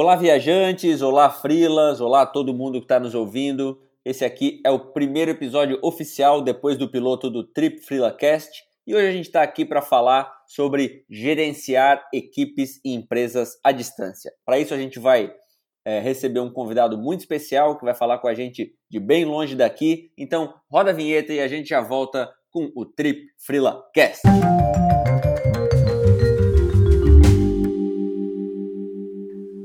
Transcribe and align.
Olá, 0.00 0.14
viajantes, 0.14 1.02
olá, 1.02 1.28
frilas, 1.28 2.00
olá 2.00 2.24
todo 2.24 2.54
mundo 2.54 2.78
que 2.78 2.84
está 2.84 3.00
nos 3.00 3.16
ouvindo. 3.16 3.80
Esse 4.04 4.24
aqui 4.24 4.60
é 4.64 4.70
o 4.70 4.78
primeiro 4.78 5.32
episódio 5.32 5.76
oficial 5.82 6.40
depois 6.40 6.78
do 6.78 6.88
piloto 6.88 7.28
do 7.28 7.42
Trip 7.42 7.80
FrilaCast 7.80 8.62
e 8.86 8.94
hoje 8.94 9.08
a 9.08 9.10
gente 9.10 9.26
está 9.26 9.42
aqui 9.42 9.64
para 9.64 9.82
falar 9.82 10.32
sobre 10.46 11.04
gerenciar 11.10 12.06
equipes 12.14 12.80
e 12.84 12.94
empresas 12.94 13.58
à 13.64 13.72
distância. 13.72 14.30
Para 14.46 14.60
isso, 14.60 14.72
a 14.72 14.78
gente 14.78 15.00
vai 15.00 15.32
é, 15.84 15.98
receber 15.98 16.38
um 16.38 16.52
convidado 16.52 16.96
muito 16.96 17.22
especial 17.22 17.76
que 17.76 17.84
vai 17.84 17.92
falar 17.92 18.18
com 18.18 18.28
a 18.28 18.34
gente 18.34 18.72
de 18.88 19.00
bem 19.00 19.24
longe 19.24 19.56
daqui. 19.56 20.12
Então, 20.16 20.54
roda 20.70 20.90
a 20.90 20.94
vinheta 20.94 21.32
e 21.32 21.40
a 21.40 21.48
gente 21.48 21.70
já 21.70 21.80
volta 21.80 22.32
com 22.52 22.70
o 22.76 22.86
Trip 22.86 23.20
FrilaCast. 23.36 24.22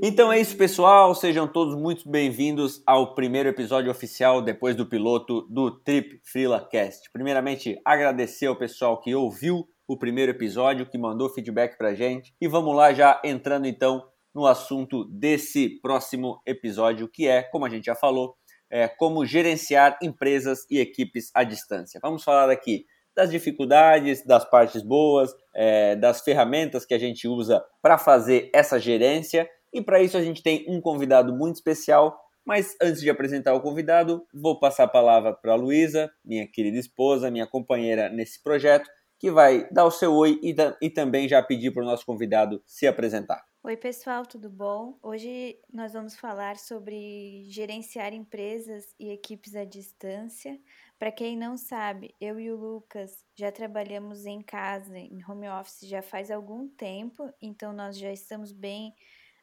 Então 0.05 0.33
é 0.33 0.37
isso, 0.37 0.57
pessoal. 0.57 1.15
Sejam 1.15 1.47
todos 1.47 1.75
muito 1.75 2.09
bem-vindos 2.09 2.83
ao 2.85 3.15
primeiro 3.15 3.47
episódio 3.47 3.89
oficial 3.89 4.41
depois 4.41 4.75
do 4.75 4.85
piloto 4.85 5.43
do 5.43 5.71
Trip 5.71 6.19
FrilaCast. 6.25 7.09
Primeiramente, 7.13 7.79
agradecer 7.85 8.47
ao 8.47 8.55
pessoal 8.57 8.99
que 8.99 9.15
ouviu 9.15 9.65
o 9.87 9.97
primeiro 9.97 10.29
episódio, 10.33 10.85
que 10.85 10.97
mandou 10.97 11.29
feedback 11.29 11.77
pra 11.77 11.95
gente. 11.95 12.35
E 12.41 12.49
vamos 12.49 12.75
lá, 12.75 12.91
já 12.91 13.21
entrando 13.23 13.65
então 13.65 14.05
no 14.35 14.45
assunto 14.45 15.05
desse 15.05 15.79
próximo 15.81 16.41
episódio, 16.45 17.07
que 17.07 17.25
é, 17.25 17.41
como 17.41 17.63
a 17.63 17.69
gente 17.69 17.85
já 17.85 17.95
falou, 17.95 18.35
é, 18.69 18.89
como 18.89 19.25
gerenciar 19.25 19.97
empresas 20.03 20.65
e 20.69 20.79
equipes 20.81 21.31
à 21.33 21.45
distância. 21.45 22.01
Vamos 22.03 22.25
falar 22.25 22.49
aqui 22.49 22.85
das 23.15 23.31
dificuldades, 23.31 24.21
das 24.25 24.43
partes 24.43 24.81
boas, 24.81 25.33
é, 25.55 25.95
das 25.95 26.19
ferramentas 26.19 26.85
que 26.85 26.93
a 26.93 26.99
gente 26.99 27.25
usa 27.25 27.63
para 27.81 27.97
fazer 27.97 28.49
essa 28.53 28.77
gerência 28.77 29.49
e 29.73 29.81
para 29.81 30.01
isso 30.01 30.15
a 30.15 30.21
gente 30.21 30.43
tem 30.43 30.65
um 30.67 30.79
convidado 30.79 31.33
muito 31.35 31.55
especial. 31.55 32.17
Mas 32.45 32.75
antes 32.81 33.01
de 33.01 33.09
apresentar 33.09 33.53
o 33.53 33.61
convidado, 33.61 34.27
vou 34.33 34.59
passar 34.59 34.83
a 34.83 34.87
palavra 34.87 35.33
para 35.33 35.53
a 35.53 35.55
Luísa, 35.55 36.11
minha 36.23 36.45
querida 36.45 36.77
esposa, 36.77 37.31
minha 37.31 37.47
companheira 37.47 38.09
nesse 38.09 38.43
projeto, 38.43 38.89
que 39.17 39.31
vai 39.31 39.67
dar 39.71 39.85
o 39.85 39.91
seu 39.91 40.13
oi 40.13 40.39
e, 40.43 40.53
e 40.81 40.89
também 40.89 41.27
já 41.27 41.41
pedir 41.41 41.71
para 41.71 41.83
o 41.83 41.85
nosso 41.85 42.05
convidado 42.05 42.61
se 42.65 42.85
apresentar. 42.85 43.41
Oi, 43.65 43.77
pessoal, 43.77 44.25
tudo 44.25 44.49
bom? 44.49 44.99
Hoje 45.01 45.57
nós 45.71 45.93
vamos 45.93 46.17
falar 46.17 46.57
sobre 46.57 47.45
gerenciar 47.45 48.13
empresas 48.13 48.93
e 48.99 49.09
equipes 49.09 49.55
à 49.55 49.63
distância. 49.63 50.59
Para 50.99 51.13
quem 51.13 51.37
não 51.37 51.55
sabe, 51.55 52.13
eu 52.19 52.37
e 52.37 52.51
o 52.51 52.57
Lucas 52.57 53.23
já 53.37 53.53
trabalhamos 53.53 54.25
em 54.25 54.41
casa, 54.41 54.97
em 54.97 55.23
home 55.25 55.47
office, 55.47 55.87
já 55.87 56.01
faz 56.01 56.29
algum 56.29 56.67
tempo, 56.67 57.33
então 57.41 57.71
nós 57.71 57.97
já 57.97 58.11
estamos 58.11 58.51
bem 58.51 58.93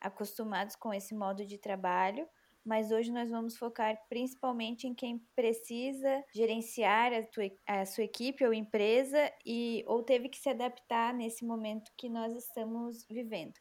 acostumados 0.01 0.75
com 0.77 0.93
esse 0.93 1.15
modo 1.15 1.45
de 1.45 1.59
trabalho, 1.59 2.27
mas 2.65 2.91
hoje 2.91 3.11
nós 3.11 3.31
vamos 3.31 3.57
focar 3.57 3.99
principalmente 4.09 4.87
em 4.87 4.95
quem 4.95 5.19
precisa 5.35 6.23
gerenciar 6.35 7.13
a, 7.13 7.23
tua, 7.23 7.51
a 7.67 7.87
sua 7.87 8.05
equipe 8.05 8.45
ou 8.45 8.53
empresa 8.53 9.31
e 9.45 9.83
ou 9.87 10.03
teve 10.03 10.29
que 10.29 10.39
se 10.39 10.49
adaptar 10.49 11.15
nesse 11.15 11.45
momento 11.45 11.91
que 11.97 12.09
nós 12.09 12.35
estamos 12.37 13.07
vivendo. 13.09 13.55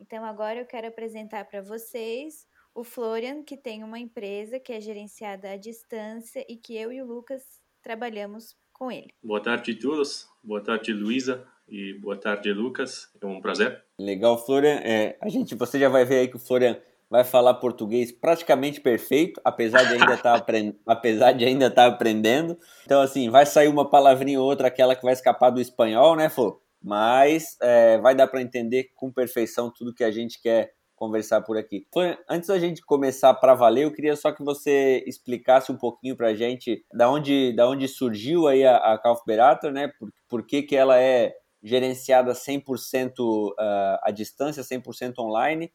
Então 0.00 0.24
agora 0.24 0.60
eu 0.60 0.66
quero 0.66 0.86
apresentar 0.86 1.44
para 1.46 1.62
vocês 1.62 2.46
o 2.74 2.82
Florian, 2.82 3.42
que 3.42 3.56
tem 3.56 3.84
uma 3.84 3.98
empresa 3.98 4.58
que 4.58 4.72
é 4.72 4.80
gerenciada 4.80 5.50
à 5.50 5.56
distância 5.56 6.44
e 6.48 6.56
que 6.56 6.76
eu 6.76 6.92
e 6.92 7.00
o 7.00 7.06
Lucas 7.06 7.42
trabalhamos 7.82 8.56
com 8.72 8.90
ele. 8.90 9.12
Boa 9.22 9.40
tarde 9.40 9.72
a 9.72 9.78
todos. 9.78 10.28
Boa 10.42 10.62
tarde, 10.62 10.92
Luísa 10.92 11.53
e 11.68 11.94
boa 11.94 12.16
tarde, 12.16 12.52
Lucas. 12.52 13.08
É 13.20 13.26
um 13.26 13.40
prazer. 13.40 13.82
Legal, 13.98 14.38
Florian. 14.44 14.80
É, 14.82 15.16
a 15.20 15.28
gente, 15.28 15.54
você 15.54 15.78
já 15.78 15.88
vai 15.88 16.04
ver 16.04 16.20
aí 16.20 16.28
que 16.28 16.36
o 16.36 16.40
Florian 16.40 16.76
vai 17.10 17.24
falar 17.24 17.54
português 17.54 18.10
praticamente 18.10 18.80
perfeito, 18.80 19.40
apesar 19.44 19.84
de 19.84 19.94
ainda 19.94 20.14
estar 20.14 20.32
tá 20.32 20.34
aprend... 20.34 20.74
apesar 20.86 21.32
de 21.32 21.44
ainda 21.44 21.66
estar 21.66 21.88
tá 21.88 21.94
aprendendo. 21.94 22.58
Então 22.84 23.00
assim, 23.00 23.30
vai 23.30 23.46
sair 23.46 23.68
uma 23.68 23.88
palavrinha 23.88 24.40
ou 24.40 24.46
outra 24.46 24.68
aquela 24.68 24.96
que 24.96 25.02
vai 25.02 25.12
escapar 25.12 25.50
do 25.50 25.60
espanhol, 25.60 26.16
né, 26.16 26.28
Flor? 26.28 26.60
Mas 26.82 27.56
é, 27.62 27.98
vai 27.98 28.14
dar 28.14 28.26
para 28.26 28.42
entender 28.42 28.90
com 28.94 29.12
perfeição 29.12 29.72
tudo 29.72 29.94
que 29.94 30.04
a 30.04 30.10
gente 30.10 30.40
quer 30.40 30.72
conversar 30.96 31.40
por 31.42 31.56
aqui. 31.56 31.86
Antes 32.28 32.48
da 32.48 32.58
gente 32.58 32.84
começar 32.84 33.34
para 33.34 33.54
valer, 33.54 33.84
eu 33.84 33.92
queria 33.92 34.16
só 34.16 34.32
que 34.32 34.44
você 34.44 35.02
explicasse 35.06 35.70
um 35.72 35.76
pouquinho 35.76 36.16
para 36.16 36.28
a 36.28 36.34
gente 36.34 36.84
da 36.92 37.10
onde, 37.10 37.52
da 37.54 37.68
onde 37.68 37.88
surgiu 37.88 38.46
aí 38.46 38.64
a, 38.64 38.76
a 38.76 38.98
Kaufberater, 38.98 39.72
né? 39.72 39.90
Por, 39.98 40.10
por 40.28 40.46
que, 40.46 40.62
que 40.62 40.76
ela 40.76 41.00
é 41.00 41.34
gerenciada 41.64 42.32
100% 42.32 43.18
uh, 43.18 43.54
ah, 43.58 44.00
à 44.04 44.10
distância, 44.10 44.62
100% 44.62 45.14
online. 45.18 45.72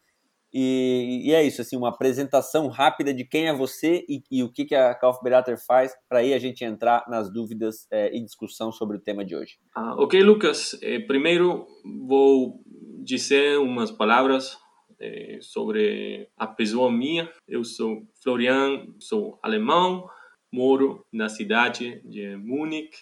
E, 0.53 1.23
e, 1.25 1.33
é 1.33 1.43
isso, 1.43 1.61
assim, 1.61 1.77
uma 1.77 1.89
apresentação 1.89 2.67
rápida 2.67 3.13
de 3.13 3.23
quem 3.23 3.47
é 3.47 3.53
você 3.53 4.03
e, 4.09 4.23
e 4.31 4.43
o 4.43 4.51
que, 4.51 4.65
que 4.65 4.73
a 4.73 4.95
Kaufberater 4.95 5.57
faz, 5.63 5.93
para 6.07 6.19
aí 6.19 6.33
a 6.33 6.39
gente 6.39 6.63
entrar 6.63 7.05
nas 7.07 7.31
dúvidas 7.31 7.87
eh, 7.91 8.15
e 8.15 8.23
discussão 8.23 8.71
sobre 8.71 8.97
o 8.97 8.99
tema 8.99 9.23
de 9.23 9.35
hoje. 9.35 9.59
Ah, 9.75 9.93
ok, 9.95 10.23
Lucas. 10.23 10.75
Eh, 10.81 10.99
primeiro 11.01 11.67
vou 12.07 12.63
dizer 13.03 13.59
umas 13.59 13.91
palavras 13.91 14.57
eh, 14.99 15.37
sobre 15.39 16.27
a 16.35 16.47
pessoa 16.47 16.91
minha. 16.91 17.31
Eu 17.47 17.63
sou 17.63 18.07
Florian, 18.23 18.87
sou 18.97 19.37
alemão, 19.43 20.09
moro 20.51 21.05
na 21.13 21.29
cidade 21.29 22.01
de 22.03 22.35
Munique, 22.37 22.97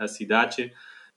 a 0.00 0.08
cidade 0.08 0.72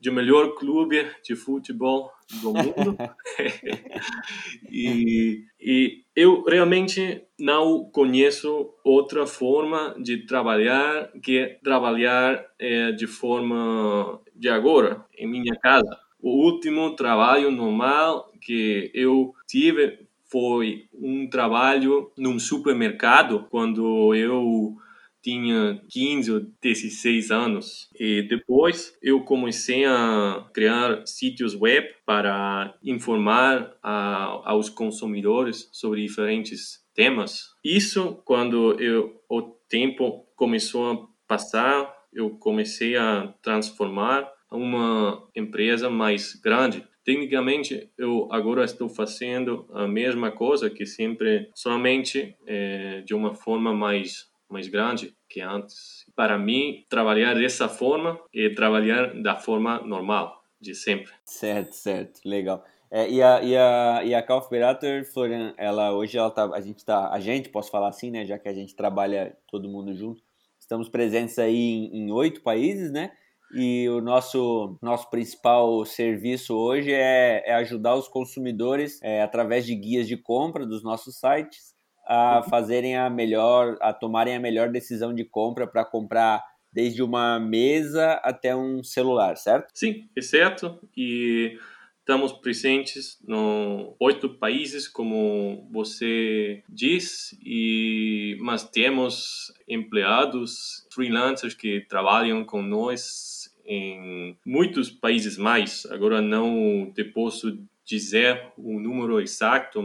de 0.05 0.11
melhor 0.11 0.53
clube 0.53 1.03
de 1.23 1.35
futebol 1.35 2.11
do 2.39 2.53
mundo. 2.53 2.95
e, 4.71 5.43
e 5.59 6.03
eu 6.15 6.43
realmente 6.43 7.23
não 7.39 7.89
conheço 7.91 8.69
outra 8.83 9.25
forma 9.25 9.95
de 9.99 10.27
trabalhar 10.27 11.11
que 11.23 11.57
trabalhar 11.63 12.45
é, 12.59 12.91
de 12.91 13.07
forma 13.07 14.21
de 14.35 14.47
agora, 14.47 15.03
em 15.17 15.25
minha 15.25 15.55
casa. 15.55 15.97
O 16.21 16.45
último 16.45 16.95
trabalho 16.95 17.49
normal 17.49 18.31
que 18.39 18.91
eu 18.93 19.33
tive 19.47 20.05
foi 20.25 20.85
um 20.93 21.27
trabalho 21.27 22.11
num 22.15 22.37
supermercado 22.37 23.47
quando 23.49 24.13
eu 24.13 24.77
tinha 25.25 25.81
15 25.89 26.31
ou 26.31 26.41
16 26.61 27.31
anos. 27.31 27.89
E 27.99 28.21
depois 28.21 28.95
eu 29.01 29.21
comecei 29.21 29.83
a 29.83 30.47
criar 30.53 31.01
sítios 31.07 31.55
web 31.55 31.87
para 32.05 32.77
informar 32.83 33.75
a, 33.81 34.51
aos 34.51 34.69
consumidores 34.69 35.67
sobre 35.71 36.03
diferentes 36.03 36.85
temas. 36.93 37.55
Isso 37.63 38.21
quando 38.23 38.79
eu, 38.79 39.19
o 39.27 39.41
tempo 39.67 40.27
começou 40.35 40.91
a 40.91 41.07
passar, 41.27 41.91
eu 42.13 42.29
comecei 42.29 42.95
a 42.95 43.33
transformar 43.41 44.31
uma 44.51 45.27
empresa 45.35 45.89
mais 45.89 46.35
grande. 46.35 46.85
Tecnicamente, 47.03 47.89
eu 47.97 48.27
agora 48.31 48.63
estou 48.63 48.89
fazendo 48.89 49.67
a 49.73 49.87
mesma 49.87 50.31
coisa 50.31 50.69
que 50.69 50.85
sempre, 50.85 51.49
somente 51.55 52.35
é, 52.45 53.01
de 53.01 53.13
uma 53.15 53.33
forma 53.33 53.73
mais 53.73 54.27
mais 54.55 54.69
grande 54.69 55.13
que 55.29 55.41
antes. 55.41 56.05
Para 56.15 56.37
mim, 56.37 56.85
trabalhar 56.89 57.33
dessa 57.33 57.67
forma 57.67 58.17
é 58.33 58.49
trabalhar 58.49 59.13
da 59.21 59.35
forma 59.35 59.81
normal, 59.81 60.41
de 60.61 60.73
sempre. 60.73 61.11
Certo, 61.25 61.73
certo, 61.73 62.21
legal. 62.23 62.63
É, 62.89 63.09
e 63.09 63.21
a, 63.21 63.43
e 63.43 63.57
a, 63.57 64.01
e 64.05 64.15
a 64.15 64.23
Kaufberater, 64.23 65.11
Florian, 65.11 65.53
ela 65.57 65.91
hoje 65.91 66.17
ela 66.17 66.31
tá, 66.31 66.49
a 66.53 66.61
gente 66.61 66.85
tá, 66.85 67.09
a 67.11 67.19
gente, 67.19 67.49
posso 67.49 67.69
falar 67.69 67.89
assim, 67.89 68.09
né, 68.09 68.25
já 68.25 68.39
que 68.39 68.47
a 68.47 68.53
gente 68.53 68.75
trabalha 68.75 69.35
todo 69.47 69.67
mundo 69.67 69.93
junto, 69.93 70.23
estamos 70.57 70.87
presentes 70.87 71.37
aí 71.37 71.89
em 71.91 72.09
oito 72.11 72.41
países, 72.41 72.91
né, 72.91 73.11
e 73.53 73.89
o 73.89 73.99
nosso, 73.99 74.77
nosso 74.81 75.09
principal 75.09 75.83
serviço 75.85 76.55
hoje 76.55 76.93
é, 76.93 77.43
é 77.45 77.55
ajudar 77.55 77.95
os 77.95 78.07
consumidores 78.07 79.01
é, 79.01 79.21
através 79.21 79.65
de 79.65 79.75
guias 79.75 80.07
de 80.07 80.15
compra 80.15 80.65
dos 80.65 80.81
nossos 80.81 81.19
sites 81.19 81.74
a 82.05 82.43
fazerem 82.49 82.97
a 82.97 83.09
melhor, 83.09 83.77
a 83.81 83.93
tomarem 83.93 84.35
a 84.35 84.39
melhor 84.39 84.69
decisão 84.69 85.13
de 85.13 85.23
compra 85.23 85.67
para 85.67 85.83
comprar 85.83 86.43
desde 86.71 87.01
uma 87.01 87.39
mesa 87.39 88.13
até 88.23 88.55
um 88.55 88.83
celular, 88.83 89.37
certo? 89.37 89.71
Sim, 89.73 90.09
é 90.15 90.21
certo. 90.21 90.77
E 90.95 91.57
estamos 91.99 92.33
presentes 92.33 93.17
em 93.27 93.95
oito 93.99 94.29
países, 94.29 94.87
como 94.87 95.67
você 95.71 96.61
diz, 96.69 97.35
e 97.43 98.37
mas 98.41 98.63
temos 98.63 99.53
empregados, 99.67 100.85
freelancers 100.93 101.53
que 101.53 101.81
trabalham 101.87 102.43
com 102.43 102.61
nós 102.61 103.49
em 103.65 104.37
muitos 104.45 104.91
países 104.91 105.37
mais. 105.37 105.85
Agora 105.87 106.21
não 106.21 106.91
te 106.93 107.03
posso 107.03 107.57
dizer 107.85 108.51
o 108.57 108.79
número 108.79 109.21
exato, 109.21 109.81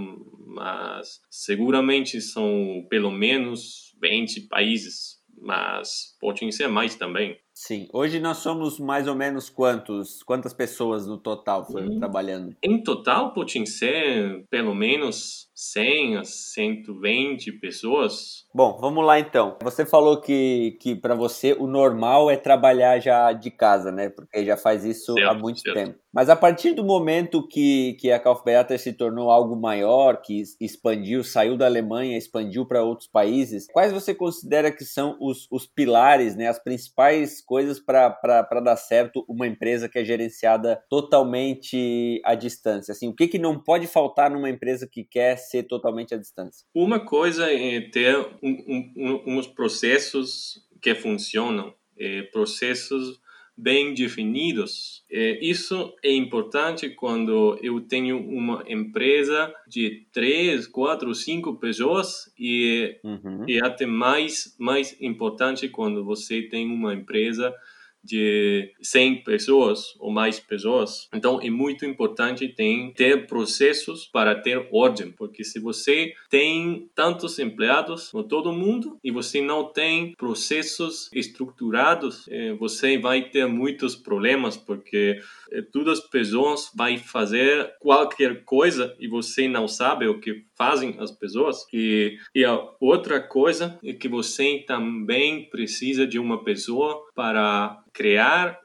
mas 0.47 1.20
seguramente 1.31 2.20
são 2.20 2.87
pelo 2.88 3.11
menos 3.11 3.94
20 4.02 4.49
países, 4.49 5.19
mas 5.41 6.17
podem 6.20 6.50
ser 6.50 6.69
mais 6.69 6.94
também. 6.94 7.38
Sim. 7.55 7.88
Hoje 7.93 8.19
nós 8.20 8.38
somos 8.38 8.79
mais 8.79 9.06
ou 9.06 9.14
menos 9.14 9.50
quantos, 9.50 10.23
quantas 10.23 10.55
pessoas 10.55 11.06
no 11.06 11.19
total 11.19 11.67
hum. 11.70 11.99
trabalhando? 11.99 12.56
Em 12.62 12.82
total, 12.82 13.35
pode 13.35 13.67
ser 13.67 14.46
pelo 14.49 14.75
menos 14.75 15.50
100 15.61 16.17
a 16.17 16.25
120 16.25 17.53
pessoas. 17.61 18.47
Bom, 18.55 18.79
vamos 18.81 19.05
lá 19.05 19.21
então. 19.21 19.59
Você 19.62 19.85
falou 19.85 20.19
que, 20.19 20.79
que 20.81 20.97
para 20.97 21.15
você 21.15 21.53
o 21.53 21.67
normal 21.67 22.31
é 22.31 22.37
trabalhar 22.37 22.99
já 22.99 23.31
de 23.35 23.51
casa, 23.51 23.93
né? 23.93 24.09
Porque 24.09 24.43
já 24.43 24.57
faz 24.57 24.87
isso 24.87 25.12
certo, 25.12 25.29
há 25.29 25.35
muito 25.35 25.61
certo. 25.61 25.77
tempo. 25.77 25.99
Mas 26.12 26.29
a 26.29 26.35
partir 26.35 26.73
do 26.73 26.83
momento 26.83 27.47
que, 27.47 27.97
que 28.01 28.11
a 28.11 28.19
Kaufbeater 28.19 28.79
se 28.79 28.93
tornou 28.93 29.31
algo 29.31 29.55
maior, 29.55 30.21
que 30.21 30.43
expandiu, 30.61 31.23
saiu 31.23 31.57
da 31.57 31.67
Alemanha, 31.67 32.19
expandiu 32.19 32.67
para 32.67 32.83
outros 32.83 33.09
países, 33.09 33.67
quais 33.73 33.93
você 33.93 34.13
considera 34.13 34.73
que 34.73 34.85
são 34.85 35.17
os, 35.21 35.47
os 35.53 35.67
pilares, 35.67 36.35
né, 36.35 36.49
as 36.49 36.59
principais 36.59 37.41
coisas 37.41 37.79
para 37.79 38.61
dar 38.65 38.77
certo 38.77 39.25
uma 39.29 39.47
empresa 39.47 39.89
que 39.89 39.99
é 39.99 40.05
gerenciada 40.05 40.83
totalmente 40.89 42.21
à 42.25 42.35
distância? 42.35 42.91
Assim, 42.91 43.09
o 43.09 43.15
que, 43.15 43.29
que 43.29 43.39
não 43.39 43.63
pode 43.63 43.87
faltar 43.87 44.31
numa 44.31 44.51
empresa 44.51 44.89
que 44.91 45.05
quer 45.05 45.37
ser 45.50 45.64
totalmente 45.64 46.14
à 46.14 46.19
distância? 46.19 46.67
Uma 46.75 47.00
coisa 47.00 47.50
é 47.50 47.81
ter 47.81 48.17
um, 48.43 48.93
um, 48.97 49.23
uns 49.26 49.47
processos 49.47 50.64
que 50.81 50.94
funcionam, 50.94 51.75
é, 51.99 52.23
processos 52.23 53.20
bem 53.56 53.93
definidos. 53.93 55.05
É, 55.11 55.38
isso 55.44 55.94
é 56.02 56.12
importante 56.12 56.88
quando 56.88 57.58
eu 57.62 57.81
tenho 57.81 58.19
uma 58.19 58.64
empresa 58.67 59.52
de 59.69 60.06
três, 60.12 60.67
quatro, 60.67 61.14
cinco 61.14 61.56
pessoas 61.56 62.32
e, 62.38 62.99
uhum. 63.05 63.44
e 63.46 63.61
até 63.62 63.85
mais 63.85 64.56
mais 64.58 64.96
importante 65.00 65.69
quando 65.69 66.05
você 66.05 66.43
tem 66.43 66.70
uma 66.70 66.94
empresa 66.94 67.55
de 68.02 68.73
100 68.82 69.25
pessoas 69.25 69.94
ou 69.99 70.11
mais 70.11 70.41
pessoas. 70.41 71.08
Então 71.12 71.41
é 71.41 71.50
muito 71.50 71.85
importante 71.85 72.49
tem, 72.49 72.93
ter 72.93 73.26
processos 73.26 74.06
para 74.06 74.35
ter 74.35 74.69
ordem, 74.70 75.12
porque 75.12 75.44
se 75.44 75.58
você 75.58 76.14
tem 76.29 76.88
tantos 76.94 77.38
empregados 77.38 78.12
no 78.12 78.25
todo 78.25 78.52
mundo 78.52 78.99
e 79.02 79.11
você 79.11 79.41
não 79.41 79.64
tem 79.64 80.14
processos 80.17 81.11
estruturados, 81.12 82.26
eh, 82.29 82.55
você 82.55 82.99
vai 82.99 83.29
ter 83.29 83.47
muitos 83.47 83.94
problemas, 83.94 84.56
porque 84.56 85.20
eh, 85.53 85.62
todas 85.62 85.99
as 85.99 86.08
pessoas 86.08 86.70
vai 86.75 86.96
fazer 86.99 87.75
qualquer 87.81 88.44
coisa 88.44 88.94
e 88.99 89.08
você 89.08 89.49
não 89.49 89.69
sabe 89.69 90.06
o 90.06 90.20
que 90.20 90.44
fazem 90.61 90.95
as 90.99 91.11
pessoas. 91.11 91.67
E, 91.73 92.19
e 92.35 92.45
a 92.45 92.61
outra 92.79 93.19
coisa 93.19 93.79
é 93.83 93.95
que 93.95 94.11
você 94.11 94.62
também 94.67 95.49
precisa 95.49 96.07
de 96.07 96.19
uma 96.19 96.45
pessoa 96.45 97.03
para 97.15 97.83
criar 97.95 98.61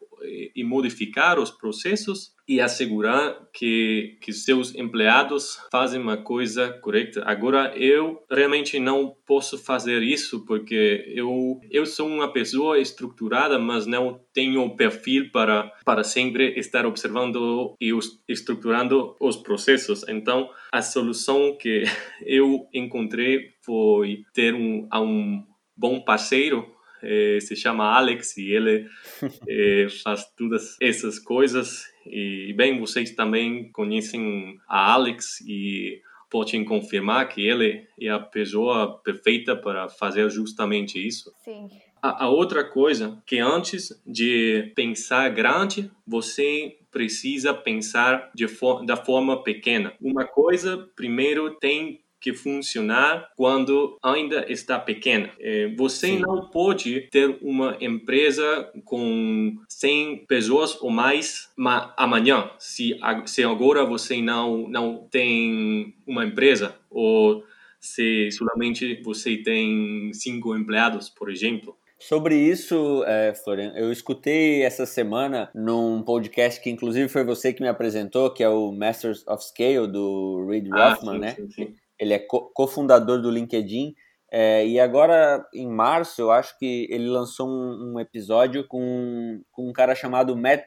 e 0.56 0.64
modificar 0.64 1.40
os 1.40 1.52
processos 1.52 2.36
e 2.48 2.62
assegurar 2.62 3.36
que, 3.54 4.18
que 4.22 4.32
seus 4.32 4.76
empregados 4.76 5.58
fazem 5.72 6.00
uma 6.00 6.18
coisa 6.18 6.70
correta. 6.82 7.24
Agora, 7.26 7.74
eu 7.76 8.24
realmente 8.30 8.80
não 8.80 9.16
posso 9.26 9.58
fazer 9.58 10.04
isso 10.04 10.46
porque 10.46 11.04
eu, 11.08 11.60
eu 11.72 11.86
sou 11.86 12.08
uma 12.08 12.32
pessoa 12.32 12.80
estruturada, 12.80 13.58
mas 13.58 13.88
não 13.88 14.20
tenho 14.32 14.76
perfil 14.76 15.32
para, 15.32 15.72
para 15.84 16.04
sempre 16.04 16.58
estar 16.60 16.86
observando 16.86 17.76
e 17.82 17.92
estruturando 18.28 19.16
os 19.20 19.38
processos. 19.38 20.08
Então, 20.08 20.50
a 20.72 20.82
solução 20.82 21.58
que 21.58 21.84
eu 22.26 22.68
encontrei 22.74 23.54
foi 23.64 24.24
ter 24.34 24.54
um, 24.54 24.88
um 24.94 25.44
bom 25.76 26.00
parceiro 26.00 26.75
eh, 27.02 27.40
se 27.42 27.56
chama 27.56 27.96
Alex 27.96 28.38
e 28.38 28.52
ele 28.52 28.88
eh, 29.48 29.88
faz 30.04 30.26
todas 30.36 30.78
essas 30.82 31.20
coisas. 31.20 31.86
E, 32.06 32.54
bem, 32.56 32.80
vocês 32.80 33.12
também 33.12 33.72
conhecem 33.72 34.60
a 34.68 34.94
Alex 34.94 35.42
e 35.42 36.02
podem 36.30 36.66
confirmar 36.66 37.30
que 37.30 37.48
ele 37.48 37.88
é 38.00 38.10
a 38.10 38.20
pessoa 38.20 39.00
perfeita 39.00 39.56
para 39.56 39.88
fazer 39.90 40.30
justamente 40.30 41.00
isso. 41.00 41.32
Sim. 41.44 41.70
A, 42.02 42.26
a 42.26 42.30
outra 42.30 42.64
coisa 42.64 43.22
que 43.26 43.40
antes 43.40 43.90
de 44.06 44.72
pensar 44.76 45.30
grande, 45.30 45.90
você 46.06 46.78
precisa 46.92 47.54
pensar 47.54 48.32
de 48.34 48.48
for 48.48 48.86
da 48.86 48.96
forma 48.96 49.44
pequena. 49.44 49.94
Uma 50.00 50.26
coisa, 50.26 50.90
primeiro, 50.96 51.56
tem 51.56 52.05
que 52.26 52.34
funcionar 52.34 53.30
quando 53.36 54.00
ainda 54.02 54.52
está 54.52 54.80
pequena. 54.80 55.30
É, 55.40 55.68
você 55.78 56.08
Sim. 56.08 56.20
não 56.20 56.50
pode 56.50 57.02
ter 57.12 57.38
uma 57.40 57.78
empresa 57.80 58.68
com 58.84 59.56
100 59.70 60.26
pessoas 60.26 60.82
ou 60.82 60.90
mais 60.90 61.52
amanhã, 61.96 62.50
se, 62.58 62.98
se 63.28 63.44
agora 63.44 63.86
você 63.86 64.20
não, 64.24 64.68
não 64.68 65.08
tem 65.12 65.94
uma 66.08 66.26
empresa 66.26 66.76
ou 66.90 67.44
se 67.80 68.32
somente 68.32 69.00
você 69.04 69.38
tem 69.38 70.12
cinco 70.12 70.58
empregados, 70.58 71.10
por 71.10 71.30
exemplo. 71.30 71.78
Sobre 72.00 72.36
isso, 72.36 73.04
é, 73.06 73.36
Florian, 73.36 73.72
eu 73.76 73.92
escutei 73.92 74.64
essa 74.64 74.86
semana 74.88 75.52
num 75.54 76.02
podcast 76.02 76.60
que 76.60 76.72
inclusive 76.72 77.08
foi 77.08 77.24
você 77.24 77.54
que 77.54 77.62
me 77.62 77.70
apresentou, 77.70 78.32
que 78.32 78.44
é 78.44 78.50
o 78.50 78.72
Masters 78.72 79.26
of 79.28 79.44
Scale 79.44 79.88
do 79.88 80.46
Reid 80.50 80.70
ah, 80.74 80.90
Rothman, 80.90 81.20
né? 81.20 81.36
Sim, 81.36 81.50
sim. 81.52 81.76
Ele 82.00 82.14
é 82.14 82.20
cofundador 82.20 83.22
do 83.22 83.32
LinkedIn. 83.32 83.96
É, 84.32 84.68
e 84.68 84.80
agora, 84.80 85.48
em 85.54 85.68
março, 85.68 86.22
eu 86.22 86.32
acho 86.32 86.58
que 86.58 86.88
ele 86.90 87.08
lançou 87.08 87.48
um, 87.48 87.94
um 87.94 88.00
episódio 88.00 88.68
com, 88.68 89.42
com 89.52 89.70
um 89.70 89.74
cara 89.74 89.96
chamado 89.96 90.36
Matt, 90.36 90.66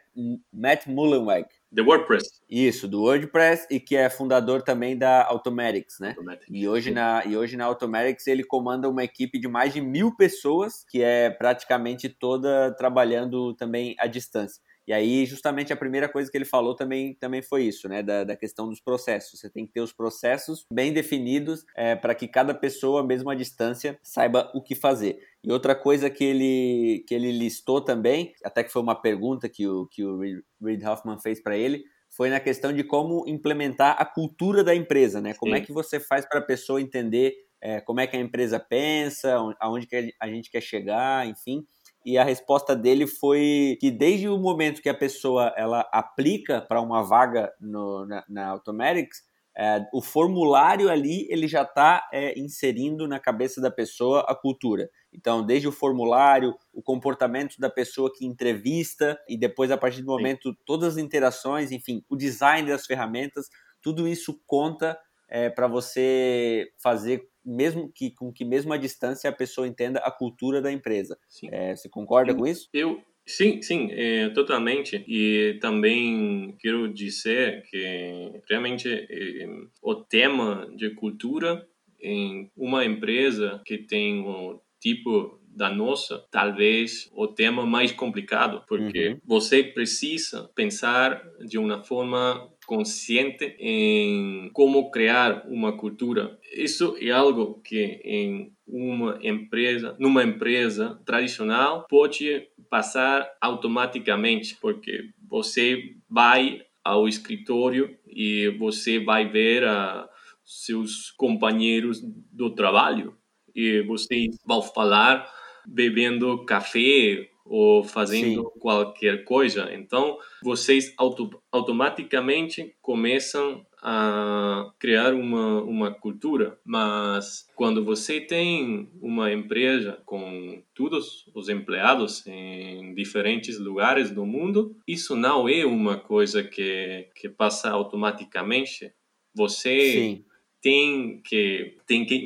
Matt 0.53 0.87
Mullenweg. 0.87 1.47
The 1.75 1.83
WordPress. 1.83 2.41
Isso, 2.49 2.89
do 2.89 3.03
WordPress 3.03 3.67
e 3.71 3.79
que 3.79 3.95
é 3.95 4.09
fundador 4.09 4.63
também 4.63 4.97
da 4.97 5.23
Automatics, 5.27 5.99
né? 6.01 6.11
Automatics. 6.11 6.49
E 6.51 6.67
hoje, 6.67 6.91
na, 6.91 7.23
e 7.27 7.37
hoje 7.37 7.59
na 7.59 7.67
Automatics 7.67 8.27
ele 8.27 8.43
comanda 8.43 8.89
uma 8.89 9.05
equipe 9.05 9.39
de 9.39 9.47
mais 9.47 9.75
de 9.75 9.83
mil 9.83 10.17
pessoas, 10.17 10.85
que 10.89 11.03
é 11.03 11.29
praticamente 11.29 12.09
toda 12.09 12.75
trabalhando 12.75 13.53
também 13.55 13.95
à 13.99 14.07
distância. 14.07 14.63
E 14.89 14.93
aí, 14.95 15.27
justamente, 15.27 15.71
a 15.71 15.77
primeira 15.77 16.09
coisa 16.09 16.31
que 16.31 16.39
ele 16.39 16.47
falou 16.47 16.75
também, 16.75 17.13
também 17.13 17.43
foi 17.43 17.65
isso, 17.65 17.87
né? 17.91 18.03
Da, 18.03 18.25
da 18.25 18.35
questão 18.35 18.67
dos 18.71 18.81
processos. 18.81 19.39
Você 19.39 19.51
tem 19.51 19.67
que 19.67 19.73
ter 19.75 19.83
os 19.83 19.93
processos 19.93 20.65
bem 20.73 20.95
definidos 20.95 21.63
é, 21.77 21.95
para 21.95 22.15
que 22.15 22.27
cada 22.27 22.55
pessoa, 22.55 23.07
mesmo 23.07 23.29
à 23.29 23.35
distância, 23.35 23.99
saiba 24.03 24.51
o 24.55 24.63
que 24.63 24.75
fazer. 24.75 25.19
E 25.45 25.53
outra 25.53 25.75
coisa 25.75 26.09
que 26.09 26.25
ele, 26.25 27.05
que 27.07 27.15
ele 27.15 27.31
listou 27.31 27.83
também, 27.83 28.33
até 28.43 28.65
que 28.65 28.73
foi 28.73 28.81
uma 28.81 28.95
pergunta 28.95 29.47
que 29.47 29.69
o, 29.69 29.87
que 29.89 30.03
o 30.03 30.21
Reid 30.63 30.83
Hoffman 30.87 31.21
fez 31.21 31.39
para 31.39 31.55
ele, 31.55 31.85
foi 32.09 32.31
na 32.31 32.41
questão 32.41 32.73
de 32.73 32.83
como 32.83 33.29
implementar 33.29 33.95
a 34.01 34.07
cultura 34.07 34.65
da 34.65 34.75
empresa, 34.75 35.21
né? 35.21 35.35
Como 35.35 35.53
é 35.53 35.59
Sim. 35.59 35.65
é 35.65 35.67
que 35.67 35.73
você 35.73 36.01
faz 36.01 36.27
para 36.27 36.39
a 36.39 36.43
pessoa 36.43 36.81
entender 36.81 37.35
é, 37.61 37.79
como 37.83 38.01
é 38.01 38.07
que 38.07 38.17
a 38.17 38.21
empresa 38.21 38.59
pensa, 38.59 39.37
aonde 39.61 39.87
que 39.87 40.15
a 40.19 40.29
gente 40.29 40.51
quer 40.51 40.63
chegar, 40.63 41.27
enfim 41.27 41.67
e 42.05 42.17
a 42.17 42.25
resposta 42.25 42.75
dele 42.75 43.07
foi 43.07 43.77
que 43.81 43.91
desde 43.91 44.29
o 44.29 44.39
momento 44.39 44.83
que 44.83 44.89
a 44.89 44.95
pessoa 44.95 45.53
ela 45.57 45.89
aplica 45.93 46.61
para 46.61 46.81
uma 46.81 47.03
vaga 47.03 47.53
no, 47.61 48.07
na, 48.07 48.25
na 48.29 48.47
Automatics, 48.49 49.23
é, 49.57 49.85
o 49.93 50.01
formulário 50.01 50.89
ali 50.89 51.27
ele 51.29 51.49
já 51.49 51.63
está 51.63 52.09
é, 52.13 52.39
inserindo 52.39 53.09
na 53.09 53.19
cabeça 53.19 53.61
da 53.61 53.71
pessoa 53.71 54.25
a 54.29 54.35
cultura. 54.35 54.89
Então, 55.13 55.45
desde 55.45 55.67
o 55.67 55.73
formulário, 55.73 56.55
o 56.73 56.81
comportamento 56.81 57.57
da 57.59 57.69
pessoa 57.69 58.13
que 58.15 58.25
entrevista 58.25 59.19
e 59.29 59.37
depois, 59.37 59.73
a 59.73 59.77
partir 59.77 60.03
do 60.03 60.13
momento, 60.13 60.51
Sim. 60.51 60.57
todas 60.65 60.95
as 60.95 61.03
interações, 61.03 61.73
enfim, 61.73 62.05
o 62.09 62.17
design 62.17 62.69
das 62.69 62.87
ferramentas, 62.87 63.47
tudo 63.83 64.07
isso 64.07 64.41
conta 64.47 64.97
é, 65.29 65.51
para 65.51 65.67
você 65.67 66.69
fazer 66.81 67.29
mesmo 67.49 67.91
que 67.93 68.11
com 68.11 68.33
que 68.33 68.45
mesmo 68.45 68.73
à 68.73 68.77
distância 68.77 69.31
a 69.31 69.33
pessoa 69.33 69.67
entenda 69.67 70.01
a 70.01 70.11
cultura 70.11 70.61
da 70.61 70.71
empresa. 70.71 71.19
É, 71.51 71.75
você 71.75 71.89
concorda 71.89 72.35
com 72.35 72.47
isso? 72.47 72.69
Eu 72.73 73.01
sim, 73.27 73.61
sim, 73.63 73.89
é, 73.93 74.29
totalmente. 74.31 75.05
E 75.07 75.59
também 75.61 76.57
quero 76.61 76.93
dizer 76.93 77.63
que 77.71 78.43
realmente 78.49 78.89
é, 78.89 79.47
o 79.83 79.95
tema 79.95 80.69
de 80.77 80.91
cultura 80.91 81.67
em 82.01 82.51
uma 82.57 82.85
empresa 82.85 83.61
que 83.65 83.79
tem 83.79 84.21
o 84.21 84.61
tipo 84.81 85.41
da 85.49 85.69
nossa, 85.69 86.25
talvez 86.31 87.11
o 87.13 87.27
tema 87.27 87.67
mais 87.67 87.91
complicado, 87.91 88.63
porque 88.69 89.09
uhum. 89.09 89.21
você 89.25 89.65
precisa 89.65 90.49
pensar 90.55 91.21
de 91.41 91.59
uma 91.59 91.83
forma 91.83 92.49
consciente 92.69 93.57
em 93.59 94.51
como 94.53 94.91
criar 94.91 95.47
uma 95.49 95.73
cultura. 95.73 96.39
Isso 96.53 96.95
é 97.01 97.11
algo 97.11 97.63
que 97.65 97.99
em 98.05 98.53
uma 98.67 99.19
empresa, 99.23 99.97
numa 99.99 100.23
empresa 100.23 101.01
tradicional, 101.07 101.87
pode 101.89 102.47
passar 102.69 103.27
automaticamente, 103.41 104.55
porque 104.61 105.09
você 105.27 105.95
vai 106.11 106.61
ao 106.85 107.09
escritório 107.09 107.97
e 108.07 108.51
você 108.59 109.03
vai 109.03 109.27
ver 109.27 109.65
a 109.65 110.07
seus 110.45 111.11
companheiros 111.13 112.03
do 112.31 112.55
trabalho 112.55 113.17
e 113.55 113.81
vocês 113.83 114.37
vão 114.47 114.61
falar 114.61 115.27
bebendo 115.67 116.45
café 116.45 117.31
ou 117.49 117.83
fazendo 117.83 118.43
Sim. 118.43 118.61
qualquer 118.61 119.25
coisa. 119.25 119.73
Então, 119.73 120.19
vocês 120.43 120.93
auto, 120.97 121.43
automaticamente 121.51 122.75
começam 122.81 123.67
a 123.83 124.73
criar 124.79 125.15
uma, 125.15 125.63
uma 125.63 125.91
cultura, 125.93 126.59
mas 126.65 127.47
quando 127.55 127.85
você 127.85 128.21
tem 128.21 128.91
uma 129.01 129.33
empresa 129.33 130.01
com 130.05 130.63
todos 130.75 131.31
os 131.35 131.49
empregados 131.49 132.27
em 132.27 132.95
diferentes 132.95 133.59
lugares 133.59 134.11
do 134.11 134.27
mundo, 134.27 134.77
isso 134.87 135.15
não 135.15 135.49
é 135.49 135.65
uma 135.65 135.97
coisa 135.97 136.43
que, 136.43 137.09
que 137.15 137.29
passa 137.29 137.71
automaticamente. 137.71 138.93
Você 139.35 139.93
Sim. 139.93 140.25
tem 140.61 141.23
que, 141.25 141.77
tem 141.87 142.05
que 142.05 142.17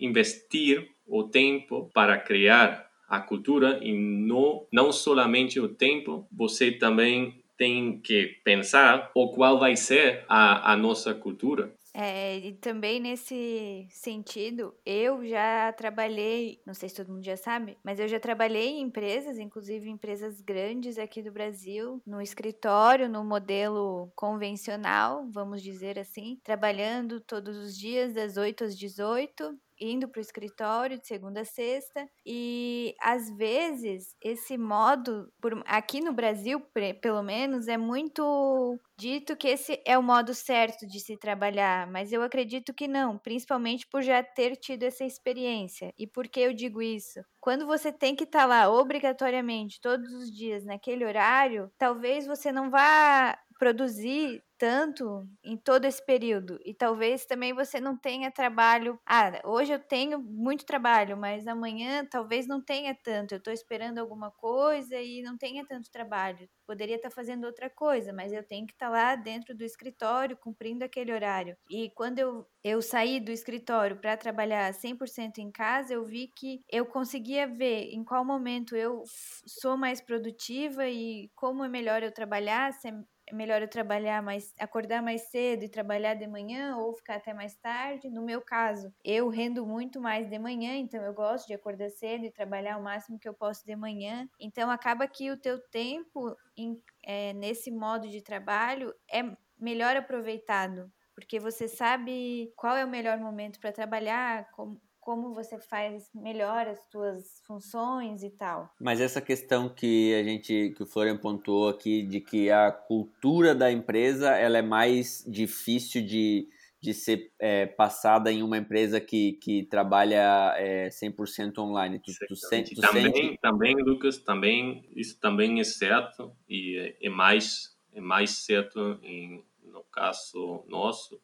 investir 0.00 0.88
o 1.06 1.22
tempo 1.24 1.90
para 1.94 2.18
criar 2.18 2.87
a 3.08 3.20
cultura 3.20 3.80
e 3.82 3.92
não, 3.92 4.66
não 4.72 4.92
somente 4.92 5.58
o 5.58 5.68
tempo, 5.68 6.26
você 6.30 6.70
também 6.70 7.42
tem 7.56 7.98
que 7.98 8.36
pensar 8.44 9.10
o 9.14 9.30
qual 9.30 9.58
vai 9.58 9.74
ser 9.74 10.24
a, 10.28 10.72
a 10.72 10.76
nossa 10.76 11.12
cultura. 11.12 11.72
É, 12.00 12.38
e 12.38 12.52
também 12.52 13.00
nesse 13.00 13.88
sentido, 13.90 14.72
eu 14.86 15.26
já 15.26 15.72
trabalhei, 15.72 16.60
não 16.64 16.72
sei 16.72 16.88
se 16.88 16.94
todo 16.94 17.12
mundo 17.12 17.24
já 17.24 17.36
sabe, 17.36 17.76
mas 17.82 17.98
eu 17.98 18.06
já 18.06 18.20
trabalhei 18.20 18.68
em 18.68 18.82
empresas, 18.82 19.36
inclusive 19.36 19.90
empresas 19.90 20.40
grandes 20.40 20.96
aqui 20.96 21.20
do 21.20 21.32
Brasil, 21.32 22.00
no 22.06 22.22
escritório, 22.22 23.08
no 23.08 23.24
modelo 23.24 24.12
convencional, 24.14 25.26
vamos 25.32 25.60
dizer 25.60 25.98
assim, 25.98 26.38
trabalhando 26.44 27.20
todos 27.20 27.56
os 27.56 27.76
dias 27.76 28.14
das 28.14 28.36
8 28.36 28.62
às 28.62 28.78
18, 28.78 29.58
indo 29.80 30.08
para 30.08 30.18
o 30.18 30.22
escritório 30.22 30.98
de 30.98 31.06
segunda 31.06 31.40
a 31.40 31.44
sexta. 31.44 32.06
E 32.24 32.94
às 33.00 33.30
vezes 33.36 34.14
esse 34.22 34.56
modo 34.56 35.30
por, 35.40 35.62
aqui 35.66 36.00
no 36.00 36.12
Brasil 36.12 36.60
pelo 37.00 37.22
menos 37.22 37.68
é 37.68 37.76
muito 37.76 38.78
dito 38.98 39.36
que 39.36 39.48
esse 39.48 39.80
é 39.86 39.96
o 39.96 40.02
modo 40.02 40.34
certo 40.34 40.86
de 40.86 40.98
se 40.98 41.16
trabalhar 41.16 41.86
mas 41.90 42.12
eu 42.12 42.22
acredito 42.22 42.74
que 42.74 42.88
não 42.88 43.16
principalmente 43.18 43.86
por 43.86 44.02
já 44.02 44.22
ter 44.22 44.56
tido 44.56 44.82
essa 44.82 45.04
experiência. 45.04 45.92
E 45.98 46.06
por 46.06 46.28
que 46.28 46.40
eu 46.40 46.52
digo 46.52 46.82
isso? 46.82 47.20
Quando 47.40 47.66
você 47.66 47.92
tem 47.92 48.14
que 48.14 48.24
estar 48.24 48.40
tá 48.40 48.46
lá 48.46 48.70
obrigatoriamente 48.70 49.80
todos 49.80 50.10
os 50.12 50.30
dias 50.30 50.64
naquele 50.64 51.04
horário 51.04 51.70
talvez 51.78 52.26
você 52.26 52.52
não 52.52 52.70
vá 52.70 53.38
produzir 53.58 54.42
tanto 54.58 55.24
em 55.44 55.56
todo 55.56 55.84
esse 55.84 56.04
período 56.04 56.58
e 56.64 56.74
talvez 56.74 57.24
também 57.24 57.54
você 57.54 57.80
não 57.80 57.96
tenha 57.96 58.30
trabalho. 58.30 58.98
Ah, 59.06 59.40
hoje 59.44 59.72
eu 59.72 59.78
tenho 59.78 60.20
muito 60.20 60.66
trabalho, 60.66 61.16
mas 61.16 61.46
amanhã 61.46 62.04
talvez 62.04 62.46
não 62.46 62.60
tenha 62.60 62.94
tanto. 62.94 63.32
Eu 63.32 63.38
estou 63.38 63.52
esperando 63.52 63.98
alguma 63.98 64.30
coisa 64.32 64.96
e 64.96 65.22
não 65.22 65.38
tenha 65.38 65.64
tanto 65.64 65.90
trabalho. 65.90 66.48
Poderia 66.66 66.96
estar 66.96 67.08
tá 67.08 67.14
fazendo 67.14 67.44
outra 67.44 67.70
coisa, 67.70 68.12
mas 68.12 68.32
eu 68.32 68.42
tenho 68.42 68.66
que 68.66 68.72
estar 68.72 68.86
tá 68.86 68.92
lá 68.92 69.16
dentro 69.16 69.56
do 69.56 69.62
escritório 69.62 70.36
cumprindo 70.36 70.84
aquele 70.84 71.12
horário. 71.12 71.56
E 71.70 71.90
quando 71.94 72.18
eu, 72.18 72.44
eu 72.64 72.82
saí 72.82 73.20
do 73.20 73.30
escritório 73.30 73.96
para 73.96 74.16
trabalhar 74.16 74.72
100% 74.74 75.38
em 75.38 75.52
casa, 75.52 75.94
eu 75.94 76.04
vi 76.04 76.32
que 76.36 76.60
eu 76.70 76.84
conseguia 76.84 77.46
ver 77.46 77.90
em 77.92 78.02
qual 78.04 78.24
momento 78.24 78.74
eu 78.74 79.04
sou 79.46 79.76
mais 79.76 80.00
produtiva 80.00 80.88
e 80.88 81.30
como 81.36 81.64
é 81.64 81.68
melhor 81.68 82.02
eu 82.02 82.12
trabalhar, 82.12 82.70
é 82.84 83.17
melhor 83.32 83.62
eu 83.62 83.68
trabalhar 83.68 84.22
mais, 84.22 84.54
acordar 84.58 85.02
mais 85.02 85.22
cedo 85.30 85.64
e 85.64 85.68
trabalhar 85.68 86.14
de 86.14 86.26
manhã 86.26 86.76
ou 86.76 86.92
ficar 86.94 87.16
até 87.16 87.32
mais 87.34 87.56
tarde. 87.56 88.10
No 88.10 88.22
meu 88.24 88.40
caso, 88.40 88.92
eu 89.04 89.28
rendo 89.28 89.66
muito 89.66 90.00
mais 90.00 90.28
de 90.28 90.38
manhã, 90.38 90.76
então 90.76 91.02
eu 91.02 91.14
gosto 91.14 91.46
de 91.46 91.54
acordar 91.54 91.90
cedo 91.90 92.24
e 92.24 92.30
trabalhar 92.32 92.78
o 92.78 92.82
máximo 92.82 93.18
que 93.18 93.28
eu 93.28 93.34
posso 93.34 93.64
de 93.64 93.76
manhã. 93.76 94.28
Então 94.40 94.70
acaba 94.70 95.06
que 95.08 95.30
o 95.30 95.36
teu 95.36 95.58
tempo 95.70 96.36
em, 96.56 96.80
é, 97.04 97.32
nesse 97.34 97.70
modo 97.70 98.08
de 98.08 98.22
trabalho 98.22 98.94
é 99.10 99.22
melhor 99.58 99.96
aproveitado, 99.96 100.90
porque 101.14 101.40
você 101.40 101.66
sabe 101.68 102.52
qual 102.56 102.76
é 102.76 102.84
o 102.84 102.88
melhor 102.88 103.18
momento 103.18 103.58
para 103.60 103.72
trabalhar, 103.72 104.50
como, 104.52 104.80
como 105.08 105.32
você 105.32 105.58
faz 105.58 106.10
melhor 106.14 106.68
as 106.68 106.78
suas 106.90 107.40
funções 107.46 108.22
e 108.22 108.28
tal. 108.28 108.70
Mas 108.78 109.00
essa 109.00 109.22
questão 109.22 109.66
que 109.66 110.14
a 110.14 110.22
gente, 110.22 110.74
que 110.76 110.82
o 110.82 110.86
Florian 110.86 111.16
pontuou 111.16 111.70
aqui, 111.70 112.02
de 112.02 112.20
que 112.20 112.50
a 112.50 112.70
cultura 112.70 113.54
da 113.54 113.72
empresa 113.72 114.36
ela 114.36 114.58
é 114.58 114.62
mais 114.62 115.24
difícil 115.26 116.04
de, 116.04 116.46
de 116.78 116.92
ser 116.92 117.32
é, 117.38 117.64
passada 117.64 118.30
em 118.30 118.42
uma 118.42 118.58
empresa 118.58 119.00
que, 119.00 119.32
que 119.40 119.62
trabalha 119.62 120.52
é, 120.58 120.88
100% 120.88 121.56
online. 121.56 122.00
Tu, 122.00 122.12
tu 122.28 122.36
sente, 122.36 122.74
tu 122.74 122.82
também, 122.82 123.10
sente... 123.10 123.38
também, 123.40 123.76
Lucas, 123.76 124.18
também 124.18 124.90
isso 124.94 125.18
também 125.18 125.58
é 125.58 125.64
certo 125.64 126.36
e 126.46 126.76
é, 126.76 127.06
é 127.06 127.08
mais 127.08 127.74
é 127.94 128.00
mais 128.02 128.44
certo 128.44 129.00
em, 129.02 129.42
no 129.72 129.82
caso 129.84 130.66
nosso, 130.68 131.18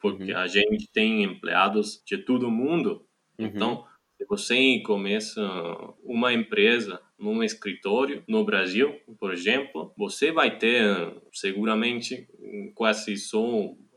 porque 0.00 0.32
uhum. 0.32 0.38
a 0.38 0.48
gente 0.48 0.90
tem 0.92 1.22
empregados 1.22 2.02
de 2.04 2.18
todo 2.18 2.50
mundo 2.50 3.06
Uhum. 3.40 3.46
Então, 3.46 3.84
se 4.16 4.26
você 4.26 4.82
começa 4.84 5.40
uma 6.04 6.32
empresa 6.32 7.00
num 7.18 7.42
escritório 7.42 8.22
no 8.28 8.44
Brasil, 8.44 8.98
por 9.18 9.32
exemplo, 9.32 9.92
você 9.96 10.30
vai 10.30 10.58
ter 10.58 10.86
seguramente 11.32 12.28
quase 12.74 13.16
só 13.16 13.40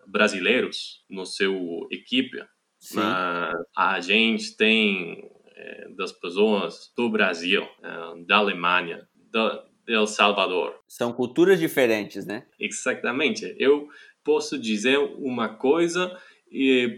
brasileiros 0.07 1.03
no 1.09 1.25
seu 1.25 1.87
equipe. 1.91 2.37
Sim. 2.79 2.97
Mas 2.97 3.53
a 3.75 3.99
gente 4.01 4.55
tem 4.57 5.29
é, 5.55 5.89
das 5.95 6.11
pessoas 6.11 6.91
do 6.95 7.09
Brasil, 7.09 7.63
é, 7.81 8.25
da 8.25 8.37
Alemanha, 8.37 9.07
da, 9.31 9.65
de 9.85 9.93
El 9.93 10.07
Salvador. 10.07 10.75
São 10.87 11.11
culturas 11.13 11.59
diferentes, 11.59 12.25
né? 12.25 12.45
Exatamente. 12.59 13.55
Eu 13.57 13.87
posso 14.23 14.57
dizer 14.57 14.97
uma 14.97 15.49
coisa 15.49 16.17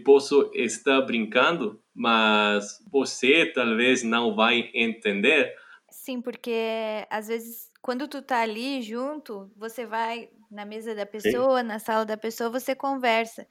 posso 0.04 0.50
estar 0.54 1.00
brincando, 1.02 1.80
mas 1.94 2.82
você 2.90 3.46
talvez 3.46 4.02
não 4.02 4.34
vai 4.34 4.70
entender. 4.74 5.54
Sim, 5.90 6.20
porque 6.20 7.06
às 7.10 7.28
vezes 7.28 7.70
quando 7.82 8.08
tu 8.08 8.20
tá 8.20 8.40
ali 8.40 8.82
junto, 8.82 9.50
você 9.56 9.86
vai 9.86 10.28
na 10.50 10.64
mesa 10.64 10.94
da 10.94 11.06
pessoa, 11.06 11.60
Sim. 11.60 11.66
na 11.66 11.78
sala 11.78 12.04
da 12.04 12.16
pessoa, 12.16 12.50
você 12.50 12.74
conversa. 12.74 13.46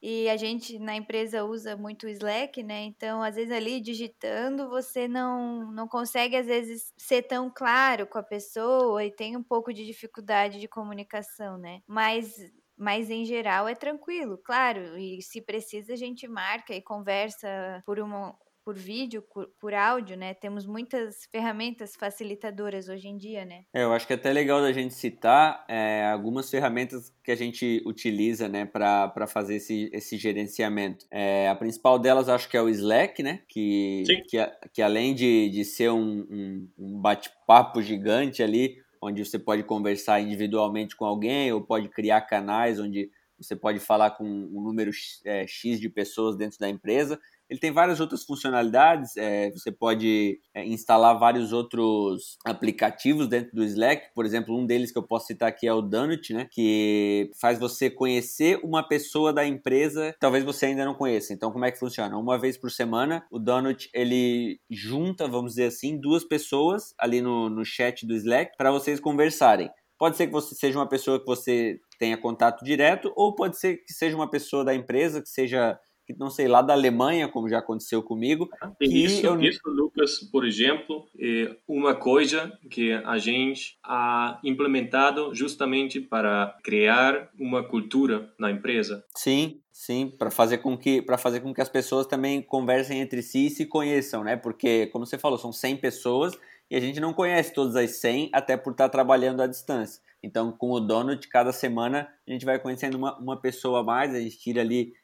E 0.00 0.28
a 0.28 0.36
gente 0.36 0.78
na 0.78 0.94
empresa 0.94 1.44
usa 1.44 1.76
muito 1.76 2.06
o 2.06 2.08
Slack, 2.08 2.62
né? 2.62 2.82
Então, 2.84 3.20
às 3.22 3.34
vezes 3.34 3.50
ali 3.50 3.80
digitando, 3.80 4.68
você 4.68 5.08
não 5.08 5.72
não 5.72 5.88
consegue 5.88 6.36
às 6.36 6.46
vezes 6.46 6.92
ser 6.96 7.22
tão 7.22 7.50
claro 7.50 8.06
com 8.06 8.18
a 8.18 8.22
pessoa 8.22 9.04
e 9.04 9.10
tem 9.10 9.36
um 9.36 9.42
pouco 9.42 9.72
de 9.72 9.84
dificuldade 9.84 10.60
de 10.60 10.68
comunicação, 10.68 11.58
né? 11.58 11.80
Mas 11.86 12.36
mas 12.78 13.10
em 13.10 13.24
geral 13.24 13.68
é 13.68 13.74
tranquilo, 13.74 14.38
claro. 14.38 14.96
E 14.96 15.20
se 15.20 15.40
precisa, 15.40 15.92
a 15.92 15.96
gente 15.96 16.28
marca 16.28 16.72
e 16.74 16.80
conversa 16.80 17.82
por 17.84 17.98
uma, 17.98 18.34
por 18.68 18.74
vídeo, 18.74 19.22
por, 19.32 19.48
por, 19.58 19.72
áudio, 19.72 20.14
né? 20.14 20.34
Temos 20.34 20.66
muitas 20.66 21.24
ferramentas 21.32 21.96
facilitadoras 21.96 22.88
hoje 22.90 23.08
em 23.08 23.16
dia, 23.16 23.42
né? 23.44 23.64
É, 23.72 23.82
eu 23.82 23.94
acho 23.94 24.06
que 24.06 24.12
é 24.12 24.16
até 24.16 24.30
legal 24.30 24.60
da 24.60 24.70
gente 24.72 24.92
citar 24.92 25.64
é, 25.66 26.06
algumas 26.12 26.50
ferramentas 26.50 27.10
que 27.24 27.32
a 27.32 27.34
gente 27.34 27.82
utiliza, 27.86 28.46
né, 28.46 28.66
para 28.66 29.26
fazer 29.26 29.56
esse, 29.56 29.90
esse 29.90 30.18
gerenciamento. 30.18 31.06
É, 31.10 31.48
a 31.48 31.54
principal 31.54 31.98
delas 31.98 32.28
acho 32.28 32.46
que 32.46 32.58
é 32.58 32.62
o 32.62 32.68
Slack, 32.68 33.22
né? 33.22 33.40
Que, 33.48 34.04
que, 34.28 34.38
que, 34.74 34.82
além 34.82 35.14
de, 35.14 35.48
de 35.48 35.64
ser 35.64 35.90
um, 35.90 36.26
um, 36.30 36.68
um 36.78 37.00
bate-papo 37.00 37.80
gigante 37.80 38.42
ali, 38.42 38.76
onde 39.00 39.24
você 39.24 39.38
pode 39.38 39.62
conversar 39.62 40.20
individualmente 40.20 40.96
com 40.96 41.04
alguém 41.04 41.52
ou 41.52 41.60
pode 41.60 41.88
criar 41.88 42.22
canais 42.22 42.78
onde 42.78 43.10
você 43.38 43.54
pode 43.54 43.78
falar 43.78 44.12
com 44.12 44.24
um 44.24 44.60
número 44.62 44.90
é, 45.24 45.46
X 45.46 45.80
de 45.80 45.88
pessoas 45.88 46.36
dentro 46.36 46.58
da 46.58 46.68
empresa. 46.68 47.20
Ele 47.48 47.58
tem 47.58 47.72
várias 47.72 48.00
outras 48.00 48.24
funcionalidades. 48.24 49.16
É, 49.16 49.50
você 49.50 49.70
pode 49.70 50.40
é, 50.54 50.66
instalar 50.66 51.18
vários 51.18 51.52
outros 51.52 52.36
aplicativos 52.44 53.28
dentro 53.28 53.54
do 53.54 53.64
Slack. 53.64 54.08
Por 54.14 54.24
exemplo, 54.24 54.56
um 54.56 54.66
deles 54.66 54.92
que 54.92 54.98
eu 54.98 55.02
posso 55.02 55.26
citar 55.26 55.48
aqui 55.48 55.66
é 55.66 55.72
o 55.72 55.82
Donut, 55.82 56.32
né? 56.32 56.48
Que 56.50 57.30
faz 57.40 57.58
você 57.58 57.90
conhecer 57.90 58.60
uma 58.62 58.86
pessoa 58.86 59.32
da 59.32 59.46
empresa 59.46 60.12
que 60.12 60.18
talvez 60.18 60.44
você 60.44 60.66
ainda 60.66 60.84
não 60.84 60.94
conheça. 60.94 61.32
Então, 61.32 61.50
como 61.50 61.64
é 61.64 61.70
que 61.70 61.78
funciona? 61.78 62.16
Uma 62.16 62.38
vez 62.38 62.56
por 62.56 62.70
semana, 62.70 63.24
o 63.30 63.38
Donut 63.38 63.88
ele 63.94 64.60
junta, 64.70 65.26
vamos 65.26 65.52
dizer 65.52 65.66
assim, 65.66 65.98
duas 65.98 66.24
pessoas 66.24 66.94
ali 66.98 67.20
no, 67.20 67.48
no 67.48 67.64
chat 67.64 68.06
do 68.06 68.14
Slack 68.14 68.56
para 68.56 68.70
vocês 68.70 69.00
conversarem. 69.00 69.70
Pode 69.98 70.16
ser 70.16 70.28
que 70.28 70.32
você 70.32 70.54
seja 70.54 70.78
uma 70.78 70.88
pessoa 70.88 71.18
que 71.18 71.26
você 71.26 71.80
tenha 71.98 72.16
contato 72.16 72.64
direto, 72.64 73.12
ou 73.16 73.34
pode 73.34 73.58
ser 73.58 73.78
que 73.78 73.92
seja 73.92 74.14
uma 74.14 74.30
pessoa 74.30 74.64
da 74.64 74.72
empresa, 74.72 75.20
que 75.20 75.28
seja 75.28 75.78
que 76.08 76.18
não 76.18 76.30
sei 76.30 76.48
lá 76.48 76.62
da 76.62 76.72
Alemanha, 76.72 77.28
como 77.28 77.50
já 77.50 77.58
aconteceu 77.58 78.02
comigo. 78.02 78.48
Isso, 78.80 79.26
eu... 79.26 79.38
isso, 79.42 79.60
Lucas, 79.66 80.20
por 80.32 80.46
exemplo, 80.46 81.06
é 81.20 81.54
uma 81.68 81.94
coisa 81.94 82.50
que 82.70 82.92
a 82.92 83.18
gente 83.18 83.78
ha 83.84 84.40
implementado 84.42 85.34
justamente 85.34 86.00
para 86.00 86.56
criar 86.64 87.28
uma 87.38 87.62
cultura 87.62 88.32
na 88.38 88.50
empresa. 88.50 89.04
Sim, 89.14 89.60
sim, 89.70 90.10
para 90.18 90.30
fazer 90.30 90.58
com 90.58 90.78
que 90.78 91.02
para 91.02 91.18
fazer 91.18 91.40
com 91.40 91.52
que 91.52 91.60
as 91.60 91.68
pessoas 91.68 92.06
também 92.06 92.40
conversem 92.40 93.00
entre 93.00 93.20
si 93.20 93.46
e 93.46 93.50
se 93.50 93.66
conheçam, 93.66 94.24
né? 94.24 94.34
Porque 94.34 94.86
como 94.86 95.04
você 95.04 95.18
falou, 95.18 95.36
são 95.36 95.52
100 95.52 95.76
pessoas 95.76 96.38
e 96.70 96.76
a 96.76 96.80
gente 96.80 97.00
não 97.00 97.12
conhece 97.12 97.52
todas 97.52 97.76
as 97.76 97.90
100, 97.96 98.30
até 98.32 98.56
por 98.56 98.70
estar 98.70 98.88
trabalhando 98.88 99.42
à 99.42 99.46
distância. 99.46 100.02
Então, 100.22 100.50
com 100.50 100.70
o 100.72 100.80
Donut, 100.80 101.28
cada 101.28 101.52
semana 101.52 102.08
a 102.26 102.30
gente 102.30 102.46
vai 102.46 102.58
conhecendo 102.58 102.96
uma, 102.96 103.16
uma 103.18 103.36
pessoa 103.36 103.80
a 103.80 103.84
mais, 103.84 104.14
a 104.14 104.20
gente 104.20 104.38
tira 104.38 104.62
ali 104.62 104.94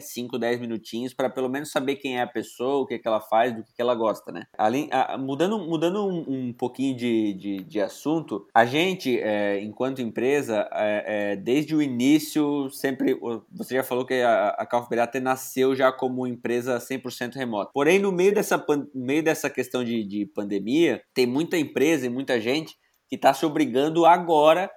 5, 0.00 0.38
10 0.38 0.60
minutinhos 0.60 1.12
para 1.12 1.28
pelo 1.28 1.48
menos 1.48 1.70
saber 1.70 1.96
quem 1.96 2.18
é 2.18 2.22
a 2.22 2.26
pessoa, 2.26 2.82
o 2.82 2.86
que, 2.86 2.98
que 2.98 3.08
ela 3.08 3.20
faz, 3.20 3.54
do 3.54 3.62
que, 3.62 3.74
que 3.74 3.82
ela 3.82 3.94
gosta, 3.94 4.32
né? 4.32 4.44
Além, 4.56 4.88
a, 4.92 5.18
mudando 5.18 5.58
mudando 5.58 6.06
um, 6.06 6.48
um 6.48 6.52
pouquinho 6.52 6.96
de, 6.96 7.32
de, 7.34 7.56
de, 7.64 7.80
assunto, 7.80 8.46
a 8.54 8.64
gente, 8.64 9.18
é, 9.18 9.60
enquanto 9.60 10.00
empresa, 10.00 10.68
é, 10.72 11.32
é, 11.32 11.36
desde 11.36 11.74
o 11.74 11.82
início, 11.82 12.70
sempre. 12.70 13.18
Você 13.52 13.74
já 13.74 13.82
falou 13.82 14.06
que 14.06 14.14
a, 14.14 14.48
a 14.50 14.66
Calf 14.66 14.88
nasceu 15.22 15.74
já 15.74 15.92
como 15.92 16.26
empresa 16.26 16.78
100% 16.78 17.34
remota. 17.34 17.70
Porém, 17.72 17.98
no 17.98 18.12
meio 18.12 18.34
dessa, 18.34 18.56
no 18.68 19.04
meio 19.04 19.22
dessa 19.22 19.50
questão 19.50 19.82
de, 19.82 20.04
de 20.04 20.26
pandemia, 20.26 21.02
tem 21.14 21.26
muita 21.26 21.58
empresa 21.58 22.06
e 22.06 22.10
muita 22.10 22.40
gente 22.40 22.74
que 23.08 23.16
está 23.16 23.32
se 23.32 23.46
obrigando 23.46 24.04
agora 24.04 24.70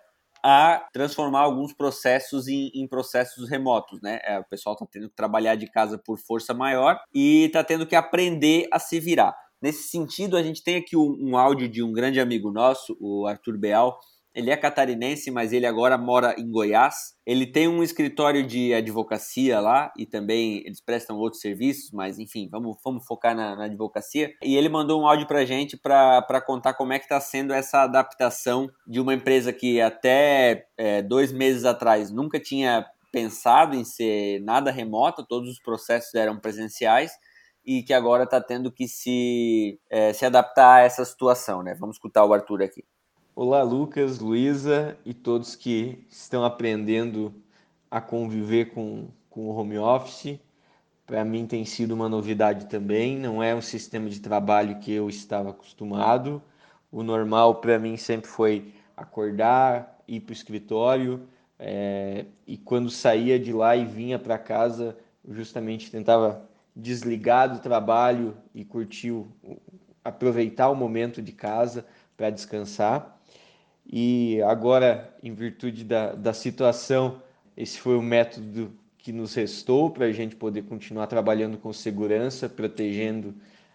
a 0.43 0.87
transformar 0.93 1.41
alguns 1.41 1.73
processos 1.73 2.47
em, 2.47 2.71
em 2.73 2.87
processos 2.87 3.49
remotos, 3.49 4.01
né? 4.01 4.19
É, 4.23 4.39
o 4.39 4.43
pessoal 4.43 4.73
está 4.73 4.85
tendo 4.85 5.09
que 5.09 5.15
trabalhar 5.15 5.55
de 5.55 5.69
casa 5.69 5.97
por 5.97 6.17
força 6.17 6.53
maior 6.53 6.99
e 7.13 7.45
está 7.45 7.63
tendo 7.63 7.85
que 7.85 7.95
aprender 7.95 8.67
a 8.71 8.79
se 8.79 8.99
virar. 8.99 9.35
Nesse 9.61 9.89
sentido, 9.89 10.37
a 10.37 10.43
gente 10.43 10.63
tem 10.63 10.77
aqui 10.77 10.95
um, 10.95 11.17
um 11.19 11.37
áudio 11.37 11.67
de 11.67 11.83
um 11.83 11.91
grande 11.91 12.19
amigo 12.19 12.51
nosso, 12.51 12.97
o 12.99 13.27
Arthur 13.27 13.57
Beal, 13.57 13.99
ele 14.39 14.49
é 14.49 14.57
catarinense, 14.57 15.29
mas 15.29 15.51
ele 15.51 15.65
agora 15.65 15.97
mora 15.97 16.33
em 16.37 16.49
Goiás. 16.49 17.13
Ele 17.25 17.45
tem 17.45 17.67
um 17.67 17.83
escritório 17.83 18.45
de 18.45 18.73
advocacia 18.73 19.59
lá 19.59 19.91
e 19.97 20.05
também 20.05 20.63
eles 20.65 20.81
prestam 20.81 21.17
outros 21.17 21.41
serviços, 21.41 21.91
mas 21.91 22.17
enfim, 22.17 22.47
vamos, 22.49 22.77
vamos 22.83 23.05
focar 23.05 23.35
na, 23.35 23.55
na 23.55 23.65
advocacia. 23.65 24.31
E 24.43 24.55
ele 24.55 24.69
mandou 24.69 25.01
um 25.01 25.07
áudio 25.07 25.27
pra 25.27 25.45
gente 25.45 25.77
para 25.77 26.41
contar 26.41 26.73
como 26.73 26.93
é 26.93 26.99
que 26.99 27.05
está 27.05 27.19
sendo 27.19 27.53
essa 27.53 27.83
adaptação 27.83 28.69
de 28.87 28.99
uma 28.99 29.13
empresa 29.13 29.51
que 29.51 29.81
até 29.81 30.65
é, 30.77 31.01
dois 31.01 31.31
meses 31.31 31.65
atrás 31.65 32.09
nunca 32.09 32.39
tinha 32.39 32.85
pensado 33.11 33.75
em 33.75 33.83
ser 33.83 34.39
nada 34.41 34.71
remoto, 34.71 35.25
todos 35.27 35.49
os 35.49 35.61
processos 35.61 36.13
eram 36.13 36.39
presenciais 36.39 37.11
e 37.65 37.83
que 37.83 37.93
agora 37.93 38.23
está 38.23 38.39
tendo 38.39 38.71
que 38.71 38.87
se, 38.87 39.79
é, 39.89 40.13
se 40.13 40.25
adaptar 40.25 40.75
a 40.75 40.81
essa 40.81 41.03
situação, 41.03 41.61
né? 41.61 41.75
Vamos 41.79 41.97
escutar 41.97 42.25
o 42.25 42.33
Arthur 42.33 42.63
aqui. 42.63 42.83
Olá, 43.41 43.63
Lucas, 43.63 44.19
Luísa 44.19 44.97
e 45.05 45.13
todos 45.13 45.55
que 45.55 46.05
estão 46.09 46.43
aprendendo 46.43 47.33
a 47.89 48.01
conviver 48.01 48.73
com, 48.73 49.07
com 49.29 49.47
o 49.47 49.55
home 49.55 49.77
office. 49.77 50.37
Para 51.07 51.23
mim 51.23 51.47
tem 51.47 51.63
sido 51.63 51.93
uma 51.93 52.09
novidade 52.09 52.65
também, 52.65 53.17
não 53.17 53.41
é 53.41 53.55
um 53.55 53.61
sistema 53.61 54.09
de 54.09 54.19
trabalho 54.19 54.77
que 54.79 54.91
eu 54.91 55.07
estava 55.07 55.51
acostumado. 55.51 56.43
O 56.91 57.01
normal 57.01 57.61
para 57.61 57.79
mim 57.79 57.95
sempre 57.95 58.29
foi 58.29 58.73
acordar, 58.97 60.03
ir 60.05 60.19
para 60.19 60.31
o 60.31 60.33
escritório 60.33 61.25
é, 61.57 62.25
e 62.45 62.57
quando 62.57 62.89
saía 62.89 63.39
de 63.39 63.53
lá 63.53 63.73
e 63.73 63.85
vinha 63.85 64.19
para 64.19 64.37
casa, 64.37 64.97
justamente 65.29 65.89
tentava 65.89 66.45
desligar 66.75 67.49
do 67.53 67.59
trabalho 67.59 68.35
e 68.53 68.65
curtir, 68.65 69.13
aproveitar 70.03 70.69
o 70.69 70.75
momento 70.75 71.21
de 71.21 71.31
casa 71.31 71.85
para 72.17 72.29
descansar. 72.29 73.17
E 73.91 74.39
agora, 74.43 75.11
em 75.23 75.33
virtude 75.33 75.83
da, 75.83 76.13
da 76.13 76.31
situação, 76.31 77.23
esse 77.57 77.79
foi 77.79 77.97
o 77.97 78.01
método 78.03 78.71
que 78.99 79.11
nos 79.11 79.33
restou 79.33 79.89
para 79.89 80.05
a 80.05 80.11
gente 80.11 80.35
poder 80.35 80.63
continuar 80.63 81.07
trabalhando 81.07 81.57
com 81.57 81.73
segurança, 81.73 82.47
protegendo 82.47 83.33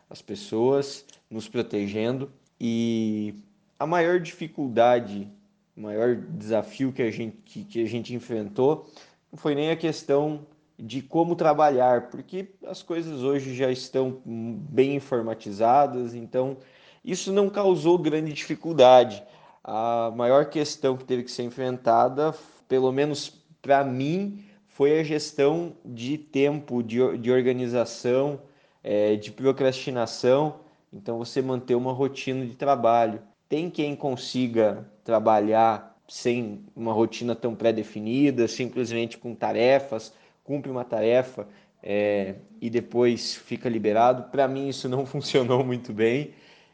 as 0.09 0.23
pessoas, 0.23 1.05
nos 1.29 1.49
protegendo. 1.49 2.31
E 2.61 3.35
a 3.77 3.87
maior 3.87 4.21
dificuldade, 4.21 5.29
o 5.77 5.81
maior 5.81 6.15
desafio 6.15 6.93
que 6.93 7.03
a 7.03 7.11
gente, 7.11 7.37
que, 7.45 7.65
que 7.65 7.83
a 7.83 7.87
gente 7.87 8.15
enfrentou 8.15 8.89
não 9.33 9.39
foi 9.39 9.57
nem 9.57 9.71
a 9.71 9.77
questão 9.77 10.47
de 10.79 11.03
como 11.03 11.35
trabalhar, 11.35 12.09
porque 12.11 12.51
as 12.65 12.83
coisas 12.83 13.23
hoje 13.23 13.53
já 13.55 13.71
estão 13.71 14.21
bem 14.25 14.95
informatizadas, 14.95 16.15
então 16.15 16.57
isso 17.05 17.33
não 17.33 17.51
causou 17.51 17.99
grande 17.99 18.33
dificuldade 18.33 19.21
a 19.65 20.13
maior 20.15 20.45
questão 20.47 20.97
que 20.97 21.05
teve 21.05 21.23
que 21.23 21.31
ser 21.31 21.43
enfrentada, 21.43 22.35
pelo 22.69 22.93
menos 22.93 23.31
para 23.63 23.83
mim, 23.83 24.45
foi 24.69 25.01
a 25.01 25.03
gestão 25.03 25.75
de 25.85 26.19
tempo, 26.19 26.83
de, 26.83 27.17
de 27.17 27.33
organização, 27.33 28.41
é, 28.83 29.17
de 29.17 29.33
procrastinação. 29.33 30.61
Então, 30.93 31.19
você 31.19 31.41
manter 31.41 31.75
uma 31.75 31.93
rotina 31.93 32.45
de 32.45 32.57
trabalho. 32.57 33.23
Tem 33.49 33.71
quem 33.71 33.97
consiga 33.97 34.87
trabalhar 35.03 35.97
sem 36.07 36.65
uma 36.77 36.93
rotina 36.93 37.35
tão 37.35 37.55
pré-definida, 37.55 38.47
simplesmente 38.47 39.17
com 39.17 39.35
tarefas, 39.35 40.13
cumpre 40.43 40.71
uma 40.71 40.85
tarefa 40.85 41.49
é, 41.83 42.35
e 42.61 42.69
depois 42.69 43.35
fica 43.35 43.69
liberado. 43.69 44.31
Para 44.31 44.47
mim, 44.47 44.69
isso 44.69 44.89
não 44.89 45.07
funcionou 45.07 45.65
muito 45.65 45.93
bem. 45.93 46.33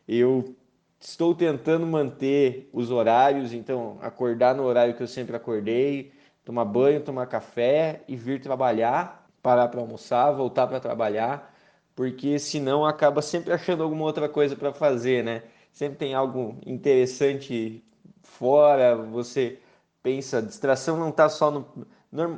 Eu 0.08 0.56
Estou 1.00 1.34
tentando 1.34 1.86
manter 1.86 2.68
os 2.74 2.90
horários, 2.90 3.54
então 3.54 3.98
acordar 4.02 4.54
no 4.54 4.64
horário 4.64 4.94
que 4.94 5.02
eu 5.02 5.06
sempre 5.06 5.34
acordei, 5.34 6.12
tomar 6.44 6.66
banho, 6.66 7.02
tomar 7.02 7.26
café 7.26 8.02
e 8.06 8.16
vir 8.16 8.40
trabalhar, 8.40 9.26
parar 9.42 9.68
para 9.68 9.80
almoçar, 9.80 10.30
voltar 10.32 10.66
para 10.66 10.78
trabalhar, 10.78 11.54
porque 11.96 12.38
senão 12.38 12.84
acaba 12.84 13.22
sempre 13.22 13.50
achando 13.52 13.82
alguma 13.82 14.04
outra 14.04 14.28
coisa 14.28 14.54
para 14.54 14.74
fazer, 14.74 15.24
né? 15.24 15.42
Sempre 15.72 15.96
tem 15.98 16.14
algo 16.14 16.58
interessante 16.66 17.82
fora, 18.22 18.94
você 18.96 19.58
pensa, 20.02 20.38
a 20.38 20.40
distração 20.42 20.98
não 20.98 21.08
está 21.10 21.28
só 21.30 21.50
no. 21.50 21.66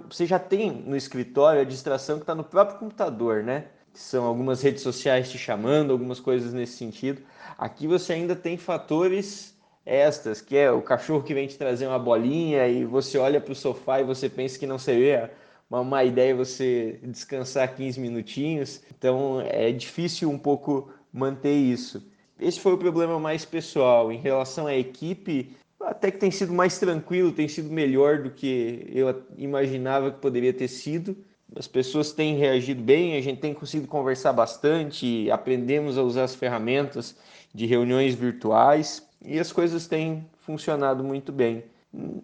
Você 0.09 0.27
já 0.27 0.38
tem 0.38 0.70
no 0.70 0.96
escritório 0.96 1.61
a 1.61 1.64
distração 1.64 2.16
que 2.16 2.22
está 2.22 2.35
no 2.35 2.44
próprio 2.44 2.79
computador, 2.79 3.42
né? 3.42 3.70
São 3.94 4.24
algumas 4.24 4.62
redes 4.62 4.83
sociais 4.83 5.31
te 5.31 5.38
chamando, 5.38 5.92
algumas 5.92 6.18
coisas 6.18 6.52
nesse 6.52 6.76
sentido. 6.76 7.22
Aqui 7.59 7.87
você 7.87 8.14
ainda 8.14 8.35
tem 8.35 8.57
fatores 8.57 9.55
extras, 9.85 10.40
que 10.40 10.57
é 10.57 10.70
o 10.70 10.81
cachorro 10.81 11.22
que 11.22 11.35
vem 11.35 11.46
te 11.46 11.59
trazer 11.59 11.87
uma 11.87 11.98
bolinha 11.98 12.66
e 12.68 12.85
você 12.85 13.18
olha 13.18 13.40
para 13.40 13.52
o 13.52 13.57
sofá 13.57 14.00
e 14.00 14.05
você 14.05 14.28
pensa 14.28 14.59
que 14.59 14.66
não 14.66 14.78
seria 14.78 15.31
uma 15.68 15.83
má 15.83 16.05
ideia 16.05 16.35
você 16.35 16.98
descansar 17.02 17.74
15 17.74 18.00
minutinhos. 18.00 18.83
Então 18.96 19.40
é 19.40 19.72
difícil 19.72 20.31
um 20.31 20.38
pouco 20.38 20.90
manter 21.12 21.55
isso. 21.55 22.02
Esse 22.38 22.61
foi 22.61 22.72
o 22.72 22.78
problema 22.78 23.18
mais 23.18 23.44
pessoal. 23.44 24.11
Em 24.12 24.18
relação 24.18 24.66
à 24.66 24.74
equipe, 24.74 25.57
até 25.81 26.11
que 26.11 26.18
tem 26.18 26.31
sido 26.31 26.52
mais 26.52 26.78
tranquilo, 26.78 27.33
tem 27.33 27.48
sido 27.48 27.70
melhor 27.70 28.22
do 28.22 28.31
que 28.31 28.88
eu 28.92 29.22
imaginava 29.37 30.11
que 30.11 30.18
poderia 30.18 30.52
ter 30.52 30.68
sido. 30.68 31.16
As 31.57 31.67
pessoas 31.67 32.12
têm 32.12 32.37
reagido 32.37 32.83
bem, 32.83 33.17
a 33.17 33.21
gente 33.21 33.41
tem 33.41 33.53
conseguido 33.53 33.88
conversar 33.88 34.33
bastante, 34.33 35.31
aprendemos 35.31 35.99
a 35.99 36.03
usar 36.03 36.25
as 36.25 36.35
ferramentas 36.35 37.17
de 37.55 37.67
reuniões 37.67 38.15
virtuais 38.15 39.07
e 39.25 39.38
as 39.38 39.53
coisas 39.53 39.87
têm 39.87 40.27
funcionado 40.41 41.05
muito 41.05 41.31
bem. 41.31 41.65